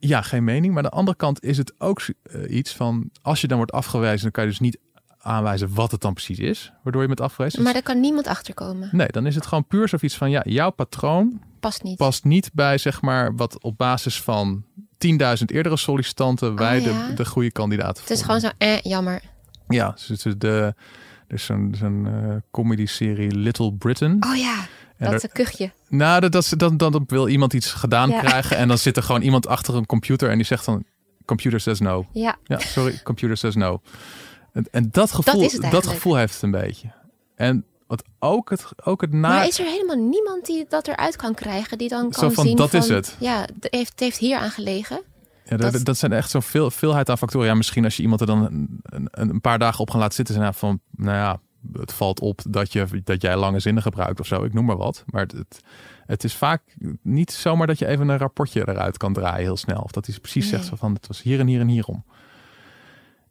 Ja, 0.00 0.22
geen 0.22 0.44
mening. 0.44 0.74
Maar 0.74 0.82
aan 0.82 0.90
de 0.90 0.96
andere 0.96 1.16
kant 1.16 1.44
is 1.44 1.56
het 1.56 1.74
ook 1.78 2.02
iets 2.48 2.74
van... 2.74 3.10
Als 3.22 3.40
je 3.40 3.46
dan 3.46 3.56
wordt 3.56 3.72
afgewezen, 3.72 4.22
dan 4.22 4.30
kan 4.30 4.44
je 4.44 4.50
dus 4.50 4.60
niet 4.60 4.78
aanwijzen 5.22 5.74
wat 5.74 5.90
het 5.90 6.00
dan 6.00 6.12
precies 6.14 6.38
is. 6.38 6.72
Waardoor 6.82 7.02
je 7.02 7.08
bent 7.08 7.20
afgewezen. 7.20 7.62
Maar 7.62 7.72
daar 7.72 7.82
kan 7.82 8.00
niemand 8.00 8.26
achterkomen. 8.26 8.88
Nee, 8.92 9.08
dan 9.08 9.26
is 9.26 9.34
het 9.34 9.46
gewoon 9.46 9.66
puur 9.66 9.88
zoiets 9.88 10.16
van... 10.16 10.30
Ja, 10.30 10.42
jouw 10.44 10.70
patroon 10.70 11.40
Past 11.60 11.82
niet. 11.82 11.96
past 11.96 12.24
niet 12.24 12.50
bij 12.52 12.78
zeg 12.78 13.00
maar 13.02 13.36
wat 13.36 13.62
op 13.62 13.76
basis 13.78 14.20
van 14.22 14.64
10.000 14.80 14.86
eerdere 15.46 15.76
sollicitanten 15.76 16.54
wij 16.56 16.78
Oh, 16.78 16.84
ja. 16.84 17.06
de, 17.08 17.14
de 17.14 17.24
goede 17.24 17.50
kandidaten 17.50 18.02
Het 18.02 18.10
is 18.10 18.22
vonden. 18.22 18.40
gewoon 18.40 18.54
zo, 18.60 18.66
eh, 18.66 18.80
jammer. 18.92 19.20
Ja, 19.68 19.90
dus 19.90 20.24
is 20.24 20.34
de, 20.38 20.74
er 21.26 21.34
is 21.34 21.44
zo'n 21.44 21.74
zo'n 21.78 22.06
eh, 22.06 22.36
comedy-serie 22.50 23.30
Little 23.34 23.72
Britain. 23.72 24.24
Oh 24.24 24.36
ja, 24.36 24.54
En 24.96 25.10
dat 25.10 25.22
er- 25.22 25.28
een 25.32 25.44
kuchje. 25.44 25.70
Nou, 25.88 26.20
dat, 26.20 26.32
dat, 26.32 26.42
is- 26.42 26.48
dan, 26.50 26.76
dan 26.76 27.04
wil 27.06 27.28
iemand 27.28 27.52
iets 27.52 27.72
gedaan 27.72 28.10
Ja. 28.10 28.18
krijgen 28.20 28.56
en 28.56 28.68
dan 28.68 28.78
zit 28.78 28.96
er 28.96 29.02
gewoon 29.02 29.22
iemand 29.22 29.46
achter 29.46 29.74
een 29.74 29.86
computer 29.86 30.30
en 30.30 30.36
die 30.36 30.46
zegt 30.46 30.64
dan, 30.64 30.84
computer 31.24 31.60
says 31.60 31.80
no. 31.80 32.06
Ja, 32.12 32.36
Ja, 32.44 32.58
sorry, 32.58 33.00
computer 33.04 33.36
says 33.36 33.54
no. 33.54 33.80
En, 34.52 34.66
en 34.70 34.88
dat 34.90 35.12
gevoel, 35.12 35.70
dat, 35.70 35.86
gevoel 35.86 36.16
heeft 36.16 36.32
het 36.34 36.42
een 36.42 36.50
beetje. 36.50 36.92
En 37.34 37.64
wat 37.86 38.04
ook 38.18 38.50
het, 38.50 38.66
ook 38.84 39.00
het 39.00 39.12
na... 39.12 39.28
maar 39.28 39.46
is 39.46 39.58
er 39.58 39.66
helemaal 39.66 39.96
niemand 40.08 40.46
die 40.46 40.66
dat 40.68 40.88
eruit 40.88 41.16
kan 41.16 41.34
krijgen? 41.34 41.78
Die 41.78 41.88
dan 41.88 42.12
Zo 42.12 42.20
kan 42.20 42.32
van, 42.32 42.44
zien 42.46 42.56
dat 42.56 42.70
van... 42.70 42.78
is 42.78 42.88
het. 42.88 43.16
Ja, 43.18 43.40
het 43.40 43.68
heeft, 43.70 43.90
het 43.90 44.00
heeft 44.00 44.18
hier 44.18 44.38
aan 44.38 44.50
gelegen. 44.50 45.00
Ja, 45.44 45.56
dat, 45.56 45.72
Dat- 45.72 45.84
dat 45.84 45.96
zijn 45.98 46.12
echt 46.12 46.30
zo'n 46.30 46.42
veel, 46.42 46.70
veelheid 46.70 47.10
aan 47.10 47.18
factoren. 47.18 47.46
Ja, 47.46 47.54
misschien 47.54 47.84
als 47.84 47.96
je 47.96 48.02
iemand 48.02 48.20
er 48.20 48.26
dan 48.26 48.44
een, 48.44 48.80
een, 48.82 49.08
een 49.30 49.40
paar 49.40 49.58
dagen 49.58 49.80
op 49.80 49.90
gaan 49.90 50.00
laten 50.00 50.14
zitten. 50.14 50.42
En 50.42 50.54
van, 50.54 50.80
nou 50.90 51.16
ja, 51.16 51.40
het 51.72 51.92
valt 51.92 52.20
op 52.20 52.40
dat, 52.48 52.72
je, 52.72 52.86
dat 53.04 53.22
jij 53.22 53.36
lange 53.36 53.60
zinnen 53.60 53.82
gebruikt 53.82 54.20
of 54.20 54.26
zo. 54.26 54.44
Ik 54.44 54.52
noem 54.52 54.64
maar 54.64 54.76
wat. 54.76 55.04
Maar 55.06 55.26
het, 55.26 55.60
het, 56.06 56.24
is 56.24 56.34
vaak 56.34 56.62
niet 57.02 57.32
zomaar 57.32 57.66
dat 57.66 57.78
je 57.78 57.86
even 57.86 58.08
een 58.08 58.18
rapportje 58.18 58.60
eruit 58.68 58.96
kan 58.96 59.12
draaien 59.12 59.44
heel 59.44 59.56
snel. 59.56 59.80
Of 59.80 59.90
dat 59.90 60.06
hij 60.06 60.18
precies 60.18 60.48
zegt 60.48 60.60
Nee. 60.60 60.70
zo 60.70 60.76
van, 60.76 60.94
het 60.94 61.06
was 61.06 61.22
hier 61.22 61.40
en 61.40 61.46
hier 61.46 61.60
en 61.60 61.68
hierom. 61.68 62.04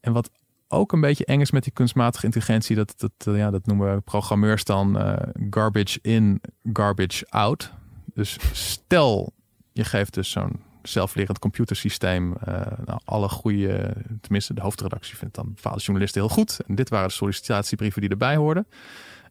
En 0.02 0.14
wat 0.14 0.30
ook 0.70 0.92
een 0.92 1.02
beetje 1.02 1.26
eng 1.26 1.42
is 1.42 1.52
met 1.52 1.64
die 1.64 1.74
kunstmatige 1.74 2.26
intelligentie. 2.26 2.76
Dat, 2.76 2.94
dat, 2.98 3.36
ja, 3.36 3.52
dat 3.52 3.66
noemen 3.66 4.04
programmeurs 4.04 4.64
dan 4.64 5.00
eh, 5.00 5.28
garbage 5.50 6.00
in, 6.02 6.42
garbage 6.74 7.26
out. 7.30 7.72
Dus 8.14 8.38
stel 8.52 9.34
je 9.74 9.84
geeft 9.84 10.14
dus 10.14 10.32
zo'n 10.32 10.60
zelflerend 10.82 11.40
computersysteem 11.40 12.34
eh, 12.34 12.54
nou, 12.86 13.00
alle 13.06 13.30
goede, 13.30 13.96
tenminste 14.22 14.54
de 14.54 14.62
hoofdredactie 14.62 15.18
vindt 15.18 15.36
dan 15.36 15.54
bepaalde 15.54 15.82
journalisten 15.82 16.22
heel 16.22 16.30
goed. 16.30 16.60
En 16.68 16.76
dit 16.76 16.90
waren 16.90 17.08
de 17.08 17.14
sollicitatiebrieven 17.14 18.02
die 18.02 18.10
erbij 18.10 18.36
hoorden. 18.36 18.68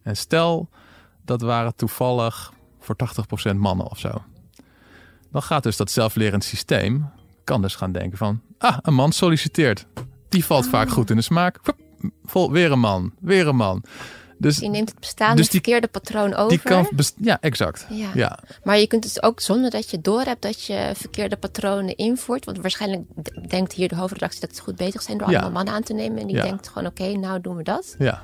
En 0.02 0.16
stel 0.16 0.68
dat 1.24 1.40
waren 1.40 1.76
toevallig 1.76 2.52
voor 2.78 2.96
80% 3.52 3.56
mannen 3.56 3.90
of 3.90 3.98
zo. 3.98 4.22
Dan 5.30 5.42
gaat 5.42 5.62
dus 5.62 5.76
dat 5.76 5.90
zelflerend 5.90 6.44
systeem, 6.44 7.10
kan 7.44 7.62
dus 7.62 7.74
gaan 7.74 7.92
denken 7.92 8.18
van, 8.18 8.40
ah, 8.58 8.78
een 8.82 8.94
man 8.94 9.12
solliciteert. 9.12 9.86
Die 10.28 10.44
valt 10.44 10.64
Ah. 10.64 10.70
vaak 10.70 10.88
goed 10.88 11.10
in 11.10 11.16
de 11.16 11.22
smaak. 11.22 11.58
Vol, 12.24 12.50
weer 12.52 12.72
een 12.72 12.80
man, 12.80 13.12
weer 13.20 13.46
een 13.46 13.56
man. 13.56 13.82
Dus 14.40 14.56
Die 14.58 14.68
neemt 14.68 14.88
het 14.90 15.00
bestaande 15.00 15.36
Dus 15.36 15.48
die- 15.48 15.60
verkeerde 15.60 15.86
patroon 15.86 16.34
over. 16.34 16.48
die 16.48 16.58
kan, 16.58 16.88
ja, 17.20 17.38
exact. 17.40 17.86
Ja. 17.90 18.08
Ja, 18.14 18.38
Maar 18.64 18.78
je 18.78 18.86
kunt 18.86 19.04
het 19.04 19.22
ook 19.22 19.40
zonder 19.40 19.70
dat 19.70 19.90
je 19.90 20.00
doorhebt 20.00 20.42
dat 20.42 20.64
je 20.64 20.90
verkeerde 20.94 21.36
patronen 21.36 21.96
invoert. 21.96 22.44
Want 22.44 22.58
waarschijnlijk 22.58 23.02
denkt 23.48 23.72
hier 23.72 23.88
de 23.88 23.96
hoofdredactie 23.96 24.40
dat 24.40 24.56
ze 24.56 24.62
goed 24.62 24.76
bezig 24.76 25.02
zijn 25.02 25.18
door 25.18 25.28
Ja. 25.30 25.34
allemaal 25.34 25.52
mannen 25.52 25.74
aan 25.74 25.82
te 25.82 25.92
nemen. 25.92 26.18
En 26.18 26.26
die 26.26 26.36
Ja. 26.36 26.42
denkt 26.42 26.68
gewoon 26.68 26.88
oké, 26.88 27.12
nou 27.16 27.40
doen 27.40 27.56
we 27.56 27.62
dat. 27.62 27.94
ja. 27.98 28.22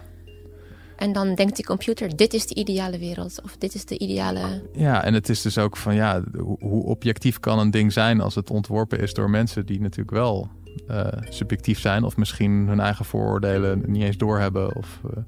En 0.96 1.12
dan 1.12 1.34
denkt 1.34 1.56
die 1.56 1.64
computer, 1.64 2.16
dit 2.16 2.34
is 2.34 2.46
de 2.46 2.54
ideale 2.54 2.98
wereld. 2.98 3.40
Of 3.44 3.56
dit 3.58 3.74
is 3.74 3.84
de 3.84 3.98
ideale... 3.98 4.62
Ja, 4.72 5.04
en 5.04 5.14
het 5.14 5.28
is 5.28 5.42
dus 5.42 5.58
ook 5.58 5.76
van 5.76 5.94
ja, 5.94 6.22
hoe 6.60 6.84
objectief 6.84 7.40
kan 7.40 7.58
een 7.58 7.70
ding 7.70 7.92
zijn 7.92 8.20
als 8.20 8.34
het 8.34 8.50
ontworpen 8.50 9.00
is 9.00 9.14
door 9.14 9.30
mensen 9.30 9.66
die 9.66 9.80
natuurlijk 9.80 10.10
wel 10.16 10.48
eh, 10.88 11.06
subjectief 11.28 11.78
zijn 11.80 12.04
of 12.04 12.16
misschien 12.16 12.50
hun 12.68 12.80
eigen 12.80 13.04
vooroordelen 13.04 13.82
niet 13.86 14.02
eens 14.02 14.16
doorhebben. 14.16 14.76
Of, 14.76 15.00
eh, 15.14 15.22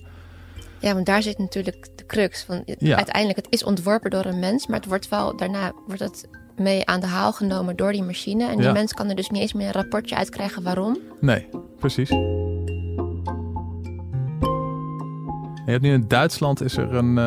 Ja, 0.80 0.94
want 0.94 1.06
daar 1.06 1.22
zit 1.22 1.38
natuurlijk 1.38 1.88
de 1.96 2.06
crux. 2.06 2.44
Van, 2.44 2.62
Ja. 2.78 2.96
Uiteindelijk, 2.96 3.36
het 3.36 3.52
is 3.52 3.64
ontworpen 3.64 4.10
door 4.10 4.24
een 4.24 4.38
mens. 4.38 4.66
Maar 4.66 4.76
het 4.78 4.88
wordt 4.88 5.08
wel, 5.08 5.36
daarna 5.36 5.72
wordt 5.86 6.02
het 6.02 6.28
mee 6.56 6.86
aan 6.86 7.00
de 7.00 7.06
haal 7.06 7.32
genomen 7.32 7.76
door 7.76 7.92
die 7.92 8.02
machine. 8.02 8.44
En 8.48 8.56
die 8.56 8.66
Ja. 8.66 8.72
mens 8.72 8.92
kan 8.92 9.08
er 9.08 9.14
dus 9.16 9.30
niet 9.30 9.40
eens 9.40 9.52
meer 9.52 9.66
een 9.66 9.72
rapportje 9.72 10.16
uitkrijgen 10.16 10.62
waarom. 10.62 10.98
nee, 11.20 11.48
precies. 11.78 12.08
Je 15.64 15.72
hebt 15.72 15.82
nu 15.84 15.92
in 15.92 16.04
Duitsland 16.08 16.62
is 16.62 16.76
er 16.76 16.94
een, 16.94 17.08
eh, 17.18 17.24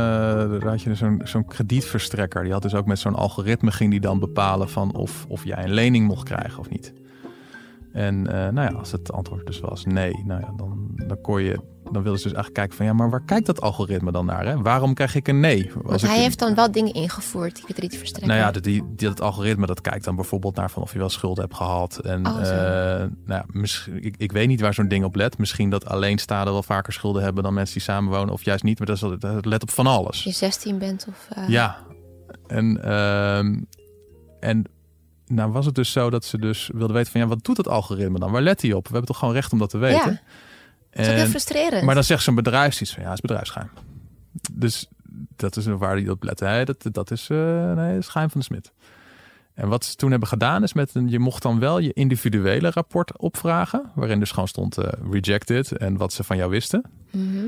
daar 0.60 0.68
had 0.68 0.82
je 0.82 0.96
zo'n 0.96 1.22
zo'n 1.24 1.46
kredietverstrekker. 1.46 2.44
Die 2.44 2.52
had 2.52 2.62
dus 2.62 2.76
ook 2.76 2.86
met 2.86 3.00
zo'n 3.00 3.16
algoritme 3.16 3.72
ging 3.72 3.92
die 3.92 4.00
dan 4.00 4.20
bepalen 4.20 4.70
van 4.70 4.96
of, 4.96 5.26
of 5.28 5.44
jij 5.46 5.64
een 5.64 5.74
lening 5.74 6.08
mocht 6.08 6.24
krijgen 6.24 6.60
of 6.60 6.70
niet. 6.70 6.94
En 7.94 8.28
eh, 8.28 8.34
nou 8.54 8.72
ja, 8.72 8.78
als 8.78 8.92
het 8.92 9.12
antwoord 9.12 9.46
dus 9.46 9.60
was 9.60 9.86
nee, 9.86 10.24
nou 10.26 10.42
ja, 10.42 10.54
dan, 10.56 10.90
dan 11.08 11.22
kon 11.22 11.42
je, 11.44 11.54
dan 11.84 12.04
wilden 12.04 12.20
ze 12.22 12.28
dus 12.28 12.34
eigenlijk 12.34 12.54
kijken 12.54 12.76
van 12.78 12.86
ja, 12.86 12.94
maar 12.94 13.10
waar 13.10 13.26
kijkt 13.26 13.46
dat 13.46 13.62
algoritme 13.62 14.12
dan 14.12 14.26
naar? 14.26 14.46
Hè? 14.46 14.62
Waarom 14.62 14.94
krijg 14.94 15.16
ik 15.16 15.28
een 15.28 15.40
nee? 15.40 15.72
Want 15.82 16.02
hij 16.02 16.16
een- 16.16 16.22
heeft 16.22 16.40
dan 16.40 16.56
wel 16.56 16.72
dingen 16.72 16.94
ingevoerd, 16.94 17.56
die 17.66 17.76
kredietverstrekker. 17.76 18.32
nou 18.32 18.42
ja, 18.46 18.52
dat, 18.52 18.64
die, 18.64 18.84
die, 18.96 19.08
dat 19.08 19.22
algoritme 19.22 19.66
dat 19.66 19.82
kijkt 19.82 20.04
dan 20.06 20.16
bijvoorbeeld 20.16 20.56
naar 20.56 20.70
van 20.72 20.82
of 20.82 20.94
je 20.94 21.00
wel 21.00 21.10
schulden 21.10 21.44
hebt 21.44 21.56
gehad. 21.56 21.98
En 22.00 22.28
Oh, 22.28 22.40
eh, 22.42 22.48
nou 23.00 23.10
ja, 23.26 23.46
misschien, 23.48 24.04
ik, 24.04 24.16
ik 24.18 24.32
weet 24.32 24.48
niet 24.48 24.62
waar 24.62 24.74
zo'n 24.74 24.88
ding 24.88 25.04
op 25.06 25.16
let. 25.16 25.38
Misschien 25.38 25.70
dat 25.70 25.86
alleenstaanden 25.86 26.54
wel 26.54 26.64
vaker 26.64 26.94
schulden 26.94 27.24
hebben 27.24 27.44
dan 27.44 27.54
mensen 27.54 27.74
die 27.74 27.84
samenwonen, 27.84 28.34
of 28.34 28.44
juist 28.44 28.64
niet. 28.64 28.78
Maar 28.78 28.88
dat, 28.88 28.96
is, 29.14 29.20
dat 29.20 29.46
let 29.46 29.62
op 29.62 29.70
van 29.72 29.88
alles. 29.88 30.08
Als 30.08 30.24
je 30.24 30.32
16 30.32 30.78
bent 30.78 31.06
of... 31.10 31.28
eh, 31.30 31.48
Ja, 31.50 31.78
en, 32.48 32.84
ehm, 32.84 33.56
en 34.40 34.64
nou 35.30 35.52
was 35.52 35.66
het 35.66 35.76
dus 35.76 35.92
zo 35.92 36.10
dat 36.10 36.26
ze 36.26 36.38
dus 36.40 36.70
wilden 36.74 36.96
weten 36.96 37.12
van 37.12 37.22
ja, 37.22 37.28
wat 37.28 37.44
doet 37.44 37.56
dat 37.56 37.68
algoritme 37.68 38.20
dan? 38.20 38.32
Waar 38.32 38.42
let 38.42 38.62
hij 38.62 38.74
op? 38.74 38.84
We 38.84 38.90
hebben 38.92 39.08
toch 39.10 39.18
gewoon 39.20 39.34
recht 39.34 39.52
om 39.52 39.60
dat 39.60 39.70
te 39.70 39.78
weten? 39.78 40.12
Ja, 40.12 40.22
Dat 40.92 41.00
is 41.02 41.08
ook 41.08 41.14
heel 41.14 41.24
En- 41.24 41.30
frustrerend. 41.30 41.84
maar 41.84 41.96
dan 41.96 42.04
zegt 42.04 42.24
zo'n 42.24 42.36
bedrijf 42.36 42.82
iets 42.82 42.94
van 42.94 43.02
ja, 43.04 43.10
het 43.10 43.16
is 43.18 43.22
bedrijfsgeheim. 43.22 43.70
Dus 44.54 44.88
dat 45.36 45.56
is 45.58 45.66
waar 45.66 45.96
die 45.96 46.12
op. 46.12 46.34
Hè? 46.36 46.64
Dat, 46.66 46.86
dat 46.92 47.12
is 47.12 47.30
eh 47.30 47.38
nee, 47.74 47.94
dat 47.94 48.00
is 48.04 48.08
geheim 48.08 48.30
van 48.30 48.40
de 48.40 48.46
smid. 48.46 48.72
En 49.54 49.68
wat 49.68 49.86
ze 49.86 49.96
toen 49.96 50.10
hebben 50.12 50.28
gedaan 50.30 50.64
is 50.64 50.74
met 50.74 50.96
een, 50.96 51.10
je 51.10 51.20
mocht 51.20 51.42
dan 51.42 51.60
wel 51.60 51.80
je 51.80 51.94
individuele 51.94 52.70
rapport 52.70 53.18
opvragen, 53.18 53.92
waarin 53.96 54.20
dus 54.20 54.32
gewoon 54.32 54.48
stond 54.48 54.78
eh, 54.78 54.92
rejected 55.12 55.72
en 55.78 55.98
wat 55.98 56.14
ze 56.14 56.24
van 56.24 56.38
jou 56.38 56.50
wisten. 56.50 56.84
Mhm. 57.12 57.46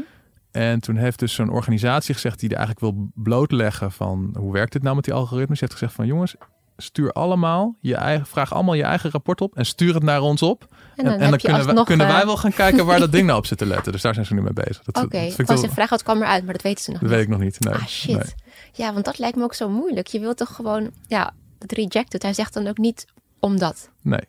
En 0.52 0.80
toen 0.80 0.96
heeft 0.96 1.20
dus 1.20 1.34
zo'n 1.34 1.50
organisatie 1.50 2.13
gezegd 2.13 2.39
die 2.39 2.50
er 2.50 2.56
eigenlijk 2.58 2.86
wil 2.96 3.12
blootleggen 3.15 3.91
van 3.91 4.36
hoe 4.39 4.54
werkt 4.54 4.72
dit 4.72 4.84
nou 4.84 4.96
met 4.96 5.06
die 5.06 5.13
algoritmes. 5.13 5.60
Die 5.60 5.67
heeft 5.67 5.80
gezegd 5.80 5.94
van 5.98 6.06
jongens, 6.06 6.36
stuur 6.82 7.12
allemaal 7.12 7.76
je 7.80 7.96
eigen, 7.96 8.26
vraag 8.26 8.54
allemaal 8.54 8.74
je 8.74 8.84
eigen 8.84 9.12
rapport 9.12 9.41
op 9.41 9.56
en 9.56 9.65
stuur 9.65 9.94
het 9.94 10.04
naar 10.04 10.22
ons 10.22 10.41
op. 10.41 10.67
En 10.96 11.06
dan, 11.06 11.13
en 11.13 11.30
dan 11.30 11.39
kunnen, 11.39 11.60
we, 11.62 11.67
alsnog, 11.67 11.86
kunnen 11.86 12.08
eh, 12.08 12.13
wij 12.13 12.26
wel 12.26 12.38
gaan 12.38 12.54
kijken 12.54 12.86
waar 12.86 13.00
dat 13.00 13.12
ding 13.12 13.26
nou 13.26 13.38
op 13.38 13.46
zit 13.46 13.58
te 13.58 13.65
letten. 13.76 13.91
Dus 13.91 14.02
daar 14.02 14.13
zijn 14.13 14.26
ze 14.26 14.34
nu 14.34 14.41
mee 14.41 14.54
bezig. 14.54 14.84
Dat, 14.84 15.04
Oké, 15.04 15.20
dat, 15.38 15.38
als 15.38 15.48
wel- 15.48 15.62
je 15.62 15.70
vraagt 15.70 15.89
wat 15.89 16.04
kwam 16.04 16.22
eruit, 16.22 16.44
maar 16.44 16.54
dat 16.54 16.62
weten 16.62 16.84
ze 16.84 16.91
nog 16.91 17.00
dat 17.00 17.10
niet. 17.10 17.17
weet 17.17 17.28
ik 17.28 17.34
nog 17.34 17.44
niet. 17.44 17.60
Nee. 17.60 17.74
ah, 17.74 17.86
shit. 17.86 18.15
Nee. 18.15 18.34
Ja, 18.74 18.94
want 18.94 19.06
dat 19.06 19.20
lijkt 19.20 19.38
me 19.38 19.44
ook 19.44 19.54
zo 19.54 19.70
moeilijk. 19.70 20.08
Je 20.08 20.20
wilt 20.20 20.38
toch 20.38 20.56
gewoon, 20.56 20.89
ja, 21.08 21.34
het 21.60 21.72
rejected. 21.72 22.22
Hij 22.22 22.34
zegt 22.34 22.54
dan 22.54 22.67
ook 22.67 22.78
niet 22.78 23.06
omdat. 23.39 23.89
Nee. 24.02 24.22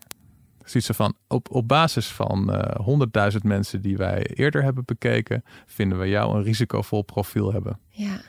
Ziet 0.65 0.85
ze 0.85 0.95
van, 0.95 1.15
op, 1.29 1.51
op 1.51 1.69
basis 1.69 2.07
van 2.07 2.53
eh 2.53 3.31
100.000 3.33 3.39
mensen 3.43 3.83
die 3.83 3.97
wij 3.97 4.23
eerder 4.35 4.63
hebben 4.63 4.85
bekeken, 4.85 5.45
vinden 5.67 5.99
we 5.99 6.09
jou 6.09 6.37
een 6.37 6.43
risicovol 6.43 7.03
profiel 7.03 7.53
hebben. 7.53 7.79
Ja. 7.91 8.21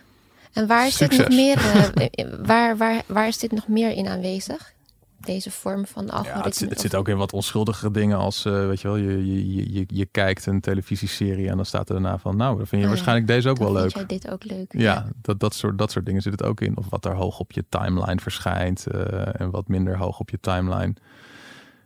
En 0.53 0.67
waar 0.67 0.87
is 0.87 0.97
dit 0.97 1.17
nog 1.17 1.27
meer, 1.29 1.57
eh, 1.57 2.25
waar, 2.51 2.77
waar, 2.77 3.01
waar 3.07 3.27
is 3.27 3.37
dit 3.37 3.51
nog 3.51 3.67
meer 3.67 3.91
in 3.91 4.07
aanwezig? 4.07 4.73
Deze 5.19 5.51
vorm 5.51 5.85
van 5.85 6.05
Ja, 6.05 6.11
algoritme? 6.11 6.43
het, 6.43 6.55
zit- 6.55 6.69
het 6.69 6.79
zit 6.79 6.95
ook 6.95 7.07
in 7.07 7.17
wat 7.17 7.33
onschuldigere 7.33 7.91
dingen 7.91 8.17
als, 8.17 8.45
eh, 8.45 8.67
weet 8.67 8.81
je 8.81 8.87
wel, 8.87 8.97
je, 8.97 9.33
je, 9.33 9.73
je- 9.73 9.85
je, 9.87 10.05
kijkt 10.05 10.45
een 10.45 10.61
televisieserie 10.61 11.49
en 11.49 11.55
dan 11.55 11.65
staat 11.65 11.87
er 11.89 11.93
daarna 11.93 12.17
van, 12.17 12.37
nou, 12.37 12.57
dan 12.57 12.67
vind 12.67 12.69
je 12.69 12.77
Oh 12.77 12.83
ja, 12.83 12.87
waarschijnlijk 12.89 13.27
deze 13.27 13.49
ook 13.49 13.57
Dan 13.59 13.73
wel 13.73 13.81
vind 13.81 13.95
leuk. 13.95 14.09
jij 14.09 14.17
dit 14.19 14.29
ook 14.31 14.43
leuk? 14.43 14.73
Ja, 14.77 15.07
dat, 15.21 15.39
dat, 15.39 15.53
soort, 15.53 15.77
dat 15.77 15.91
soort 15.91 16.05
dingen 16.05 16.21
zit 16.21 16.31
het 16.31 16.43
ook 16.43 16.61
in. 16.61 16.77
Of 16.77 16.85
wat 16.89 17.05
er 17.05 17.15
hoog 17.15 17.39
op 17.39 17.51
je 17.51 17.65
timeline 17.69 18.19
verschijnt 18.21 18.87
eh, 18.87 19.41
en 19.41 19.49
wat 19.51 19.67
minder 19.67 19.97
hoog 19.97 20.19
op 20.19 20.29
je 20.29 20.39
timeline. 20.39 20.93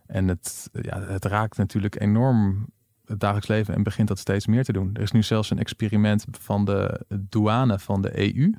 En 0.07 0.27
het, 0.27 0.69
ja, 0.81 1.01
het 1.01 1.25
raakt 1.25 1.57
natuurlijk 1.57 2.01
enorm 2.01 2.67
het 3.07 3.19
dagelijks 3.19 3.47
leven 3.47 3.73
en 3.75 3.83
begint 3.83 4.07
dat 4.07 4.19
steeds 4.19 4.47
meer 4.47 4.63
te 4.63 4.71
doen. 4.73 4.89
Er 4.93 5.01
is 5.01 5.11
nu 5.11 5.23
zelfs 5.23 5.49
een 5.49 5.59
experiment 5.59 6.25
van 6.31 6.65
de 6.65 7.05
douane 7.09 7.79
van 7.79 8.01
de 8.01 8.35
EU. 8.35 8.53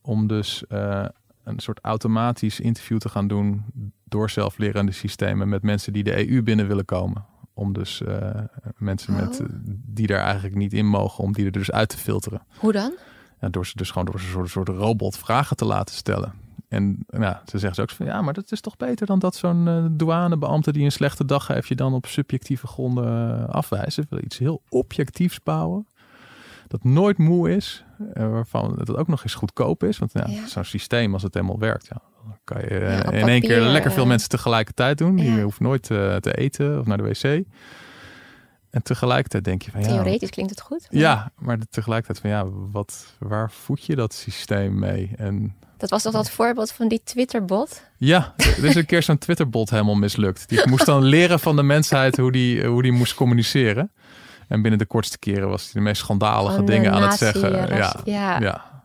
Om 0.00 0.26
dus 0.26 0.66
eh, 0.66 1.04
een 1.44 1.58
soort 1.58 1.78
automatisch 1.82 2.60
interview 2.60 2.98
te 2.98 3.08
gaan 3.08 3.28
doen 3.28 3.64
door 4.04 4.30
zelflerende 4.30 4.92
systemen 4.92 5.48
met 5.48 5.62
mensen 5.62 5.92
die 5.92 6.02
de 6.04 6.30
EU 6.30 6.42
binnen 6.42 6.66
willen 6.66 6.84
komen. 6.84 7.24
Om 7.54 7.72
dus 7.72 8.02
eh, 8.02 8.30
mensen 8.76 9.16
met, 9.16 9.40
Oh. 9.40 9.46
die 9.86 10.06
daar 10.06 10.22
eigenlijk 10.22 10.54
niet 10.54 10.72
in 10.72 10.86
mogen, 10.86 11.24
om 11.24 11.32
die 11.32 11.44
er 11.44 11.52
dus 11.52 11.70
uit 11.70 11.88
te 11.88 11.96
filteren. 11.98 12.42
Hoe 12.58 12.72
dan? 12.72 12.92
Ja, 13.40 13.48
door 13.48 13.66
ze 13.66 13.76
dus 13.76 13.90
gewoon 13.90 14.04
door 14.04 14.14
een 14.14 14.20
soort, 14.20 14.50
soort 14.50 14.68
robot 14.68 15.18
vragen 15.18 15.56
te 15.56 15.64
laten 15.64 15.94
stellen. 15.94 16.32
En 16.68 17.04
nou, 17.06 17.36
ze 17.44 17.58
zeggen 17.58 17.74
ze 17.74 17.82
ook 17.82 17.90
van 17.90 18.06
ja, 18.06 18.22
maar 18.22 18.34
dat 18.34 18.52
is 18.52 18.60
toch 18.60 18.76
beter 18.76 19.06
dan 19.06 19.18
dat 19.18 19.34
zo'n 19.34 19.66
uh, 19.66 19.84
douanebeambte 19.90 20.72
die 20.72 20.84
een 20.84 20.92
slechte 20.92 21.24
dag 21.24 21.46
heeft, 21.46 21.68
je 21.68 21.74
dan 21.74 21.94
op 21.94 22.06
subjectieve 22.06 22.66
gronden 22.66 23.48
afwijst. 23.50 23.92
Ze 23.92 24.04
willen 24.08 24.24
iets 24.24 24.38
heel 24.38 24.62
objectiefs 24.68 25.42
bouwen. 25.42 25.86
Dat 26.66 26.84
nooit 26.84 27.18
moe 27.18 27.56
is, 27.56 27.84
uh, 28.14 28.30
waarvan 28.30 28.78
het 28.78 28.96
ook 28.96 29.08
nog 29.08 29.22
eens 29.22 29.34
goedkoop 29.34 29.84
is. 29.84 29.98
Want 29.98 30.12
ja, 30.12 30.26
ja. 30.26 30.46
zo'n 30.46 30.64
systeem, 30.64 31.12
als 31.12 31.22
het 31.22 31.34
helemaal 31.34 31.58
werkt, 31.58 31.86
ja, 31.86 32.00
dan 32.24 32.38
kan 32.44 32.62
je 32.62 32.80
ja, 32.80 33.10
in 33.10 33.28
één 33.28 33.40
keer 33.40 33.60
lekker 33.60 33.92
veel 33.92 34.06
mensen 34.06 34.28
tegelijkertijd 34.28 34.98
doen. 34.98 35.18
Je 35.18 35.42
hoeft 35.42 35.60
nooit 35.60 35.82
te 35.82 36.32
eten 36.36 36.78
of 36.78 36.86
naar 36.86 36.96
de 36.96 37.02
wc. 37.02 37.44
En 38.78 38.84
tegelijkertijd 38.84 39.44
denk 39.44 39.62
je 39.62 39.70
van 39.70 39.80
ja. 39.80 39.86
Theoretisch 39.86 40.30
klinkt 40.30 40.50
het 40.50 40.60
goed. 40.60 40.88
Maar... 40.90 41.00
Ja, 41.00 41.30
maar 41.38 41.58
tegelijkertijd 41.70 42.18
van 42.18 42.30
ja, 42.30 42.46
wat, 42.72 43.14
waar 43.18 43.50
voed 43.50 43.84
je 43.84 43.96
dat 43.96 44.14
systeem 44.14 44.78
mee? 44.78 45.10
En 45.16 45.54
dat 45.76 45.90
was 45.90 46.02
toch 46.02 46.12
dat 46.12 46.30
voorbeeld 46.30 46.72
van 46.72 46.88
die 46.88 47.00
Twitterbot? 47.04 47.82
Ja, 47.96 48.34
er 48.36 48.64
is 48.64 48.74
een 48.74 48.86
keer 48.86 49.02
zo'n 49.02 49.18
Twitterbot 49.18 49.70
helemaal 49.70 49.94
mislukt. 49.94 50.48
Die 50.48 50.68
moest 50.68 50.86
dan 50.86 51.02
leren 51.02 51.40
van 51.40 51.56
de 51.56 51.62
mensheid 51.62 52.16
hoe 52.16 52.32
die, 52.32 52.66
hoe 52.66 52.82
die 52.82 52.92
moest 52.92 53.14
communiceren. 53.14 53.90
En 54.48 54.62
binnen 54.62 54.78
de 54.78 54.86
kortste 54.86 55.18
keren 55.18 55.48
was 55.48 55.62
hij 55.62 55.72
de 55.72 55.80
meest 55.80 56.00
schandalige 56.00 56.64
dingen 56.64 56.92
aan 56.92 57.02
het 57.02 57.18
zeggen. 57.18 57.50
Ja, 57.50 58.00
ja. 58.04 58.40
ja. 58.40 58.82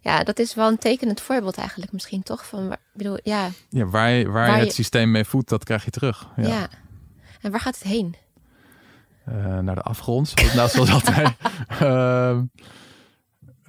ja. 0.00 0.22
dat 0.22 0.38
is 0.38 0.54
wel 0.54 0.68
een 0.68 0.78
tekenend 0.78 1.20
voorbeeld 1.20 1.56
eigenlijk 1.56 1.92
misschien 1.92 2.22
toch? 2.22 2.46
Van, 2.46 2.72
ik 2.72 2.78
bedoel, 2.92 3.18
ja. 3.22 3.48
ja 3.68 3.84
waar, 3.84 4.32
waar, 4.32 4.58
je 4.58 4.64
het 4.64 4.74
systeem 4.74 5.10
mee 5.10 5.24
voedt, 5.24 5.48
dat 5.48 5.64
krijg 5.64 5.84
je 5.84 5.90
terug. 5.90 6.26
Ja. 6.36 6.48
ja. 6.48 6.68
En 7.40 7.50
waar 7.50 7.60
gaat 7.60 7.74
het 7.74 7.84
heen? 7.84 8.16
Uh, 9.28 9.58
naar 9.58 9.74
de 9.74 9.82
afgrond, 9.82 10.28
zoals, 10.28 10.72
zoals 10.72 10.90
altijd. 10.90 11.36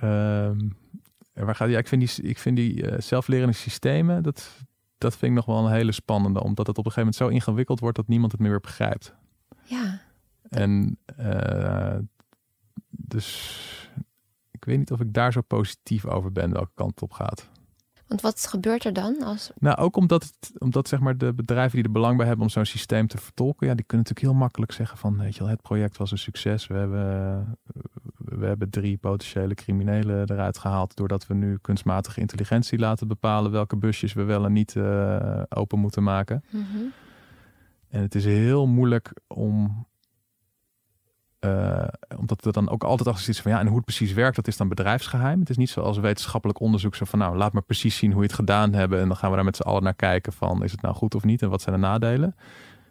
uh, 0.03 0.51
waar 1.33 1.55
gaat, 1.55 1.69
ja, 1.69 1.77
ik 1.77 1.87
vind 1.87 2.15
die, 2.15 2.27
ik 2.29 2.37
vind 2.37 2.55
die 2.55 2.91
uh, 2.91 2.99
zelflerende 2.99 3.53
systemen, 3.53 4.23
dat, 4.23 4.65
dat 4.97 5.17
vind 5.17 5.31
ik 5.31 5.37
nog 5.37 5.45
wel 5.45 5.65
een 5.65 5.71
hele 5.71 5.91
spannende. 5.91 6.43
Omdat 6.43 6.67
het 6.67 6.77
op 6.77 6.85
een 6.85 6.91
gegeven 6.91 7.13
moment 7.13 7.39
zo 7.39 7.47
ingewikkeld 7.47 7.79
wordt 7.79 7.95
dat 7.95 8.07
niemand 8.07 8.31
het 8.31 8.41
meer 8.41 8.59
begrijpt. 8.59 9.13
Ja. 9.63 10.01
En 10.49 10.97
uh, 11.19 11.97
dus 12.89 13.57
ik 14.51 14.65
weet 14.65 14.77
niet 14.77 14.91
of 14.91 14.99
ik 14.99 15.13
daar 15.13 15.31
zo 15.31 15.41
positief 15.41 16.05
over 16.05 16.31
ben 16.31 16.53
welke 16.53 16.71
kant 16.73 16.91
het 16.91 17.01
op 17.01 17.11
gaat. 17.11 17.49
Want 18.07 18.21
wat 18.21 18.47
gebeurt 18.47 18.85
er 18.85 18.93
dan? 18.93 19.23
Als... 19.23 19.51
Nou, 19.59 19.77
ook 19.77 19.95
omdat, 19.95 20.23
het, 20.23 20.51
omdat 20.57 20.87
zeg 20.87 20.99
maar, 20.99 21.17
de 21.17 21.33
bedrijven 21.33 21.75
die 21.75 21.85
er 21.85 21.91
belang 21.91 22.17
bij 22.17 22.25
hebben 22.25 22.45
om 22.45 22.51
zo'n 22.51 22.65
systeem 22.65 23.07
te 23.07 23.17
vertolken, 23.17 23.67
ja, 23.67 23.73
die 23.73 23.85
kunnen 23.85 24.07
natuurlijk 24.07 24.33
heel 24.33 24.43
makkelijk 24.43 24.71
zeggen 24.71 24.97
van, 24.97 25.17
weet 25.17 25.33
je 25.33 25.39
wel, 25.39 25.49
het 25.49 25.61
project 25.61 25.97
was 25.97 26.11
een 26.11 26.17
succes. 26.17 26.67
We 26.67 26.73
hebben, 26.73 27.57
we 28.17 28.45
hebben 28.45 28.69
drie 28.69 28.97
potentiële 28.97 29.53
criminelen 29.53 30.31
eruit 30.31 30.57
gehaald 30.57 30.95
doordat 30.95 31.27
we 31.27 31.33
nu 31.33 31.57
kunstmatige 31.61 32.19
intelligentie 32.19 32.79
laten 32.79 33.07
bepalen 33.07 33.51
welke 33.51 33.75
busjes 33.75 34.13
we 34.13 34.23
wel 34.23 34.45
en 34.45 34.53
niet 34.53 34.75
uh, 34.75 35.41
open 35.49 35.79
moeten 35.79 36.03
maken. 36.03 36.43
Mm 36.49 36.65
-hmm. 36.71 36.91
En 37.89 38.01
het 38.01 38.15
is 38.15 38.25
heel 38.25 38.67
moeilijk 38.67 39.13
om 39.27 39.85
uh, 41.39 41.76
omdat 42.29 42.45
er 42.45 42.53
dan 42.53 42.69
ook 42.69 42.83
altijd 42.83 43.07
achter 43.07 43.25
zit 43.25 43.39
van 43.39 43.51
ja, 43.51 43.59
en 43.59 43.67
hoe 43.67 43.75
het 43.75 43.85
precies 43.85 44.13
werkt, 44.13 44.35
dat 44.35 44.47
is 44.47 44.57
dan 44.57 44.67
bedrijfsgeheim. 44.67 45.39
Het 45.39 45.49
is 45.49 45.57
niet 45.57 45.69
zoals 45.69 45.97
wetenschappelijk 45.97 46.59
onderzoek 46.59 46.95
zo 46.95 47.05
van 47.05 47.19
nou, 47.19 47.37
laat 47.37 47.53
maar 47.53 47.61
precies 47.61 47.97
zien 47.97 48.11
hoe 48.11 48.21
je 48.21 48.27
het 48.27 48.35
gedaan 48.35 48.73
hebben 48.73 48.99
en 48.99 49.07
dan 49.07 49.17
gaan 49.17 49.29
we 49.29 49.35
daar 49.35 49.45
met 49.45 49.55
z'n 49.55 49.61
allen 49.61 49.83
naar 49.83 49.93
kijken 49.93 50.33
van 50.33 50.63
is 50.63 50.71
het 50.71 50.81
nou 50.81 50.95
goed 50.95 51.15
of 51.15 51.23
niet 51.23 51.41
en 51.41 51.49
wat 51.49 51.61
zijn 51.61 51.75
de 51.75 51.81
nadelen. 51.81 52.35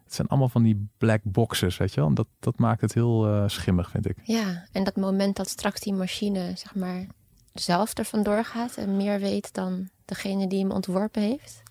Het 0.04 0.14
zijn 0.14 0.28
allemaal 0.28 0.48
van 0.48 0.62
die 0.62 0.88
black 0.98 1.20
boxes, 1.22 1.76
weet 1.76 1.90
je 1.94 2.00
wel. 2.00 2.08
En 2.08 2.14
dat, 2.14 2.26
dat 2.40 2.58
maakt 2.58 2.80
het 2.80 2.94
heel 2.94 3.28
uh, 3.28 3.44
schimmig, 3.46 3.90
vind 3.90 4.08
ik. 4.08 4.16
Ja, 4.22 4.66
en 4.72 4.84
dat 4.84 4.96
moment 4.96 5.36
dat 5.36 5.48
straks 5.48 5.80
die 5.80 5.92
machine, 5.92 6.52
zeg 6.54 6.74
maar, 6.74 7.06
zelf 7.52 7.94
ervan 7.94 8.22
doorgaat 8.22 8.76
en 8.76 8.96
meer 8.96 9.20
weet 9.20 9.54
dan 9.54 9.88
degene 10.04 10.46
die 10.46 10.60
hem 10.60 10.70
ontworpen 10.70 11.22
heeft. 11.22 11.62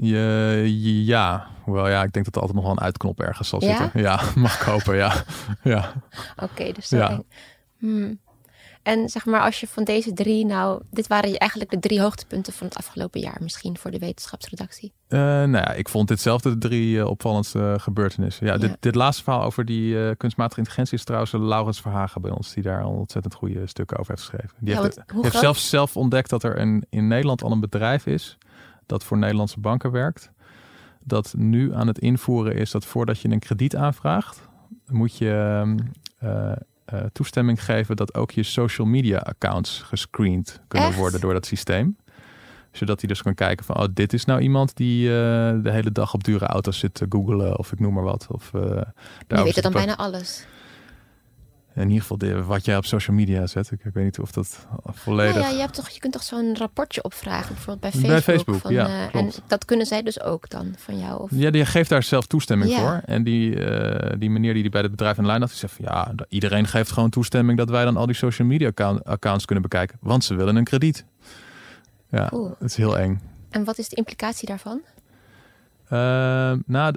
Je, 0.00 1.04
ja, 1.04 1.46
hoewel 1.64 1.88
ja, 1.88 2.02
ik 2.02 2.12
denk 2.12 2.24
dat 2.24 2.34
er 2.34 2.40
altijd 2.40 2.58
nog 2.58 2.68
wel 2.68 2.76
een 2.76 2.84
uitknop 2.84 3.20
ergens 3.20 3.48
zal 3.48 3.60
zitten. 3.60 3.90
Ja, 3.94 4.20
mag 4.36 4.60
ik 4.60 4.66
hopen, 4.66 4.96
ja. 4.96 5.12
ja. 5.62 5.92
Oké, 6.36 6.72
dus 6.72 6.88
ja. 6.88 7.22
Hmm. 7.78 8.18
En 8.82 9.08
zeg 9.08 9.26
maar, 9.26 9.40
als 9.40 9.60
je 9.60 9.66
van 9.66 9.84
deze 9.84 10.12
drie 10.12 10.46
nou... 10.46 10.82
Dit 10.90 11.06
waren 11.06 11.36
eigenlijk 11.36 11.70
de 11.70 11.78
drie 11.78 12.00
hoogtepunten 12.00 12.52
van 12.52 12.66
het 12.66 12.76
afgelopen 12.76 13.20
jaar 13.20 13.36
misschien 13.40 13.78
voor 13.78 13.90
de 13.90 13.98
wetenschapsredactie. 13.98 14.92
Uh, 15.08 15.20
nou 15.20 15.50
ja, 15.50 15.72
ik 15.72 15.88
vond 15.88 16.08
dit 16.08 16.20
zelf 16.20 16.42
de 16.42 16.58
drie 16.58 16.96
uh, 16.96 17.06
opvallendste 17.06 17.76
gebeurtenissen. 17.80 18.46
Ja, 18.46 18.56
Dit, 18.56 18.76
dit, 18.80 18.94
laatste 18.94 19.22
verhaal 19.22 19.42
over 19.42 19.64
die 19.64 19.94
uh, 19.94 20.10
kunstmatige 20.16 20.58
intelligentie 20.58 20.98
is 20.98 21.04
trouwens 21.04 21.32
Laurens 21.32 21.80
Verhagen 21.80 22.20
bij 22.20 22.30
ons, 22.30 22.54
die 22.54 22.62
daar 22.62 22.82
al 22.82 22.92
ontzettend 22.92 23.34
goede 23.34 23.66
stukken 23.66 23.98
over 23.98 24.10
heeft 24.14 24.28
geschreven. 24.28 24.56
Die 24.60 24.74
ja, 24.74 24.82
heeft, 24.82 25.00
heeft 25.20 25.38
zelfs 25.38 25.68
zelf 25.68 25.96
ontdekt 25.96 26.30
dat 26.30 26.42
er 26.42 26.60
een, 26.60 26.86
in 26.90 27.08
Nederland 27.08 27.42
al 27.42 27.52
een 27.52 27.60
bedrijf 27.60 28.06
is 28.06 28.38
dat 28.88 29.04
voor 29.04 29.18
Nederlandse 29.18 29.60
banken 29.60 29.90
werkt. 29.90 30.30
Dat 31.04 31.34
nu 31.36 31.74
aan 31.74 31.86
het 31.86 31.98
invoeren 31.98 32.54
is 32.54 32.70
dat 32.70 32.84
voordat 32.84 33.20
je 33.20 33.28
een 33.28 33.38
krediet 33.38 33.76
aanvraagt, 33.76 34.48
moet 34.86 35.16
je 35.16 35.62
uh, 36.24 36.52
uh, 36.92 37.00
toestemming 37.12 37.64
geven 37.64 37.96
dat 37.96 38.14
ook 38.14 38.30
je 38.30 38.42
social 38.42 38.86
media 38.86 39.18
accounts 39.18 39.82
gescreend 39.82 40.60
kunnen 40.68 40.94
worden 40.94 41.20
door 41.20 41.32
dat 41.32 41.46
systeem. 41.46 41.96
Zodat 42.72 43.00
hij 43.00 43.08
dus 43.08 43.22
kan 43.22 43.34
kijken 43.34 43.64
van, 43.64 43.76
oh, 43.76 43.86
dit 43.94 44.12
is 44.12 44.24
nou 44.24 44.40
iemand 44.40 44.76
die 44.76 45.04
uh, 45.04 45.10
de 45.62 45.70
hele 45.70 45.92
dag 45.92 46.14
op 46.14 46.24
dure 46.24 46.46
auto's 46.46 46.78
zit 46.78 46.94
te 46.94 47.06
googlen 47.08 47.58
of 47.58 47.72
ik 47.72 47.80
noem 47.80 47.94
maar 47.94 48.04
wat. 48.04 48.26
Of, 48.30 48.50
uh, 48.54 48.62
je 49.28 49.42
weet 49.42 49.62
dan 49.62 49.72
bijna 49.72 49.96
alles 49.96 50.46
in 51.80 51.88
ieder 51.88 52.00
geval 52.00 52.18
de, 52.18 52.44
wat 52.44 52.64
jij 52.64 52.76
op 52.76 52.84
social 52.84 53.16
media 53.16 53.46
zet. 53.46 53.70
Ik, 53.70 53.84
ik 53.84 53.92
weet 53.94 54.04
niet 54.04 54.18
of 54.18 54.32
dat 54.32 54.66
volledig... 54.84 55.34
Nou 55.34 55.46
ja, 55.46 55.52
je, 55.52 55.60
hebt 55.60 55.74
toch, 55.74 55.88
je 55.88 56.00
kunt 56.00 56.12
toch 56.12 56.22
zo'n 56.22 56.56
rapportje 56.56 57.02
opvragen, 57.02 57.54
bijvoorbeeld 57.54 57.80
bij 57.80 57.90
Facebook. 57.90 58.10
Bij 58.10 58.34
Facebook, 58.34 58.60
van, 58.60 58.72
ja. 58.72 58.86
Uh, 58.86 59.14
en 59.20 59.30
dat 59.46 59.64
kunnen 59.64 59.86
zij 59.86 60.02
dus 60.02 60.20
ook 60.20 60.48
dan 60.48 60.74
van 60.76 60.98
jou? 60.98 61.20
Of... 61.22 61.30
Ja, 61.32 61.50
die 61.50 61.64
geeft 61.64 61.88
daar 61.88 62.02
zelf 62.02 62.26
toestemming 62.26 62.72
voor. 62.74 63.00
En 63.04 63.22
die, 63.22 63.50
uh, 63.50 64.12
die 64.18 64.30
meneer 64.30 64.54
die 64.54 64.68
bij 64.68 64.80
het 64.80 64.90
bedrijf 64.90 65.18
in 65.18 65.26
lijn 65.26 65.40
had, 65.40 65.48
die 65.48 65.58
zegt 65.58 65.74
van 65.74 65.84
ja, 65.84 66.14
iedereen 66.28 66.66
geeft 66.66 66.90
gewoon 66.90 67.10
toestemming 67.10 67.58
dat 67.58 67.70
wij 67.70 67.84
dan 67.84 67.96
al 67.96 68.06
die 68.06 68.14
social 68.14 68.48
media 68.48 68.68
account, 68.68 69.04
accounts 69.04 69.44
kunnen 69.44 69.62
bekijken. 69.62 69.98
Want 70.00 70.24
ze 70.24 70.34
willen 70.34 70.56
een 70.56 70.64
krediet. 70.64 71.04
Ja, 72.10 72.30
het 72.58 72.70
is 72.70 72.76
heel 72.76 72.98
eng. 72.98 73.20
En 73.50 73.64
wat 73.64 73.78
is 73.78 73.88
de 73.88 73.96
implicatie 73.96 74.48
daarvan? 74.48 74.80
Uh, 75.92 76.52
nou, 76.66 76.94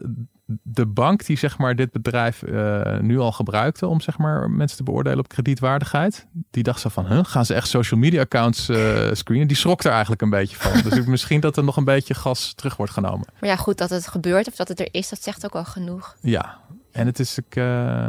de 0.64 0.86
bank 0.86 1.26
die 1.26 1.38
zeg 1.38 1.58
maar 1.58 1.76
dit 1.76 1.92
bedrijf 1.92 2.42
uh, 2.42 3.00
nu 3.00 3.20
al 3.20 3.32
gebruikte 3.32 3.88
om 3.88 4.02
zeg 4.02 4.18
maar 4.18 4.50
mensen 4.50 4.78
te 4.78 4.84
beoordelen 4.84 5.20
op 5.20 5.28
kredietwaardigheid, 5.28 6.28
die 6.52 6.64
dacht 6.64 6.80
zo 6.80 6.90
van, 6.90 7.08
huh, 7.08 7.20
gaan 7.24 7.46
ze 7.46 7.54
echt 7.54 7.68
social 7.68 8.00
media 8.00 8.22
accounts 8.22 8.70
uh, 8.70 9.10
screenen? 9.14 9.48
Die 9.48 9.58
schrok 9.58 9.84
er 9.84 9.92
eigenlijk 9.92 10.22
een 10.22 10.30
beetje 10.30 10.56
van. 10.56 10.82
dus 10.90 11.06
misschien 11.06 11.40
dat 11.40 11.58
er 11.58 11.64
nog 11.64 11.78
een 11.78 11.86
beetje 11.86 12.14
gas 12.14 12.54
terug 12.54 12.76
wordt 12.76 12.94
genomen. 12.94 13.28
Maar 13.40 13.50
ja, 13.50 13.56
goed 13.56 13.78
dat 13.78 13.90
het 13.90 14.08
gebeurt 14.08 14.48
of 14.48 14.56
dat 14.56 14.68
het 14.68 14.80
er 14.80 14.90
is, 14.92 15.10
dat 15.10 15.24
zegt 15.24 15.46
ook 15.46 15.56
al 15.56 15.66
genoeg. 15.66 16.16
Ja, 16.22 16.60
en 16.92 17.06
het 17.06 17.20
is 17.20 17.38
ik, 17.38 17.56
uh, 17.56 18.08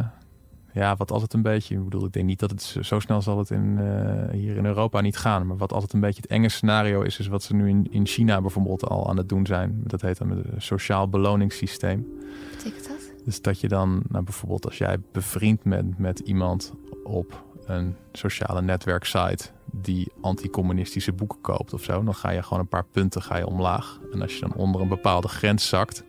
ja, 0.73 0.97
wat 0.97 1.11
altijd 1.11 1.33
een 1.33 1.43
beetje, 1.43 1.75
ik 1.77 1.85
bedoel, 1.85 2.05
ik 2.07 2.13
denk 2.13 2.27
niet 2.27 2.39
dat 2.39 2.51
het 2.51 2.63
zo 2.83 3.01
snel 3.01 3.23
zal 3.23 3.39
het 3.39 3.51
in, 3.51 3.79
uh, 3.81 4.31
hier 4.33 4.57
in 4.57 4.65
Europa 4.67 5.01
niet 5.01 5.17
gaan. 5.17 5.47
Maar 5.47 5.57
wat 5.57 5.73
altijd 5.73 5.93
een 5.93 6.01
beetje 6.01 6.21
het 6.23 6.31
enge 6.31 6.49
scenario 6.49 7.01
is, 7.03 7.19
is 7.19 7.27
wat 7.27 7.43
ze 7.43 7.55
nu 7.55 7.69
in, 7.69 7.87
in 7.91 8.07
China 8.07 8.41
bijvoorbeeld 8.41 8.89
al 8.89 9.09
aan 9.09 9.17
het 9.17 9.29
doen 9.29 9.47
zijn. 9.47 9.81
Dat 9.85 10.01
heet 10.01 10.19
dan 10.19 10.31
het 10.31 10.47
sociaal 10.57 11.09
beloningssysteem. 11.09 12.07
Wat 12.51 12.57
betekent 12.57 12.89
dat? 12.89 13.11
Dus 13.25 13.43
dat 13.43 13.61
je 13.61 13.69
dan, 13.69 14.03
nou 14.09 14.25
bijvoorbeeld 14.25 14.65
als 14.65 14.79
jij 14.79 14.97
bevriend 15.13 15.63
bent 15.63 15.99
met 15.99 16.19
iemand 16.19 16.73
op 17.05 17.45
een 17.67 17.97
sociale 18.13 18.63
netwerksite 18.63 19.45
die 19.71 20.13
anticommunistische 20.21 21.13
boeken 21.13 21.41
koopt 21.41 21.73
of 21.75 21.83
zo, 21.83 22.05
dan 22.05 22.15
ga 22.15 22.31
je 22.31 22.43
gewoon 22.43 22.59
een 22.61 22.69
paar 22.69 22.85
punten 22.93 23.23
ga 23.23 23.37
je 23.37 23.47
omlaag. 23.47 23.99
En 24.13 24.23
als 24.23 24.35
je 24.35 24.41
dan 24.41 24.55
onder 24.55 24.81
een 24.81 24.89
bepaalde 24.89 25.29
grens 25.29 25.69
zakt, 25.69 26.05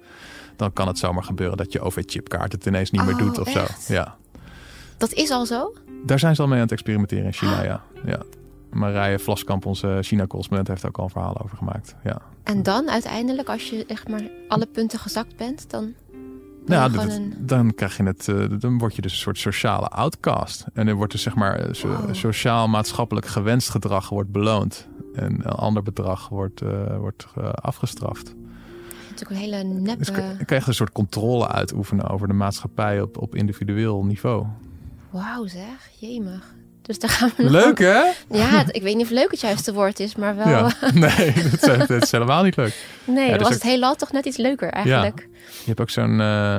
dan 0.56 0.74
kan 0.74 0.88
het 0.88 0.98
zomaar 0.98 1.24
gebeuren 1.24 1.58
dat 1.58 1.72
je 1.72 1.82
OV-chipkaart 1.82 2.52
het 2.52 2.66
ineens 2.66 2.92
niet 2.92 3.06
meer 3.06 3.18
doet 3.18 3.40
of 3.40 3.48
Oh, 3.48 3.56
echt? 3.56 3.82
zo. 3.82 3.94
Ja. 3.94 4.16
Dat 5.04 5.14
is 5.14 5.30
al 5.30 5.46
zo? 5.46 5.74
Daar 6.06 6.20
zijn 6.20 6.36
ze 6.36 6.42
al 6.42 6.48
mee 6.48 6.58
aan 6.58 6.64
het 6.64 6.72
experimenteren 6.72 7.26
in 7.26 7.34
China, 7.34 7.64
ja. 7.64 7.84
ja. 8.06 8.22
Marije 8.72 9.20
Vlaskamp, 9.20 9.66
onze 9.66 10.00
China-correspondent, 10.02 10.68
heeft 10.68 10.86
ook 10.86 10.98
al 10.98 11.04
een 11.04 11.10
verhaal 11.10 11.42
over 11.44 11.58
gemaakt. 11.58 11.96
Ja. 12.04 12.22
En 12.44 12.64
dan 12.64 12.90
uiteindelijk, 12.90 13.50
als 13.50 13.70
je 13.70 13.86
echt 13.86 14.08
maar 14.08 14.22
alle 14.48 14.66
punten 14.66 15.00
gezakt 15.00 15.36
bent, 15.36 15.70
dan. 15.70 15.94
Nou, 16.66 16.94
ja, 16.94 17.04
een... 17.04 17.34
dan 17.40 17.74
krijg 17.74 17.98
je 17.98 18.04
het, 18.04 18.28
uh, 18.28 18.46
dan 18.60 18.78
word 18.78 18.96
je 18.96 19.02
dus 19.02 19.12
een 19.12 19.18
soort 19.18 19.38
sociale 19.38 19.88
outcast. 19.88 20.66
En 20.74 20.86
dan 20.86 20.96
wordt 20.96 21.12
dus 21.12 21.22
zeg 21.22 21.36
maar 21.36 21.68
so 21.72 21.88
wow. 21.88 22.16
sociaal-maatschappelijk 22.16 23.26
gewenst 23.26 23.70
gedrag 23.70 24.10
wordt 24.10 24.32
beloond. 24.32 24.88
En 25.14 25.34
een 25.34 25.44
ander 25.44 25.84
bedrag 25.84 26.30
wordt, 26.30 26.62
uh, 26.62 26.98
wordt 26.98 27.26
uh, 27.38 27.50
afgestraft. 27.50 28.36
natuurlijk 29.10 29.42
een 29.42 29.52
hele 29.52 29.64
neppe... 29.64 29.98
Dus 29.98 30.38
je 30.38 30.46
krijgt 30.46 30.68
een 30.68 30.74
soort 30.74 30.92
controle 30.92 31.48
uitoefenen 31.48 32.10
over 32.10 32.28
de 32.28 32.34
maatschappij 32.34 33.02
op, 33.02 33.18
op 33.18 33.36
individueel 33.36 34.04
niveau. 34.04 34.46
Wauw 35.14 35.48
zeg, 35.48 35.90
jemig. 36.00 36.54
Dus 36.82 37.00
daar 37.00 37.10
gaan 37.10 37.32
we 37.38 37.50
Leuk 37.50 37.78
hè? 37.78 38.12
Ja, 38.30 38.66
ik 38.72 38.82
weet 38.82 38.96
niet 38.96 39.06
of 39.06 39.12
leuk 39.12 39.32
het 39.32 39.42
juiste 39.42 39.74
woord 39.74 40.00
is, 40.00 40.16
maar 40.16 40.36
wel... 40.36 40.48
Ja. 40.48 40.72
Nee, 40.94 41.34
dat 41.34 41.54
is, 41.54 41.88
dat 41.88 42.04
is, 42.04 42.12
helemaal 42.12 42.44
niet 42.44 42.56
leuk. 42.56 42.86
Nee, 43.06 43.26
ja, 43.26 43.30
dan 43.30 43.38
was 43.38 43.48
ook... 43.48 43.54
het 43.54 43.64
heelal 43.64 43.96
toch 43.96 44.12
net 44.12 44.26
iets 44.26 44.38
leuker 44.38 44.70
eigenlijk. 44.70 45.20
Ja. 45.20 45.38
Je 45.60 45.66
hebt 45.66 45.82
ook 45.82 45.90
zo'n 45.90 46.20
uh, 46.20 46.58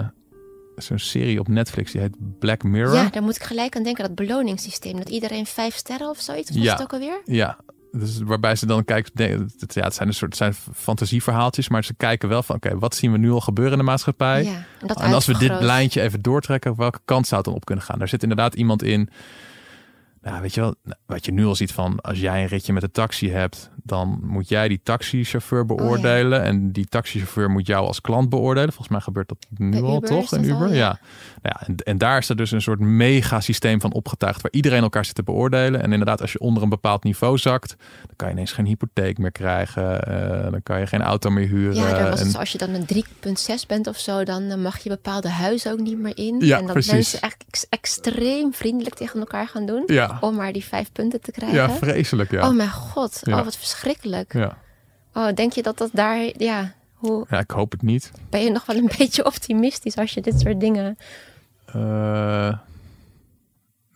zo'n 0.76 0.98
serie 0.98 1.40
op 1.40 1.48
Netflix, 1.48 1.92
die 1.92 2.00
heet 2.00 2.16
Black 2.38 2.62
Mirror. 2.62 2.94
Ja, 2.94 3.08
daar 3.08 3.22
moet 3.22 3.36
ik 3.36 3.42
gelijk 3.42 3.76
aan 3.76 3.82
denken, 3.82 4.04
dat 4.04 4.14
beloningssysteem. 4.14 4.96
Dat 4.96 5.08
iedereen 5.08 5.46
vijf 5.46 5.76
sterren 5.76 6.08
of 6.08 6.20
zoiets, 6.20 6.50
was 6.50 6.62
ja. 6.62 6.72
het 6.72 6.82
ook 6.82 6.92
alweer? 6.92 7.20
Ja, 7.24 7.58
Dus 7.96 8.20
waarbij 8.24 8.56
ze 8.56 8.66
dan 8.66 8.84
kijken, 8.84 9.12
nee, 9.14 9.30
het, 9.58 9.74
ja, 9.74 9.82
het 9.82 9.94
zijn 9.94 10.08
een 10.08 10.14
soort 10.14 10.38
het 10.38 10.38
zijn 10.38 10.74
fantasieverhaaltjes, 10.74 11.68
maar 11.68 11.84
ze 11.84 11.94
kijken 11.94 12.28
wel 12.28 12.42
van, 12.42 12.56
oké, 12.56 12.78
wat 12.78 12.94
zien 12.94 13.12
we 13.12 13.18
nu 13.18 13.30
al 13.30 13.40
gebeuren 13.40 13.72
in 13.72 13.78
de 13.78 13.84
maatschappij? 13.84 14.44
Ja, 14.44 14.64
en 14.80 14.88
en 14.88 15.12
als 15.12 15.26
we 15.26 15.38
dit 15.38 15.60
lijntje 15.60 16.00
even 16.00 16.22
doortrekken, 16.22 16.76
welke 16.76 17.00
kant 17.04 17.26
zou 17.26 17.36
het 17.36 17.50
dan 17.50 17.58
op 17.58 17.64
kunnen 17.64 17.84
gaan? 17.84 17.98
Daar 17.98 18.08
zit 18.08 18.22
inderdaad 18.22 18.54
iemand 18.54 18.82
in. 18.82 19.10
Nou, 20.24 20.40
weet 20.42 20.54
je 20.54 20.60
wel, 20.60 20.74
wat 21.06 21.24
je 21.24 21.32
nu 21.32 21.44
al 21.46 21.54
ziet 21.54 21.72
van 21.72 22.00
als 22.00 22.20
jij 22.20 22.42
een 22.42 22.48
ritje 22.48 22.72
met 22.72 22.82
een 22.82 22.90
taxi 22.90 23.30
hebt, 23.30 23.70
dan 23.82 24.18
moet 24.22 24.48
jij 24.48 24.68
die 24.68 24.80
taxichauffeur 24.82 25.66
beoordelen. 25.66 26.42
En 26.42 26.72
die 26.72 26.86
taxichauffeur 26.86 27.50
moet 27.50 27.66
jou 27.66 27.86
als 27.86 28.00
klant 28.00 28.28
beoordelen. 28.28 28.68
Volgens 28.68 28.88
mij 28.88 29.00
gebeurt 29.00 29.28
dat 29.28 29.46
nu 29.58 29.70
Bij 29.70 29.80
al 29.80 29.96
Uber 29.96 30.08
toch 30.08 30.32
in 30.32 30.44
Uber? 30.44 30.66
al, 30.66 30.72
ja. 30.72 30.74
ja. 30.74 30.98
Nou 31.42 31.56
ja 31.60 31.66
en, 31.66 31.76
en 31.76 31.98
daar 31.98 32.18
is 32.18 32.28
er 32.28 32.36
dus 32.36 32.50
een 32.50 32.60
soort 32.62 32.80
mega 32.80 33.40
systeem 33.40 33.80
van 33.80 33.92
opgetuigd 33.92 34.42
waar 34.42 34.52
iedereen 34.52 34.82
elkaar 34.82 35.04
zit 35.04 35.14
te 35.14 35.22
beoordelen. 35.22 35.82
En 35.82 35.92
inderdaad, 35.92 36.20
als 36.20 36.32
je 36.32 36.38
onder 36.38 36.62
een 36.62 36.68
bepaald 36.68 37.04
niveau 37.04 37.38
zakt, 37.38 37.74
dan 38.06 38.16
kan 38.16 38.28
je 38.28 38.34
ineens 38.34 38.52
geen 38.52 38.66
hypotheek 38.66 39.18
meer 39.18 39.32
krijgen. 39.32 40.02
eh, 40.02 40.50
dan 40.50 40.62
kan 40.62 40.80
je 40.80 40.86
geen 40.86 41.02
auto 41.02 41.30
meer 41.30 41.48
huren. 41.48 41.74
Ja, 41.74 42.10
was 42.10 42.20
en, 42.20 42.30
zo, 42.30 42.38
als 42.38 42.52
je 42.52 42.58
dan 42.58 42.70
een 42.70 42.86
3,6 42.94 43.66
bent 43.66 43.86
of 43.86 43.98
zo, 43.98 44.24
dan 44.24 44.62
mag 44.62 44.78
je 44.78 44.88
bepaalde 44.88 45.28
huizen 45.28 45.72
ook 45.72 45.80
niet 45.80 45.98
meer 45.98 46.16
in. 46.16 46.36
Ja, 46.40 46.58
en 46.58 46.62
dat 46.64 46.72
precies. 46.72 46.92
mensen 46.92 47.20
ex- 47.20 47.66
extreem 47.68 48.52
vriendelijk 48.54 48.94
tegen 48.94 49.18
elkaar 49.20 49.48
gaan 49.48 49.66
doen. 49.66 49.82
ja, 49.86 50.13
Om 50.20 50.34
maar 50.34 50.52
die 50.52 50.64
vijf 50.64 50.92
punten 50.92 51.20
te 51.20 51.30
krijgen. 51.30 51.56
ja, 51.58 51.70
vreselijk 51.70 52.30
ja. 52.30 52.48
Oh 52.48 52.54
mijn 52.56 52.70
god, 52.70 53.20
Ja. 53.22 53.38
oh 53.38 53.44
wat 53.44 53.56
verschrikkelijk. 53.56 54.32
ja. 54.32 54.58
Oh, 55.14 55.32
denk 55.34 55.52
je 55.52 55.62
dat 55.62 55.78
dat 55.78 55.90
daar, 55.92 56.30
ja, 56.36 56.72
hoe 56.94 57.26
Ja, 57.30 57.38
ik 57.38 57.50
hoop 57.50 57.70
het 57.72 57.82
niet. 57.82 58.10
ben 58.30 58.40
je 58.42 58.50
nog 58.50 58.66
wel 58.66 58.76
een 58.76 58.90
beetje 58.98 59.24
optimistisch 59.26 59.96
als 59.96 60.12
je 60.12 60.20
dit 60.20 60.40
soort 60.40 60.60
dingen... 60.60 60.96
Eh, 61.66 61.74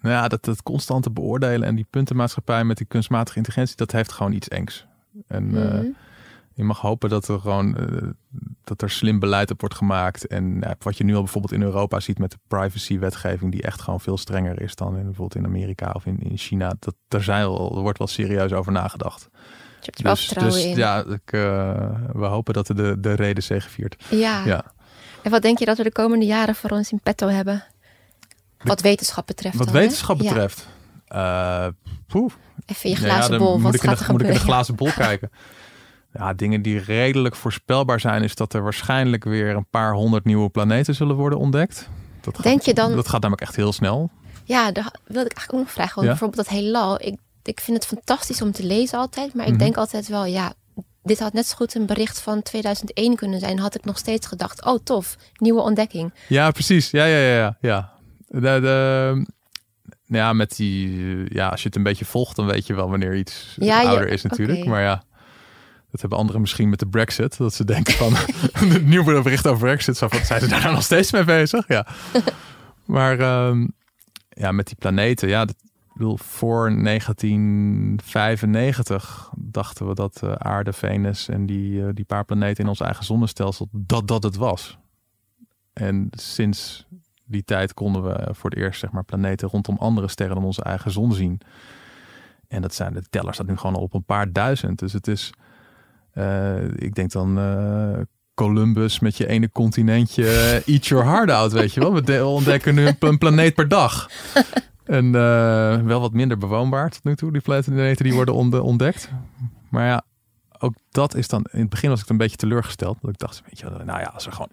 nou 0.01 0.15
ja, 0.15 0.29
dat, 0.29 0.45
dat 0.45 0.63
constante 0.63 1.11
beoordelen 1.11 1.69
en 1.69 1.75
die 1.75 1.87
puntenmaatschappij 1.91 2.65
met 2.65 2.77
die 2.77 2.87
kunstmatige 2.87 3.37
intelligentie, 3.37 3.77
dat 3.77 3.93
heeft 3.93 4.13
gewoon 4.13 4.33
iets 4.33 4.49
engs. 4.49 4.87
En 5.27 5.45
eh, 5.57 5.73
Mhm. 5.79 5.87
Je 6.59 6.65
mag 6.65 6.81
hopen 6.81 7.09
dat 7.09 7.29
er 7.29 7.41
gewoon 7.41 7.77
eh, 7.77 8.09
dat 8.65 8.83
er 8.83 8.91
slim 8.91 9.19
beleid 9.19 9.51
op 9.51 9.61
wordt 9.61 9.75
gemaakt. 9.75 10.27
En 10.27 10.57
ja, 10.61 10.75
wat 10.79 10.97
je 10.97 11.05
nu 11.05 11.15
al 11.15 11.23
bijvoorbeeld 11.23 11.53
in 11.53 11.63
Europa 11.63 12.01
ziet 12.01 12.19
met 12.19 12.31
de 12.31 12.39
privacy-wetgeving, 12.49 13.53
die 13.53 13.63
echt 13.63 13.81
gewoon 13.83 14.01
veel 14.01 14.17
strenger 14.19 14.63
is 14.63 14.75
dan 14.75 14.97
in, 14.97 15.05
bijvoorbeeld 15.05 15.35
in 15.35 15.45
Amerika 15.45 15.91
of 15.93 16.07
in, 16.07 16.19
in 16.21 16.37
China. 16.39 16.75
Dat, 16.79 16.95
daar 17.09 17.23
zijn 17.23 17.41
wel, 17.43 17.77
er 17.77 17.83
wordt 17.83 17.99
wel 17.99 18.07
serieus 18.07 18.53
over 18.53 18.73
nagedacht. 18.73 19.29
Je 19.33 19.39
hebt 19.81 19.99
er 19.99 20.05
wel 20.05 20.15
Dus, 20.15 20.29
dus 20.29 20.65
in. 20.65 20.77
ja, 20.77 21.05
ik, 21.05 21.33
eh, 21.33 21.91
we 22.13 22.25
hopen 22.27 22.55
dat 22.55 22.67
de, 22.67 22.97
de 23.01 23.13
reden 23.13 23.43
zegeviert. 23.43 24.05
Ja. 24.11 24.45
Ja. 24.45 24.65
En 25.23 25.31
wat 25.31 25.43
denk 25.43 25.59
je 25.59 25.65
dat 25.65 25.77
we 25.77 25.83
de 25.83 25.93
komende 25.93 26.25
jaren 26.27 26.55
voor 26.55 26.71
ons 26.71 26.93
in 26.93 27.01
petto 27.03 27.29
hebben? 27.29 27.65
Wat 28.59 28.81
wetenschap 28.81 29.27
betreft 29.27 29.57
Wat 29.57 29.67
dan, 29.67 29.77
wetenschap 29.77 30.21
Ja. 30.21 30.29
betreft. 30.29 30.69
eh, 31.07 31.67
poeh, 32.07 32.33
Even 32.67 32.91
je 32.91 32.97
Nou 33.01 33.09
glazen 33.13 33.39
bol, 33.39 33.55
moet 33.55 33.63
wat 33.63 33.75
ik 33.75 33.83
in 33.83 33.89
gaat 33.89 33.99
de, 33.99 34.05
er 34.05 34.11
moet 34.13 34.21
ik 34.21 34.27
in 34.29 34.33
de 34.35 34.41
glazen 34.41 34.75
bol 34.75 34.91
kijken. 34.93 35.31
Ja, 36.13 36.33
dingen 36.35 36.63
die 36.63 36.79
redelijk 36.79 37.35
voorspelbaar 37.37 38.01
zijn, 38.01 38.23
is 38.23 38.35
dat 38.35 38.53
er 38.55 38.63
waarschijnlijk 38.63 39.25
weer 39.25 39.57
een 39.57 39.67
paar 39.71 39.93
honderd 39.93 40.25
nieuwe 40.25 40.49
planeten 40.49 40.95
zullen 40.95 41.17
worden 41.17 41.39
ontdekt. 41.39 41.89
Dat 42.21 42.35
gaat, 42.35 42.45
Denk 42.45 42.63
je 42.63 42.75
dan- 42.75 42.95
Dat 42.95 43.09
gaat 43.09 43.21
namelijk 43.21 43.43
echt 43.43 43.57
heel 43.57 43.73
snel. 43.73 44.11
Ja, 44.45 44.73
daar 44.73 44.93
wilde 45.05 45.29
ik 45.31 45.37
eigenlijk 45.37 45.53
ook 45.53 45.61
nog 45.61 45.71
vragen. 45.73 45.95
Want 45.95 46.07
Ja? 46.07 46.13
bijvoorbeeld 46.13 46.47
dat 46.49 46.57
heelal. 46.59 47.03
Ik, 47.03 47.19
ik 47.43 47.61
vind 47.61 47.77
het 47.77 47.87
fantastisch 47.87 48.43
om 48.43 48.53
te 48.53 48.65
lezen 48.65 48.99
altijd. 48.99 49.35
Maar 49.35 49.45
ik 49.47 49.51
Mhm. 49.53 49.61
denk 49.63 49.77
altijd 49.77 50.09
wel, 50.09 50.25
ja, 50.25 50.53
dit 51.03 51.19
had 51.19 51.33
net 51.33 51.47
zo 51.47 51.57
goed 51.57 51.75
een 51.75 51.87
bericht 51.87 52.21
van 52.21 52.43
2001 52.43 53.17
kunnen 53.17 53.41
zijn. 53.41 53.59
Had 53.59 53.75
ik 53.75 53.85
nog 53.85 53.99
steeds 53.99 54.27
gedacht, 54.27 54.65
oh 54.65 54.79
tof, 54.85 55.17
nieuwe 55.37 55.61
ontdekking. 55.61 56.13
Ja, 56.29 56.51
precies. 56.51 56.91
Ja, 56.91 57.05
ja, 57.05 57.19
ja, 57.19 57.37
ja. 57.37 57.57
ja. 57.61 57.93
De, 58.29 58.41
de, 58.41 59.27
ja, 60.05 60.33
met 60.33 60.57
die, 60.57 61.35
ja, 61.35 61.49
als 61.49 61.61
je 61.61 61.67
het 61.67 61.77
een 61.77 61.83
beetje 61.83 62.05
volgt, 62.05 62.37
dan 62.37 62.47
weet 62.47 62.67
je 62.67 62.75
wel 62.75 62.91
wanneer 62.91 63.17
iets 63.17 63.55
Ja, 63.59 63.83
ouder 63.83 64.09
is 64.09 64.23
natuurlijk. 64.23 64.65
Maar 64.65 64.83
ja, 64.83 65.03
dat 65.91 66.01
hebben 66.01 66.19
anderen 66.19 66.41
misschien 66.41 66.69
met 66.69 66.79
de 66.79 66.87
Brexit. 66.87 67.37
Dat 67.37 67.55
ze 67.55 67.65
denken 67.65 67.95
van, 67.95 68.13
het 68.69 68.87
nieuwe 68.87 69.23
bericht 69.23 69.47
over 69.47 69.67
Brexit. 69.67 69.97
Zo 69.97 70.09
van, 70.09 70.25
zijn 70.25 70.41
ze 70.41 70.49
daar 70.49 70.63
nou 70.63 70.75
nog 70.75 70.83
steeds 70.83 71.13
mee 71.13 71.25
bezig? 71.25 71.69
Ja. 71.69 71.87
Maar 72.85 73.19
ehm, 73.19 73.67
ja, 74.29 74.53
met 74.53 74.67
die 74.67 74.77
planeten, 74.77 75.29
ja, 75.29 75.45
dat, 75.45 75.57
bedoel, 75.93 76.17
voor 76.17 76.83
1995 76.83 79.31
dachten 79.37 79.89
we 79.89 79.95
dat 79.95 80.23
eh, 80.23 80.33
aarde, 80.33 80.73
Venus 80.73 81.29
en 81.29 81.47
die, 81.47 81.83
eh, 81.83 81.89
die 81.95 82.05
paar 82.05 82.25
planeten 82.25 82.65
in 82.65 82.69
ons 82.69 82.81
eigen 82.81 83.05
zonnestelsel, 83.05 83.69
dat 83.73 84.09
dat 84.09 84.23
het 84.23 84.37
was. 84.37 84.79
En 85.73 86.09
sinds 86.11 86.87
die 87.25 87.45
tijd 87.45 87.75
konden 87.75 88.03
we 88.03 88.35
voor 88.35 88.51
het 88.51 88.59
eerst 88.59 88.81
zeg 88.81 88.91
maar, 88.91 89.05
planeten 89.05 89.49
rondom 89.49 89.77
andere 89.79 90.09
sterren 90.09 90.35
dan 90.35 90.45
onze 90.45 90.63
eigen 90.63 90.91
zon 90.91 91.13
zien. 91.13 91.41
En 92.49 92.63
dat 92.63 92.75
zijn 92.75 92.93
de 92.93 93.03
teller 93.11 93.35
staat 93.35 93.47
nu 93.47 93.57
gewoon 93.57 93.77
al 93.77 93.83
op 93.83 93.95
een 93.95 94.05
paar 94.05 94.33
duizend. 94.33 94.79
Dus 94.79 94.93
het 94.93 95.07
is, 95.07 95.33
ik 96.75 96.95
denk 96.95 97.11
dan 97.13 97.39
eh, 97.39 98.01
Columbus 98.35 98.99
met 98.99 99.17
je 99.17 99.27
ene 99.27 99.53
continentje, 99.53 100.25
eh, 100.29 100.75
eat 100.75 100.87
your 100.87 101.05
heart 101.05 101.31
out, 101.31 101.53
weet 101.53 101.73
je 101.75 101.81
wel. 101.81 101.95
We 101.95 102.03
de- 102.03 102.25
ontdekken 102.25 102.75
nu 102.75 102.89
een, 102.99 103.19
planeet 103.19 103.55
per 103.55 103.69
dag. 103.69 104.07
En 104.85 105.05
eh, 105.15 105.77
wel 105.81 106.01
wat 106.01 106.13
minder 106.13 106.39
bewoonbaar 106.39 106.91
tot 106.91 107.05
nu 107.05 107.17
toe, 107.17 107.33
die 107.33 107.41
planeten 107.41 108.05
die 108.05 108.15
worden 108.15 108.63
ontdekt. 108.63 109.11
Maar 109.71 109.87
ja, 109.87 110.03
ook 110.59 110.75
dat 110.91 111.15
is 111.15 111.29
dan, 111.29 111.47
in 111.53 111.61
het 111.61 111.69
begin 111.69 111.91
was 111.91 112.01
ik 112.03 112.09
een 112.09 112.17
beetje 112.17 112.37
teleurgesteld. 112.37 112.99
Dat 113.01 113.11
ik 113.11 113.19
dacht, 113.19 113.43
weet 113.45 113.59
je 113.59 113.65
nou 113.85 114.01
ja, 114.01 114.11
als 114.15 114.27
er 114.27 114.33
gewoon 114.33 114.51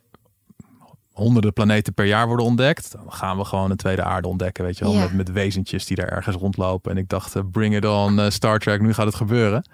honderden 1.11 1.53
planeten 1.53 1.93
per 1.93 2.05
jaar 2.05 2.27
worden 2.27 2.45
ontdekt, 2.45 2.91
dan 2.91 3.11
gaan 3.11 3.37
we 3.37 3.45
gewoon 3.45 3.71
een 3.71 3.77
tweede 3.77 4.03
aarde 4.03 4.27
ontdekken, 4.27 4.63
weet 4.63 4.77
je 4.77 4.83
wel, 4.83 4.93
Ja. 4.93 4.99
met, 5.01 5.13
met 5.13 5.31
wezentjes 5.31 5.85
die 5.85 5.97
daar 5.97 6.07
ergens 6.09 6.35
rondlopen. 6.35 6.91
En 6.91 6.97
ik 6.97 7.09
dacht, 7.09 7.35
eh, 7.35 7.41
bring 7.51 7.75
it 7.75 7.85
on, 7.85 8.19
eh, 8.19 8.29
Star 8.29 8.59
Trek, 8.59 8.81
nu 8.81 8.93
gaat 8.93 9.05
het 9.05 9.15
gebeuren. 9.15 9.65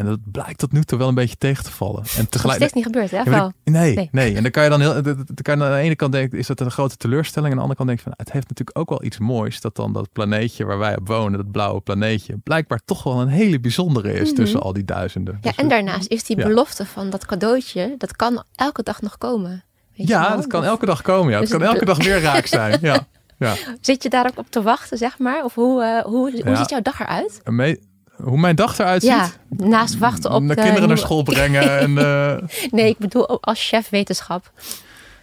En 0.00 0.06
dat 0.06 0.18
blijkt 0.24 0.58
tot 0.58 0.72
nu 0.72 0.82
toe 0.82 0.98
wel 0.98 1.08
een 1.08 1.14
beetje 1.14 1.36
tegen 1.36 1.64
te 1.64 1.70
vallen. 1.70 1.96
En 2.02 2.08
Dat 2.14 2.18
is 2.22 2.28
tegelijk, 2.28 2.56
steeds 2.58 2.72
niet 2.72 2.84
gebeurd, 2.84 3.10
hè? 3.10 3.16
ja, 3.16 3.52
nee, 3.64 3.94
Nee. 3.94 4.08
nee, 4.12 4.34
En 4.36 4.42
dan 4.42 4.50
kan 4.50 4.62
je 4.64 4.70
dan 4.70 4.80
heel, 4.80 5.02
dan 5.02 5.24
kan 5.42 5.58
je 5.58 5.64
aan 5.64 5.70
de 5.70 5.76
ene 5.76 5.96
kant 5.96 6.12
denken, 6.12 6.38
is 6.38 6.46
dat 6.46 6.60
een 6.60 6.70
grote 6.70 6.96
teleurstelling. 6.96 7.52
En 7.52 7.60
aan 7.60 7.66
de 7.66 7.74
andere 7.74 7.76
kant 7.76 7.88
denk 7.88 7.98
je 7.98 8.04
van, 8.04 8.14
het 8.16 8.32
heeft 8.32 8.48
natuurlijk 8.48 8.78
ook 8.78 8.88
wel 8.88 9.04
iets 9.04 9.18
moois. 9.18 9.60
Dat 9.60 9.76
dan 9.76 9.92
dat 9.92 10.12
planeetje 10.12 10.64
waar 10.64 10.78
wij 10.78 10.96
op 10.98 11.06
wonen, 11.08 11.38
dat 11.38 11.50
blauwe 11.50 11.80
planeetje, 11.80 12.36
blijkbaar 12.44 12.80
toch 12.84 13.02
wel 13.02 13.20
een 13.20 13.28
hele 13.28 13.60
bijzondere 13.60 14.12
is 14.12 14.26
Mhm. 14.26 14.34
tussen 14.36 14.60
al 14.60 14.72
die 14.72 14.84
duizenden. 14.84 15.38
Ja, 15.40 15.50
Dus, 15.50 15.58
en 15.58 15.68
daarnaast 15.68 16.08
is 16.10 16.24
die 16.24 16.36
ja. 16.38 16.46
belofte 16.46 16.86
van 16.86 17.10
dat 17.10 17.26
cadeautje, 17.26 17.94
dat 17.98 18.16
kan 18.16 18.42
elke 18.54 18.82
dag 18.82 19.02
nog 19.02 19.18
komen. 19.18 19.64
Weet 19.96 20.08
ja, 20.08 20.36
dat 20.36 20.46
kan 20.46 20.64
elke 20.64 20.86
dag 20.86 21.02
komen. 21.02 21.32
Ja, 21.32 21.38
het 21.40 21.48
Dus 21.48 21.50
kan 21.50 21.60
het- 21.60 21.70
elke 21.72 21.84
dag 21.84 21.96
weer 22.04 22.20
raak 22.20 22.46
zijn. 22.46 22.78
Ja, 22.82 23.06
ja. 23.38 23.54
Zit 23.80 24.02
je 24.02 24.08
daar 24.10 24.26
ook 24.26 24.38
op 24.38 24.50
te 24.50 24.62
wachten, 24.62 24.98
zeg 24.98 25.18
maar? 25.18 25.44
Of 25.44 25.54
hoe, 25.54 25.82
eh, 25.82 26.02
hoe, 26.04 26.30
hoe 26.30 26.42
Ja. 26.44 26.54
ziet 26.56 26.70
jouw 26.70 26.82
dag 26.82 27.00
eruit? 27.00 27.40
Hoe 28.22 28.38
mijn 28.38 28.56
dag 28.56 28.78
eruit 28.78 29.02
Ja, 29.02 29.24
ziet. 29.24 29.68
naast 29.68 29.98
wachten 29.98 30.30
op 30.30 30.48
de 30.48 30.54
de 30.54 30.62
kinderen 30.62 30.88
naar 30.88 30.98
school 30.98 31.22
brengen. 31.22 31.78
en, 31.78 31.98
eh, 31.98 32.48
Nee, 32.70 32.88
ik 32.88 32.98
bedoel 32.98 33.28
ook 33.28 33.44
als 33.44 33.68
chef 33.68 33.88
wetenschap. 33.88 34.52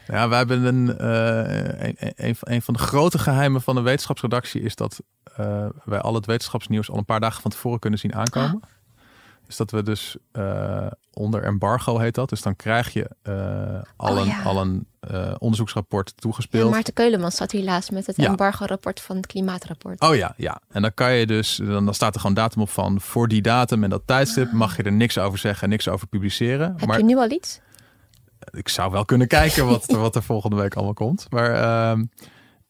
Ja, 0.07 0.29
wij 0.29 0.37
hebben 0.37 0.63
een, 0.65 0.97
eh, 0.97 1.87
een, 1.87 1.95
een, 2.15 2.35
een 2.39 2.61
van 2.61 2.73
de 2.73 2.79
grote 2.79 3.19
geheimen 3.19 3.61
van 3.61 3.75
de 3.75 3.81
wetenschapsredactie 3.81 4.61
is 4.61 4.75
dat 4.75 5.01
eh, 5.37 5.65
wij 5.83 5.99
al 5.99 6.13
het 6.13 6.25
wetenschapsnieuws 6.25 6.89
al 6.91 6.97
een 6.97 7.05
paar 7.05 7.19
dagen 7.19 7.41
van 7.41 7.51
tevoren 7.51 7.79
kunnen 7.79 7.99
zien 7.99 8.15
aankomen. 8.15 8.61
Dus 9.47 9.55
dat 9.57 9.71
we 9.71 9.83
dus 9.83 10.17
eh, 10.31 10.87
onder 11.13 11.43
embargo 11.43 11.97
heet 11.97 12.15
dat. 12.15 12.29
Dus 12.29 12.41
dan 12.41 12.55
krijg 12.55 12.93
je 12.93 13.09
eh, 13.21 13.81
al, 13.95 14.13
Oh, 14.13 14.19
een, 14.19 14.27
ja. 14.27 14.41
al 14.43 14.61
een 14.61 14.87
eh, 14.99 15.33
onderzoeksrapport 15.37 16.09
Ja, 16.09 16.21
toegespeeld. 16.21 16.71
Maarten 16.71 16.93
Keulemans 16.93 17.35
zat 17.35 17.51
hier 17.51 17.63
laatst 17.63 17.91
met 17.91 18.05
het 18.07 18.15
Ja. 18.15 18.27
embargo-rapport 18.27 19.01
van 19.01 19.15
het 19.15 19.27
klimaatrapport. 19.27 20.01
Oh 20.01 20.15
ja, 20.15 20.33
ja. 20.37 20.61
En 20.69 20.81
dan 20.81 20.93
kan 20.93 21.13
je 21.13 21.25
dus, 21.25 21.55
dan, 21.55 21.85
dan 21.85 21.93
staat 21.93 22.13
er 22.13 22.19
gewoon 22.19 22.35
datum 22.35 22.61
op 22.61 22.69
van 22.69 23.01
voor 23.01 23.27
die 23.27 23.41
datum 23.41 23.83
en 23.83 23.89
dat 23.89 24.01
tijdstip 24.05 24.51
mag 24.51 24.77
je 24.77 24.83
er 24.83 24.91
niks 24.91 25.17
over 25.17 25.39
zeggen, 25.39 25.69
niks 25.69 25.87
over 25.87 26.07
publiceren. 26.07 26.73
Heb 26.77 26.87
maar 26.87 26.97
je 26.97 27.03
nu 27.03 27.17
al 27.17 27.31
iets? 27.31 27.59
ik 28.51 28.69
zou 28.69 28.91
wel 28.91 29.05
kunnen 29.05 29.27
kijken 29.27 29.65
wat, 29.65 29.85
wat 30.05 30.15
er 30.15 30.23
volgende 30.23 30.55
week 30.55 30.75
allemaal 30.75 30.93
komt. 30.93 31.27
Maar, 31.29 31.53
ehm, 31.53 32.03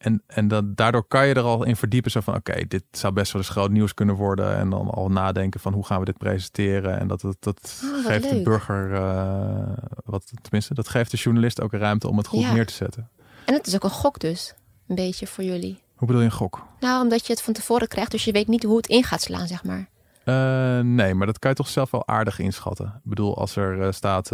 en 0.07 0.23
en 0.27 0.47
dan, 0.47 0.71
daardoor 0.75 1.07
kan 1.07 1.27
je 1.27 1.33
er 1.33 1.41
al 1.41 1.63
in 1.63 1.75
verdiepen. 1.75 2.11
Zo 2.11 2.19
van, 2.19 2.35
oké, 2.35 2.65
dit 2.67 2.83
zou 2.91 3.13
best 3.13 3.31
wel 3.31 3.41
eens 3.41 3.51
groot 3.51 3.69
nieuws 3.71 3.93
kunnen 3.93 4.15
worden. 4.15 4.57
En 4.57 4.69
dan 4.69 4.89
al 4.89 5.09
nadenken 5.09 5.59
van, 5.59 5.73
hoe 5.73 5.85
gaan 5.85 5.99
we 5.99 6.05
dit 6.05 6.17
presenteren? 6.17 6.99
En 6.99 7.07
dat, 7.07 7.21
dat, 7.21 7.37
dat 7.39 7.81
Oh, 7.83 7.91
wat 7.91 8.05
geeft 8.05 8.29
de 8.29 8.41
burger, 8.41 8.93
eh, 8.93 9.77
wat, 10.05 10.31
tenminste, 10.41 10.73
dat 10.73 10.87
geeft 10.87 11.11
de 11.11 11.17
journalist 11.17 11.61
ook 11.61 11.73
ruimte 11.73 12.09
om 12.09 12.17
het 12.17 12.27
goed 12.27 12.41
Ja. 12.41 12.53
neer 12.53 12.65
te 12.65 12.73
zetten. 12.73 13.09
En 13.45 13.53
het 13.53 13.67
is 13.67 13.75
ook 13.75 13.83
een 13.83 13.89
gok 13.89 14.19
dus, 14.19 14.53
een 14.87 14.95
beetje 14.95 15.27
voor 15.27 15.43
jullie. 15.43 15.79
Hoe 15.95 16.07
bedoel 16.07 16.21
je 16.21 16.27
een 16.27 16.33
gok? 16.35 16.63
Nou, 16.79 17.03
omdat 17.03 17.25
je 17.27 17.33
het 17.33 17.41
van 17.41 17.53
tevoren 17.53 17.87
krijgt, 17.87 18.11
dus 18.11 18.23
je 18.25 18.31
weet 18.31 18.47
niet 18.47 18.63
hoe 18.63 18.77
het 18.77 18.87
in 18.87 19.03
gaat 19.03 19.21
slaan, 19.21 19.47
zeg 19.47 19.63
maar. 19.63 19.89
Eh, 20.23 20.79
nee, 20.79 21.13
maar 21.13 21.27
dat 21.27 21.39
kan 21.39 21.49
je 21.49 21.55
toch 21.55 21.67
zelf 21.67 21.91
wel 21.91 22.07
aardig 22.07 22.39
inschatten. 22.39 22.85
Ik 22.85 23.09
bedoel, 23.09 23.37
als 23.37 23.55
er 23.55 23.81
eh, 23.81 23.91
staat... 23.91 24.31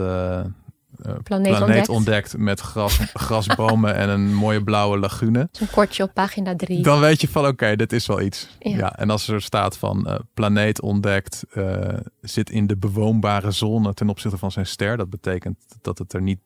eh, 1.03 1.13
Planeet, 1.23 1.55
planeet 1.55 1.59
ontdekt. 1.67 1.89
ontdekt 1.89 2.37
met 2.37 2.59
gras, 2.59 2.99
grasbomen 3.13 3.95
en 3.95 4.09
een 4.09 4.33
mooie 4.33 4.63
blauwe 4.63 4.97
lagune. 4.97 5.47
Zo'n 5.51 5.69
kortje 5.71 6.03
op 6.03 6.13
pagina 6.13 6.55
3. 6.55 6.83
Dan 6.83 6.99
weet 6.99 7.21
je 7.21 7.27
van 7.27 7.47
oké, 7.47 7.75
dit 7.75 7.93
is 7.93 8.05
wel 8.07 8.21
iets. 8.21 8.47
Ja. 8.59 8.77
Ja. 8.77 8.95
en 8.97 9.09
als 9.09 9.27
er 9.27 9.41
staat 9.41 9.77
van 9.77 10.07
eh, 10.07 10.15
planeet 10.33 10.81
ontdekt, 10.81 11.43
eh, 11.53 11.77
zit 12.21 12.49
in 12.49 12.67
de 12.67 12.77
bewoonbare 12.77 13.51
zone 13.51 13.93
ten 13.93 14.09
opzichte 14.09 14.37
van 14.37 14.51
zijn 14.51 14.65
ster. 14.65 14.97
Dat 14.97 15.09
betekent 15.09 15.57
dat 15.81 15.97
het 15.97 16.13
er 16.13 16.21
niet 16.21 16.39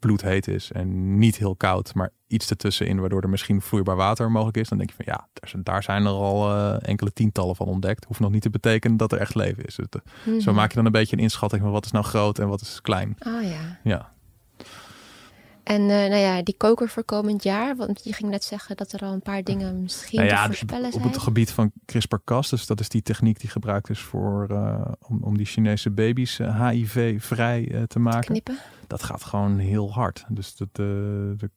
bloedheet 0.00 0.48
is 0.48 0.72
en 0.72 1.18
niet 1.18 1.36
heel 1.36 1.56
koud, 1.56 1.94
maar 1.94 2.10
iets 2.26 2.50
ertussenin, 2.50 3.00
waardoor 3.00 3.22
er 3.22 3.28
misschien 3.28 3.60
vloeibaar 3.60 3.96
water 3.96 4.30
mogelijk 4.30 4.56
is, 4.56 4.68
dan 4.68 4.78
denk 4.78 4.90
je 4.90 4.96
van 4.96 5.04
ja, 5.08 5.28
daar 5.32 5.48
zijn, 5.50 5.62
daar 5.62 5.82
zijn 5.82 6.04
er 6.04 6.10
al 6.12 6.50
eh, 6.56 6.88
enkele 6.88 7.12
tientallen 7.12 7.56
van 7.56 7.66
ontdekt. 7.66 8.04
Hoeft 8.04 8.20
nog 8.20 8.30
niet 8.30 8.42
te 8.42 8.50
betekenen 8.50 8.96
dat 8.96 9.12
er 9.12 9.18
echt 9.18 9.34
leven 9.34 9.64
is. 9.64 9.74
Dus, 9.76 9.86
Zo 10.44 10.50
Mhm. 10.50 10.54
maak 10.54 10.68
je 10.70 10.76
dan 10.76 10.86
een 10.86 10.92
beetje 10.92 11.16
een 11.16 11.22
inschatting 11.22 11.62
van 11.62 11.70
wat 11.70 11.84
is 11.84 11.90
nou 11.90 12.04
groot 12.04 12.38
en 12.38 12.48
wat 12.48 12.60
is 12.60 12.80
klein. 12.80 13.16
Oh 13.26 13.42
ja. 13.42 13.78
Ja, 13.82 14.12
En 15.70 15.80
eh, 15.80 15.88
nou 15.88 16.14
ja, 16.14 16.42
die 16.42 16.56
koker 16.56 16.88
voor 16.88 17.04
komend 17.04 17.42
jaar. 17.42 17.76
Want 17.76 18.04
je 18.04 18.12
ging 18.12 18.30
net 18.30 18.44
zeggen 18.44 18.76
dat 18.76 18.92
er 18.92 19.00
al 19.00 19.12
een 19.12 19.22
paar 19.22 19.42
dingen 19.42 19.82
misschien 19.82 20.18
nou 20.18 20.30
te 20.30 20.46
voorspellen 20.46 20.86
op 20.86 20.92
zijn. 20.92 21.04
het 21.04 21.18
gebied 21.18 21.50
van 21.50 21.72
CRISPR-Cas, 21.84 22.50
dus 22.50 22.66
dat 22.66 22.80
is 22.80 22.88
die 22.88 23.02
techniek 23.02 23.40
die 23.40 23.50
gebruikt 23.50 23.90
is 23.90 24.00
voor, 24.00 24.46
eh, 24.50 24.92
om, 25.08 25.22
om 25.22 25.36
die 25.36 25.46
Chinese 25.46 25.90
baby's 25.90 26.38
HIV-vrij 26.38 27.84
te 27.86 27.98
maken. 27.98 28.20
Knippen. 28.20 28.58
dat 28.86 29.02
gaat 29.02 29.24
gewoon 29.24 29.58
heel 29.58 29.92
hard. 29.92 30.24
Dus 30.28 30.56
dat, 30.56 30.68
eh, 30.68 30.76
de, 30.76 31.50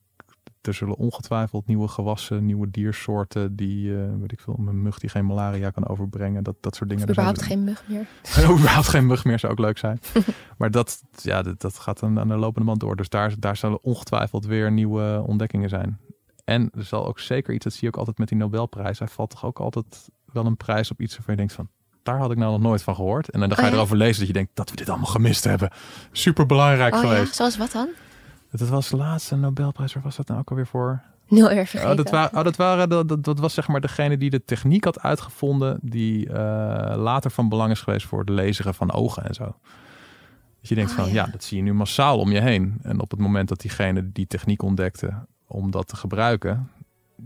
er 0.68 0.74
zullen 0.74 0.96
ongetwijfeld 0.96 1.68
nieuwe 1.68 1.88
gewassen, 1.88 2.46
nieuwe 2.46 2.72
diersoorten 2.72 3.56
die, 3.56 3.98
eh, 3.98 4.04
weet 4.20 4.32
ik 4.32 4.40
veel, 4.40 4.56
een 4.68 4.82
mug 4.82 5.00
die 5.00 5.10
geen 5.10 5.26
malaria 5.26 5.70
kan 5.70 5.88
overbrengen, 5.88 6.44
dat, 6.44 6.56
dat 6.62 6.76
soort 6.76 6.90
dingen. 6.90 7.04
Of 7.04 7.10
überhaupt 7.10 7.42
geen 7.42 7.64
mug 7.64 7.84
meer. 7.88 8.08
überhaupt 8.60 8.88
geen 8.88 9.06
mug 9.06 9.24
meer 9.24 9.40
zou 9.40 9.52
ook 9.52 9.60
leuk 9.60 9.78
zijn. 9.78 10.00
maar 10.58 10.72
dat, 10.72 11.04
ja, 11.16 11.42
dat, 11.42 11.62
dat 11.62 11.80
gaat 11.80 12.00
dan 12.00 12.20
aan 12.20 12.28
de 12.28 12.36
lopende 12.38 12.68
band 12.68 12.80
door. 12.80 12.96
Dus 12.96 13.10
daar, 13.10 13.34
daar 13.40 13.56
zullen 13.56 13.84
ongetwijfeld 13.84 14.46
weer 14.46 14.72
nieuwe 14.72 15.24
ontdekkingen 15.26 15.70
zijn. 15.70 16.00
En 16.44 16.70
er 16.78 16.84
zal 16.84 17.08
ook 17.08 17.20
zeker 17.20 17.54
iets, 17.54 17.64
dat 17.64 17.74
zie 17.74 17.82
je 17.82 17.88
ook 17.88 17.98
altijd 17.98 18.18
met 18.18 18.28
die 18.28 18.38
Nobelprijs. 18.38 19.00
Hij 19.00 19.08
valt 19.08 19.30
toch 19.30 19.46
ook 19.46 19.60
altijd 19.60 20.10
wel 20.26 20.46
een 20.46 20.58
prijs 20.58 20.92
op 20.92 21.02
iets 21.02 21.16
waarvan 21.16 21.34
je 21.34 21.40
denkt 21.40 21.54
van, 21.54 21.70
daar 22.04 22.18
had 22.18 22.32
ik 22.32 22.38
nou 22.38 22.52
nog 22.52 22.62
nooit 22.62 22.84
van 22.84 22.96
gehoord. 22.96 23.30
En 23.30 23.40
dan 23.40 23.50
ga 23.52 23.56
je 23.56 23.62
Oh 23.62 23.70
ja? 23.70 23.76
erover 23.78 23.98
lezen 23.98 24.18
dat 24.18 24.28
je 24.28 24.34
denkt 24.34 24.52
dat 24.54 24.70
we 24.70 24.76
dit 24.76 24.90
allemaal 24.90 25.06
gemist 25.08 25.44
hebben. 25.44 25.70
Super 26.12 26.46
belangrijk 26.46 26.94
Oh 26.94 27.00
geweest. 27.00 27.28
ja, 27.28 27.34
zoals 27.34 27.58
wat 27.58 27.72
dan? 27.72 27.88
Dat 28.60 28.70
was 28.70 28.90
de 28.90 28.98
laatste 28.98 29.36
Nobelprijs. 29.36 29.94
Waar 29.94 30.04
was 30.04 30.16
dat 30.16 30.28
nou 30.28 30.40
ook 30.40 30.50
alweer 30.50 30.68
voor? 30.68 31.02
Nul 31.28 31.48
weer 31.48 31.68
vergeten. 31.68 31.92
Oh, 31.92 31.98
dat, 31.98 32.10
waren, 32.10 32.38
oh, 32.38 32.44
dat, 32.44 32.56
waren, 32.56 32.90
dat, 32.90 33.24
dat, 33.24 33.40
was 33.40 33.54
zeg 33.54 33.68
maar 33.68 33.82
degene 33.82 34.18
die 34.18 34.30
de 34.30 34.46
techniek 34.46 34.84
had 34.84 35.00
uitgevonden. 35.00 35.80
Die 35.82 36.30
eh, 36.30 36.98
later 36.98 37.32
van 37.32 37.50
belang 37.50 37.72
is 37.72 37.82
geweest 37.82 38.06
voor 38.06 38.26
de 38.26 38.32
laseren 38.32 38.74
van 38.74 38.92
ogen 38.92 39.26
en 39.26 39.34
zo. 39.34 39.44
Dat 39.44 40.70
je 40.70 40.76
denkt 40.76 40.92
Oh, 40.92 40.98
van 40.98 41.08
ja. 41.08 41.26
ja. 41.26 41.32
dat 41.32 41.44
zie 41.44 41.58
je 41.58 41.64
nu 41.64 41.74
massaal 41.74 42.20
om 42.20 42.32
je 42.32 42.42
heen. 42.42 42.78
En 42.82 43.00
op 43.00 43.12
het 43.12 43.20
moment 43.20 43.50
dat 43.50 43.62
diegene 43.62 44.12
die 44.12 44.28
techniek 44.28 44.62
ontdekte 44.62 45.14
om 45.48 45.72
dat 45.72 45.88
te 45.88 45.96
gebruiken. 45.96 46.70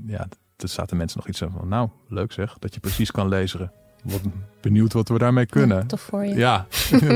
Ja, 0.05 0.27
er 0.57 0.67
zaten 0.67 0.97
mensen 0.97 1.17
nog 1.17 1.27
iets 1.27 1.39
van. 1.39 1.67
Nou, 1.67 1.89
leuk 2.07 2.31
zeg, 2.31 2.57
dat 2.59 2.73
je 2.73 2.79
precies 2.79 3.11
kan 3.11 3.29
laseren. 3.29 3.71
Wat 4.03 4.21
benieuwd 4.61 4.93
wat 4.93 5.09
we 5.09 5.17
daarmee 5.17 5.45
kunnen. 5.45 5.77
Ja, 5.77 5.85
tof 5.85 6.01
voor 6.01 6.25
je. 6.25 6.35
Ja. 6.35 6.67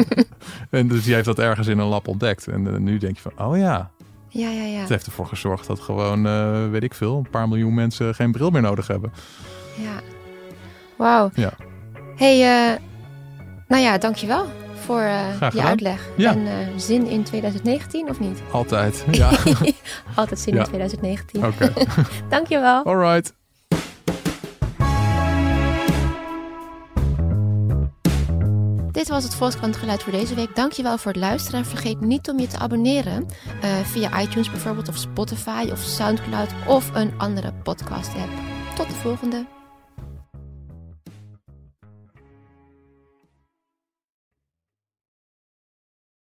en 0.70 0.88
dus 0.88 1.04
die 1.04 1.14
heeft 1.14 1.26
dat 1.26 1.40
ergens 1.40 1.68
in 1.68 1.80
een 1.80 1.88
lab 1.88 2.08
ontdekt. 2.08 2.48
En 2.48 2.68
eh, 2.68 2.80
nu 2.80 2.98
denk 2.98 3.16
je 3.16 3.22
van, 3.22 3.48
oh 3.48 3.58
ja, 3.58 3.92
ja, 4.34 4.50
ja. 4.50 4.64
ja. 4.64 4.80
het 4.80 4.90
heeft 4.90 5.06
ervoor 5.06 5.26
gezorgd 5.28 5.68
dat 5.68 5.80
gewoon, 5.80 6.26
eh, 6.28 6.70
weet 6.70 6.84
ik 6.84 6.94
veel, 6.94 7.18
een 7.18 7.30
paar 7.30 7.48
miljoen 7.48 7.74
mensen 7.74 8.16
geen 8.16 8.32
bril 8.32 8.50
meer 8.50 8.62
nodig 8.62 8.88
hebben. 8.88 9.14
Ja. 9.78 10.02
Wauw. 10.98 11.30
Ja. 11.34 11.52
hey, 12.16 12.42
eh, 12.74 12.80
nou 13.68 13.82
ja, 13.84 13.98
dankjewel 13.98 14.46
voor 14.76 15.02
eh, 15.02 15.50
je 15.54 15.62
uitleg. 15.64 16.08
Ja. 16.18 16.32
En 16.36 16.48
zin 16.80 17.08
in 17.08 17.24
2019 17.24 18.10
of 18.10 18.20
niet? 18.20 18.42
Altijd. 18.52 19.06
Ja, 19.12 19.30
Altijd 20.16 20.40
zin 20.40 20.54
Ja. 20.54 20.60
in 20.60 20.66
2019. 20.66 21.46
oké. 21.46 21.74
Dankjewel. 22.30 22.84
Alright. 22.86 23.34
Dit 28.92 29.08
was 29.08 29.24
het 29.24 29.36
Volkskrant 29.36 29.76
geluid 29.76 30.04
voor 30.04 30.12
deze 30.12 30.36
week. 30.36 30.56
Dankjewel 30.56 30.98
voor 30.98 31.12
het 31.12 31.22
luisteren. 31.22 31.60
En 31.60 31.66
vergeet 31.66 32.00
niet 32.02 32.30
om 32.30 32.40
je 32.40 32.48
te 32.48 32.58
abonneren. 32.58 33.28
eh, 33.62 33.80
via 33.80 34.22
iTunes 34.22 34.52
bijvoorbeeld, 34.52 34.88
of 34.88 34.98
Spotify, 34.98 35.70
of 35.72 35.80
Soundcloud, 35.80 36.50
of 36.68 36.96
een 36.96 37.12
andere 37.18 37.54
podcast 37.64 38.16
app. 38.16 38.32
Tot 38.76 38.88
de 38.88 38.96
volgende. 38.96 39.61